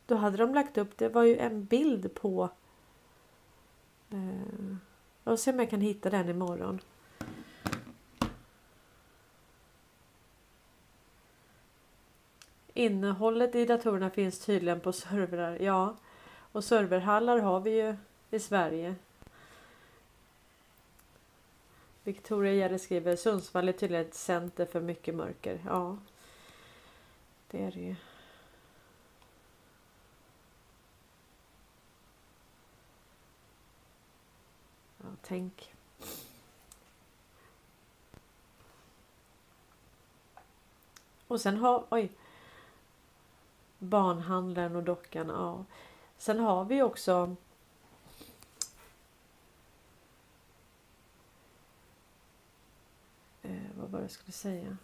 Då 0.06 0.16
hade 0.16 0.38
de 0.38 0.54
lagt 0.54 0.78
upp, 0.78 0.98
det 0.98 1.10
var 1.10 1.24
ju 1.24 1.38
en 1.38 1.66
bild 1.66 2.16
på... 2.16 2.50
Eh, 4.12 4.76
jag 5.24 5.40
ska 5.40 5.44
se 5.44 5.52
om 5.52 5.60
jag 5.60 5.70
kan 5.70 5.82
hitta 5.82 6.10
den 6.10 6.30
imorgon. 6.30 6.80
Innehållet 12.74 13.56
i 13.56 13.66
datorerna 13.66 14.10
finns 14.10 14.40
tydligen 14.40 14.80
på 14.80 14.94
servrar. 14.94 15.58
Ja, 15.62 15.96
och 16.52 16.64
serverhallar 16.64 17.40
har 17.40 17.60
vi 17.60 17.72
ju 17.72 17.96
i 18.32 18.40
Sverige. 18.40 18.96
Victoria 22.04 22.54
Gärde 22.54 22.80
skriver 22.80 23.16
Sundsvall 23.16 23.70
är 23.70 23.74
tydligen 23.74 24.06
ett 24.06 24.14
center 24.14 24.66
för 24.66 24.82
mycket 24.82 25.16
mörker. 25.16 25.60
Ja, 25.66 25.98
det 27.52 27.64
är 27.64 27.72
det 27.72 27.80
ju. 27.80 27.96
Ja, 34.98 35.10
tänk. 35.30 35.74
Och 41.28 41.42
sen 41.42 41.58
har, 41.58 41.86
oj. 41.90 42.12
barnhandlaren 43.80 44.76
och 44.76 44.84
dockan, 44.84 45.28
ja. 45.28 45.66
Sen 46.18 46.40
har 46.40 46.66
vi 46.66 46.82
också 46.82 47.36
eh, 53.42 53.52
vad 53.78 53.90
var 53.90 54.00
det 54.00 54.04
jag 54.04 54.12
skulle 54.12 54.32
säga? 54.32 54.78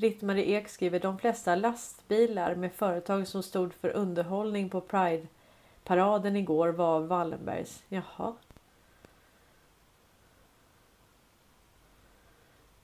Britt-Marie 0.00 0.56
Ek 0.56 0.68
skriver 0.68 1.00
de 1.00 1.18
flesta 1.18 1.54
lastbilar 1.54 2.54
med 2.54 2.72
företag 2.72 3.28
som 3.28 3.42
stod 3.42 3.74
för 3.74 3.88
underhållning 3.88 4.68
på 4.70 4.80
Pride-paraden 4.80 6.36
igår 6.36 6.68
var 6.68 7.00
Wallenbergs. 7.00 7.82
Jaha. 7.88 8.34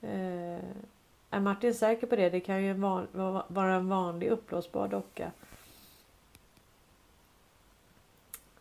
Eh, 0.01 0.65
är 1.31 1.41
Martin 1.41 1.75
säker 1.75 2.07
på 2.07 2.17
det? 2.17 2.31
Det 2.31 2.41
kan 2.41 2.63
ju 2.63 2.73
van, 2.73 3.07
vara 3.49 3.75
en 3.75 3.89
vanlig 3.89 4.29
uppblåsbar 4.29 4.89
docka. 4.89 5.33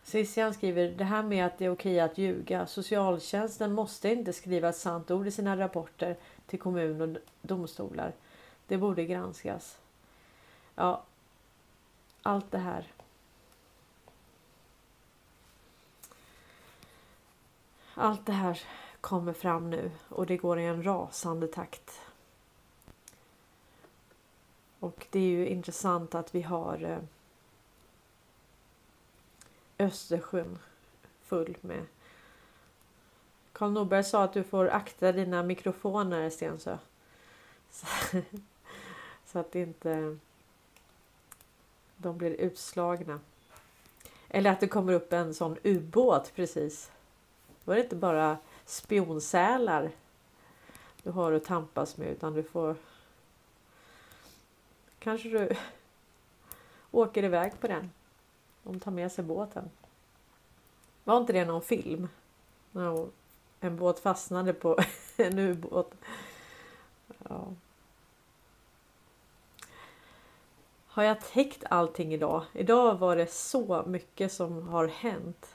Cissian 0.02 0.54
skriver 0.54 0.88
det 0.88 1.04
här 1.04 1.22
med 1.22 1.46
att 1.46 1.58
det 1.58 1.64
är 1.64 1.70
okej 1.72 2.00
att 2.00 2.18
ljuga. 2.18 2.66
Socialtjänsten 2.66 3.72
måste 3.72 4.08
inte 4.08 4.32
skriva 4.32 4.68
ett 4.68 4.76
sant 4.76 5.10
ord 5.10 5.26
i 5.26 5.30
sina 5.30 5.56
rapporter 5.56 6.16
till 6.46 6.58
kommun 6.58 7.00
och 7.00 7.22
domstolar. 7.42 8.12
Det 8.66 8.78
borde 8.78 9.04
granskas. 9.04 9.78
Ja, 10.74 11.02
allt 12.22 12.50
det 12.50 12.58
här. 12.58 12.92
Allt 17.94 18.26
det 18.26 18.32
här 18.32 18.62
kommer 19.00 19.32
fram 19.32 19.70
nu 19.70 19.90
och 20.08 20.26
det 20.26 20.36
går 20.36 20.58
i 20.58 20.64
en 20.64 20.82
rasande 20.82 21.48
takt. 21.48 22.00
Och 24.80 25.06
det 25.10 25.18
är 25.18 25.28
ju 25.28 25.48
intressant 25.48 26.14
att 26.14 26.34
vi 26.34 26.42
har 26.42 26.84
eh, 26.84 26.98
Östersjön 29.78 30.58
full 31.22 31.56
med 31.60 31.86
Karl 33.52 33.70
Norberg 33.70 34.04
sa 34.04 34.22
att 34.22 34.32
du 34.32 34.44
får 34.44 34.68
akta 34.68 35.12
dina 35.12 35.42
mikrofoner 35.42 36.30
Stensö. 36.30 36.78
Så, 39.26 39.38
att 39.38 39.54
inte 39.54 40.18
de 41.96 42.18
blir 42.18 42.30
utslagna. 42.30 43.20
Eller 44.28 44.50
att 44.50 44.60
det 44.60 44.68
kommer 44.68 44.92
upp 44.92 45.12
en 45.12 45.34
sån 45.34 45.56
ubåt 45.62 46.32
precis. 46.34 46.90
Då 47.64 47.72
är 47.72 47.76
det 47.76 47.82
inte 47.82 47.96
bara 47.96 48.38
spionsälar 48.64 49.90
du 51.02 51.10
har 51.10 51.32
att 51.32 51.44
tampas 51.44 51.96
med 51.96 52.08
utan 52.08 52.34
du 52.34 52.42
får 52.42 52.76
kanske 54.98 55.28
du 55.28 55.56
åker 56.90 57.22
iväg 57.22 57.60
på 57.60 57.66
den. 57.66 57.90
De 58.62 58.80
tar 58.80 58.90
med 58.90 59.12
sig 59.12 59.24
båten. 59.24 59.70
Var 61.04 61.16
inte 61.16 61.32
det 61.32 61.44
någon 61.44 61.62
film? 61.62 62.08
När 62.70 63.08
en 63.60 63.76
båt 63.76 63.98
fastnade 63.98 64.52
på 64.52 64.78
en 65.16 65.38
ubåt. 65.38 65.94
Ja. 67.28 67.46
Har 70.96 71.02
jag 71.02 71.20
täckt 71.20 71.64
allting 71.70 72.14
idag? 72.14 72.44
Idag 72.52 72.94
var 72.94 73.16
det 73.16 73.32
så 73.32 73.84
mycket 73.86 74.32
som 74.32 74.68
har 74.68 74.86
hänt. 74.86 75.54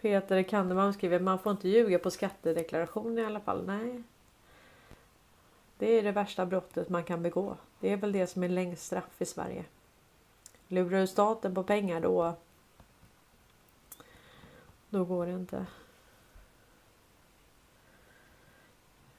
Peter 0.00 0.42
Kandeman 0.42 0.94
skriver 0.94 1.20
man 1.20 1.38
får 1.38 1.52
inte 1.52 1.68
ljuga 1.68 1.98
på 1.98 2.10
skattedeklarationen 2.10 3.18
i 3.18 3.24
alla 3.24 3.40
fall. 3.40 3.66
Nej. 3.66 4.02
Det 5.78 5.98
är 5.98 6.02
det 6.02 6.12
värsta 6.12 6.46
brottet 6.46 6.88
man 6.88 7.04
kan 7.04 7.22
begå. 7.22 7.56
Det 7.80 7.92
är 7.92 7.96
väl 7.96 8.12
det 8.12 8.26
som 8.26 8.42
är 8.42 8.48
längst 8.48 8.86
straff 8.86 9.22
i 9.22 9.24
Sverige. 9.24 9.64
Lurar 10.68 11.00
du 11.00 11.06
staten 11.06 11.54
på 11.54 11.62
pengar 11.62 12.00
då 12.00 12.36
då 14.90 15.04
går 15.04 15.26
det 15.26 15.32
inte. 15.32 15.66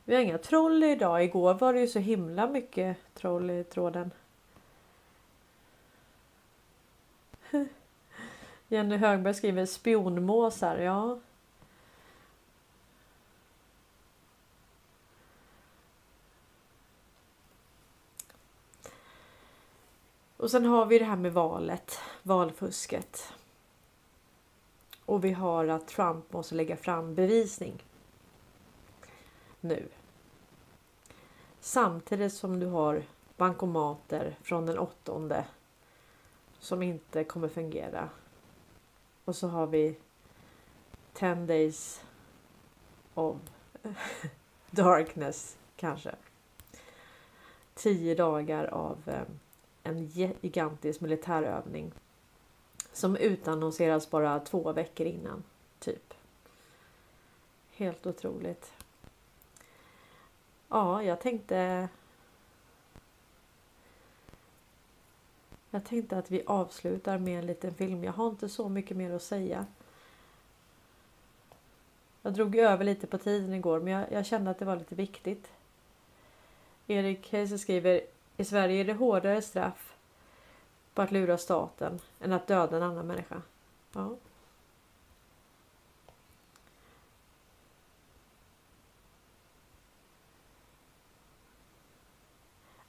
Vi 0.04 0.16
har 0.16 0.22
inga 0.22 0.38
troll 0.38 0.84
idag. 0.84 1.24
Igår 1.24 1.54
var 1.54 1.74
det 1.74 1.80
ju 1.80 1.88
så 1.88 2.00
himla 2.00 2.48
mycket 2.48 2.98
troll 3.14 3.50
i 3.50 3.64
tråden. 3.64 4.12
Jenny 8.68 8.98
Högberg 8.98 9.34
skriver 9.34 9.66
spionmåsar. 9.66 10.78
Ja. 10.78 11.20
Och 20.38 20.52
sen 20.52 20.66
har 20.66 20.86
vi 20.86 21.00
det 21.00 21.06
här 21.06 21.16
med 21.16 21.34
valet, 21.34 22.00
valfusket. 22.24 23.34
Och 25.12 25.24
vi 25.24 25.32
har 25.32 25.68
att 25.68 25.88
Trump 25.88 26.34
måste 26.34 26.56
lägga 26.56 26.78
fram 26.78 27.16
bevisning. 27.16 27.84
Nu. 29.60 29.88
Samtidigt 31.60 32.34
som 32.34 32.60
du 32.60 32.66
har 32.66 33.04
bankomater 33.38 34.38
från 34.42 34.66
den 34.66 34.80
åttonde 34.80 35.46
som 36.60 36.84
inte 36.84 37.24
kommer 37.24 37.48
fungera. 37.48 38.10
Och 39.26 39.36
så 39.36 39.48
har 39.48 39.68
vi 39.68 39.98
10 41.14 41.36
days 41.36 42.04
of 43.14 43.38
darkness 44.70 45.58
kanske. 45.76 46.16
10 47.74 48.16
dagar 48.16 48.66
av 48.66 48.98
eh, 49.06 49.24
en 49.84 50.06
gigantisk 50.42 51.02
militärövning 51.02 51.92
som 52.94 53.16
utannonseras 53.16 54.10
bara 54.10 54.40
två 54.40 54.74
veckor 54.74 55.08
innan. 55.08 55.44
Typ. 55.80 56.14
Helt 57.72 58.06
otroligt. 58.06 58.74
Ja, 60.70 61.04
jag 61.04 61.20
tänkte 61.20 61.90
Jag 65.74 65.86
tänkte 65.86 66.18
att 66.18 66.32
vi 66.32 66.44
avslutar 66.46 67.18
med 67.18 67.40
en 67.40 67.46
liten 67.46 67.74
film. 67.74 68.04
Jag 68.04 68.14
har 68.14 68.28
inte 68.28 68.50
så 68.50 68.70
mycket 68.70 68.98
mer 68.98 69.12
att 69.12 69.24
säga. 69.24 69.66
Jag 72.22 72.34
drog 72.34 72.56
över 72.56 72.86
lite 72.86 73.08
på 73.08 73.18
tiden 73.18 73.54
igår 73.54 73.80
men 73.80 73.94
jag, 73.94 74.12
jag 74.12 74.26
kände 74.26 74.52
att 74.52 74.60
det 74.60 74.66
var 74.66 74.76
lite 74.76 74.96
viktigt. 74.96 75.52
Erik 76.88 77.32
Heise 77.32 77.58
skriver 77.58 78.02
I 78.38 78.46
Sverige 78.46 78.82
är 78.82 78.86
det 78.86 78.94
hårdare 78.94 79.42
straff 79.42 79.91
på 80.94 81.02
att 81.02 81.12
lura 81.12 81.38
staten 81.38 82.00
än 82.20 82.34
att 82.34 82.48
döda 82.48 82.78
en 82.78 82.84
annan 82.84 83.08
människa. 83.08 83.42
Ja. 83.94 84.16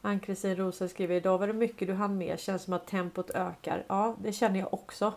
Ann-Kristin 0.04 0.56
Rosa 0.56 0.88
skriver 0.88 1.14
idag 1.14 1.38
var 1.38 1.46
det 1.46 1.52
mycket 1.52 1.88
du 1.88 1.94
hann 1.94 2.18
med. 2.18 2.40
Känns 2.40 2.62
som 2.62 2.72
att 2.72 2.86
tempot 2.86 3.30
ökar. 3.30 3.84
Ja, 3.88 4.16
det 4.18 4.32
känner 4.32 4.60
jag 4.60 4.74
också. 4.74 5.12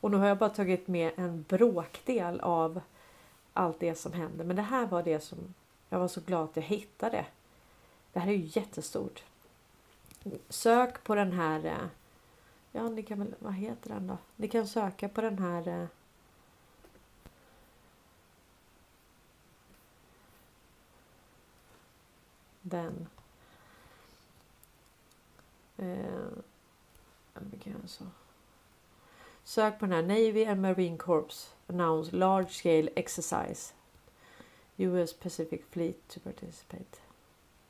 Och 0.00 0.10
nu 0.10 0.16
har 0.16 0.26
jag 0.26 0.38
bara 0.38 0.50
tagit 0.50 0.88
med 0.88 1.12
en 1.16 1.44
bråkdel 1.48 2.40
av 2.40 2.80
allt 3.52 3.80
det 3.80 3.94
som 3.94 4.12
händer. 4.12 4.44
Men 4.44 4.56
det 4.56 4.62
här 4.62 4.86
var 4.86 5.02
det 5.02 5.20
som 5.20 5.54
jag 5.88 5.98
var 5.98 6.08
så 6.08 6.20
glad 6.20 6.44
att 6.44 6.56
jag 6.56 6.62
hittade. 6.62 7.26
Det 8.12 8.20
här 8.20 8.28
är 8.28 8.32
ju 8.32 8.60
jättestort. 8.60 9.22
Sök 10.48 11.04
på 11.04 11.14
den 11.14 11.32
här. 11.32 11.64
Eh, 11.64 11.86
Ja, 12.78 12.88
ni 12.88 13.02
kan 13.02 13.18
väl. 13.18 13.34
Vad 13.38 13.54
heter 13.54 13.90
den 13.90 14.06
då? 14.06 14.18
Ni 14.36 14.48
kan 14.48 14.66
söka 14.66 15.08
på 15.08 15.20
den 15.20 15.38
här. 15.38 15.68
Eh, 15.68 15.86
den. 22.62 23.08
Eh, 25.76 26.28
så. 27.86 28.04
Sök 29.44 29.78
på 29.78 29.86
den 29.86 29.94
här 29.94 30.02
Navy 30.02 30.44
and 30.44 30.62
Marine 30.62 30.98
Corps 30.98 31.54
announce 31.66 32.16
large 32.16 32.50
scale 32.50 32.90
exercise. 32.96 33.74
US 34.76 35.12
Pacific 35.12 35.60
Fleet 35.70 36.08
to 36.08 36.20
participate. 36.20 36.98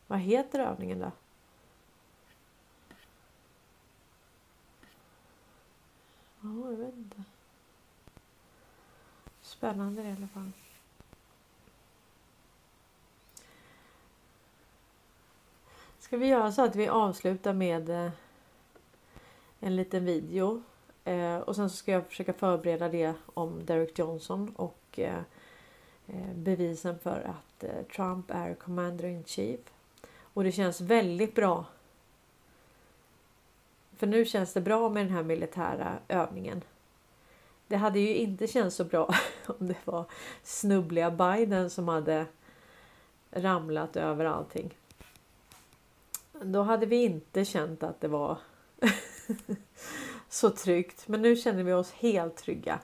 Vad 0.07 0.19
heter 0.19 0.59
övningen 0.59 0.99
då? 0.99 1.11
Ja, 6.49 6.71
jag 6.71 6.77
vet 6.77 6.97
inte. 6.97 7.23
Spännande 9.41 10.03
i 10.03 10.13
alla 10.17 10.27
fall. 10.27 10.51
Ska 15.99 16.17
vi 16.17 16.27
göra 16.27 16.53
så 16.53 16.65
att 16.65 16.77
vi 16.77 16.89
avslutar 16.89 17.53
med 17.53 17.91
eh, 17.91 18.11
en 19.61 19.77
liten 19.77 20.05
video 20.05 20.63
eh, 21.05 21.37
och 21.37 21.57
sen 21.57 21.71
så 21.71 21.77
ska 21.77 21.93
jag 21.93 22.07
försöka 22.07 22.33
förbereda 22.33 22.89
det 22.89 23.15
om 23.35 23.67
Derek 23.67 23.99
Johnson 23.99 24.55
och 24.57 24.99
eh, 24.99 25.23
bevisen 26.35 26.99
för 26.99 27.21
att 27.21 27.65
Trump 27.97 28.31
är 28.31 28.55
commander 28.55 29.05
in 29.05 29.25
chief. 29.25 29.61
Och 30.35 30.45
det 30.45 30.53
känns 30.53 30.81
väldigt 30.81 31.35
bra. 31.35 31.65
För 33.99 34.07
nu 34.07 34.25
känns 34.25 34.53
det 34.53 34.61
bra 34.61 34.89
med 34.89 35.07
den 35.07 35.13
här 35.13 35.23
militära 35.23 35.99
övningen. 36.09 36.65
Det 37.67 37.77
hade 37.77 37.99
ju 38.01 38.15
inte 38.15 38.47
känts 38.47 38.77
så 38.77 38.85
bra 38.85 39.15
om 39.47 39.69
det 39.69 39.77
var 39.85 40.05
snubbliga 40.43 41.11
Biden 41.11 41.71
som 41.71 41.89
hade 41.89 42.27
ramlat 43.31 43.97
över 43.97 44.25
allting. 44.25 44.75
Då 46.33 46.63
hade 46.63 46.87
vi 46.87 47.05
inte 47.05 47.45
känt 47.45 47.83
att 47.83 48.01
det 48.01 48.09
var 48.09 48.39
så 50.29 50.51
tryggt. 50.51 51.09
Men 51.09 51.23
nu 51.23 51.37
känner 51.37 51.63
vi 51.63 51.73
oss 51.73 51.93
helt 51.93 52.37
trygga. 52.37 52.81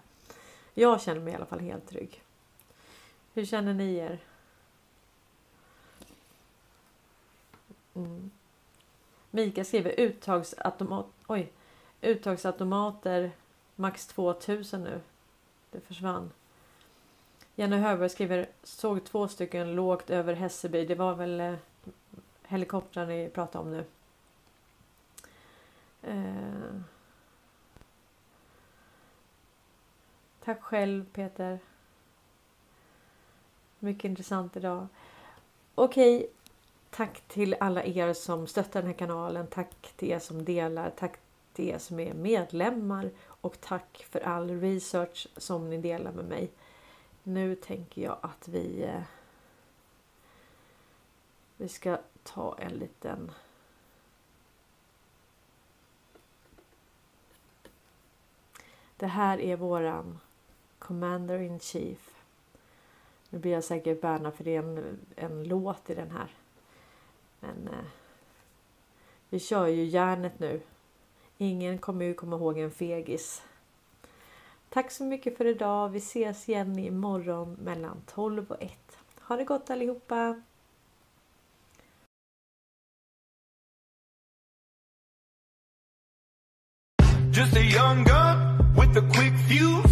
Jag 0.74 1.02
känner 1.02 1.20
mig 1.20 1.32
i 1.32 1.36
alla 1.36 1.46
fall 1.46 1.60
helt 1.60 1.88
trygg. 1.88 2.22
Hur 3.34 3.44
känner 3.44 3.74
ni 3.74 3.94
er? 3.94 4.18
Mm. 7.94 8.30
Mika 9.35 9.64
skriver 9.64 10.01
uttagsautomat, 10.01 11.07
oj, 11.26 11.53
uttagsautomater 12.03 13.30
max 13.76 14.07
2000 14.07 14.85
nu. 14.85 15.01
Det 15.70 15.80
försvann. 15.80 16.30
Jenny 17.55 17.76
Högberg 17.76 18.09
skriver 18.09 18.47
såg 18.62 19.05
två 19.05 19.28
stycken 19.28 19.74
lågt 19.74 20.11
över 20.11 20.35
Hässelby. 20.35 20.87
Det 20.87 20.95
var 20.95 21.14
väl 21.14 21.41
eh, 21.41 21.55
helikoptrar 22.43 23.07
ni 23.07 23.30
pratade 23.35 23.64
om 23.64 23.70
nu. 23.70 23.85
Eh. 26.03 26.80
Tack 30.45 30.62
själv 30.62 31.07
Peter. 31.12 31.59
Mycket 33.78 34.05
intressant 34.05 34.57
idag. 34.57 34.87
Okej, 35.74 36.30
tack 36.97 37.20
till 37.28 37.57
alla 37.61 37.84
er 37.84 38.12
som 38.12 38.47
stöttar 38.47 38.82
den 38.82 38.90
här 38.90 38.99
kanalen. 38.99 39.47
Tack 39.47 39.92
till 39.97 40.11
er 40.11 40.18
som 40.18 40.45
delar. 40.45 40.90
Tack 40.90 41.18
till 41.53 41.68
er 41.68 41.78
som 41.78 42.01
är 42.01 42.14
medlemmar 42.14 43.11
och 43.26 43.61
tack 43.61 44.07
för 44.11 44.20
all 44.20 44.61
research 44.61 45.28
som 45.36 45.70
ni 45.70 45.78
delar 45.78 46.12
med 46.12 46.24
mig. 46.24 46.51
Nu 47.22 47.55
tänker 47.55 48.03
jag 48.03 48.18
att 48.20 48.49
vi 48.49 48.82
eh, 48.82 49.03
vi 51.57 51.68
ska 51.68 51.99
ta 52.22 52.57
en 52.59 52.72
liten 52.72 53.30
Det 58.97 59.07
här 59.07 59.40
är 59.40 59.57
våran 59.57 60.18
Commander 60.78 61.38
in 61.38 61.61
Chief. 61.61 62.14
Nu 63.28 63.38
blir 63.38 63.53
jag 63.53 63.64
säkert 63.64 64.01
bärna 64.01 64.30
för 64.30 64.45
det 64.45 64.57
är 64.57 64.62
en, 64.62 65.01
en 65.16 65.45
låt 65.45 65.90
i 65.90 65.95
den 65.95 66.11
här. 66.11 66.30
Men 67.45 67.68
eh, 67.68 67.84
vi 69.28 69.38
kör 69.38 69.66
ju 69.66 69.84
järnet 69.84 70.38
nu. 70.38 70.61
Ingen 71.38 71.78
kommer 71.78 72.05
ju 72.05 72.14
komma 72.14 72.36
ihåg 72.36 72.59
en 72.59 72.70
fegis. 72.70 73.42
Tack 74.68 74.90
så 74.90 75.05
mycket 75.05 75.36
för 75.36 75.45
idag. 75.45 75.88
Vi 75.88 75.99
ses 75.99 76.49
igen 76.49 76.78
imorgon 76.78 77.57
mellan 77.62 78.03
12 78.07 78.51
och 78.51 78.62
1. 78.62 78.72
Ha 79.20 79.36
det 79.36 79.45
gott 79.45 79.70
allihopa! 79.70 80.42
Just 87.32 87.57
a 87.57 87.61
young 87.61 88.05
gun 88.05 88.59
with 88.76 88.97
a 88.97 89.03
quick 89.12 89.34
fuse. 89.49 89.84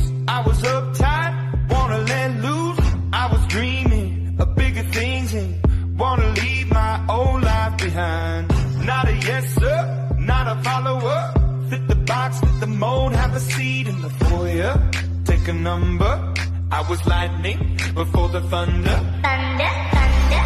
Not 10.83 10.97
a 10.97 11.01
follower. 11.01 11.68
Fit 11.70 11.89
the 11.89 11.95
box, 11.95 12.41
fit 12.41 12.61
the 12.61 12.66
mold, 12.66 13.12
have 13.12 13.35
a 13.35 13.41
seat 13.41 13.89
in 13.89 14.01
the 14.01 14.11
foyer. 14.11 14.91
Take 15.24 15.49
a 15.49 15.53
number. 15.53 16.35
I 16.70 16.80
was 16.89 17.07
lightning 17.07 17.78
before 17.95 18.28
the 18.28 18.41
thunder. 18.43 18.99
Thunder, 19.22 19.70
thunder, 19.93 20.43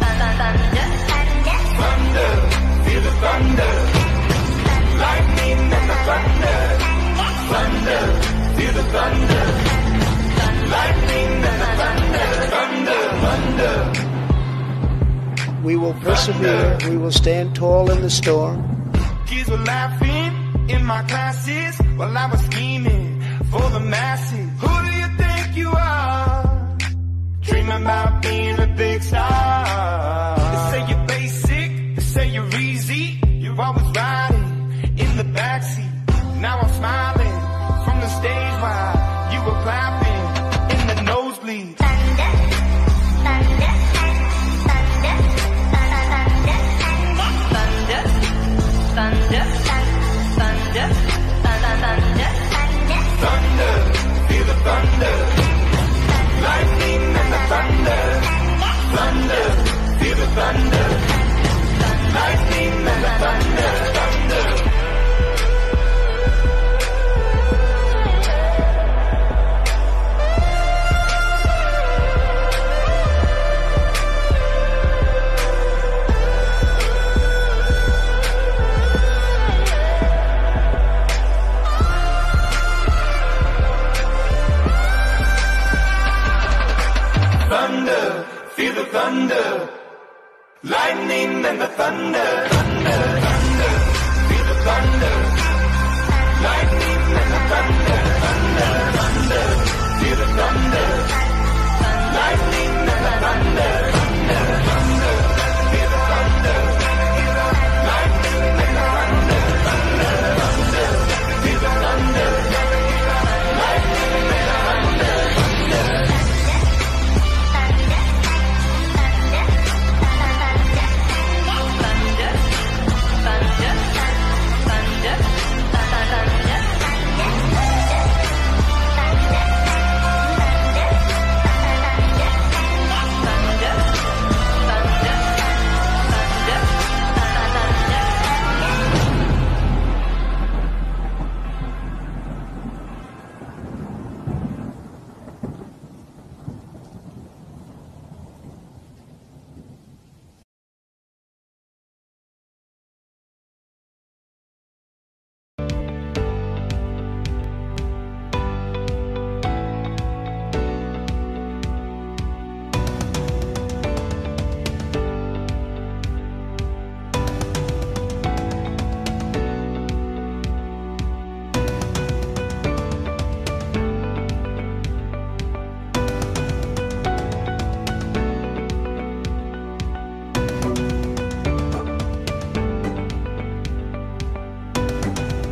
thunder, 0.00 0.34
thunder, 0.38 0.86
thunder, 1.80 2.30
feel 2.84 3.00
the 3.06 3.12
thunder, 3.22 3.72
lightning 5.04 5.60
and 5.76 5.86
the 5.90 5.96
thunder, 6.06 6.58
thunder, 7.50 8.02
feel 8.56 8.72
the 8.72 8.84
thunder, 8.94 9.75
We 15.66 15.74
will 15.74 15.94
persevere. 15.94 16.78
We 16.88 16.96
will 16.96 17.10
stand 17.10 17.56
tall 17.56 17.90
in 17.90 18.00
the 18.00 18.10
storm. 18.10 18.92
Kids 19.26 19.50
were 19.50 19.56
laughing 19.58 20.70
in 20.70 20.84
my 20.84 21.02
classes 21.02 21.76
while 21.96 22.16
I 22.16 22.26
was 22.30 22.40
scheming 22.46 23.20
for 23.50 23.68
the 23.70 23.80
masses. 23.80 24.48
Who 24.60 24.68
do 24.68 24.90
you 25.00 25.08
think 25.18 25.56
you 25.56 25.70
are? 25.72 26.78
Dreaming 27.40 27.82
about 27.82 28.22
being 28.22 28.58
a 28.60 28.66
big 28.76 29.02
star. 29.02 30.36
They 30.52 30.70
say 30.70 30.88
you're 30.90 31.06
basic, 31.06 31.96
they 31.96 32.02
say 32.02 32.28
you're 32.28 32.54
easy. 32.60 33.20
You're 33.26 33.60
always 33.60 33.90
riding 33.96 34.72
in 34.96 35.16
the 35.16 35.24
backseat. 35.24 36.40
Now 36.40 36.60
I'm 36.60 36.72
smiling 36.74 37.15
thunder. 60.36 61.05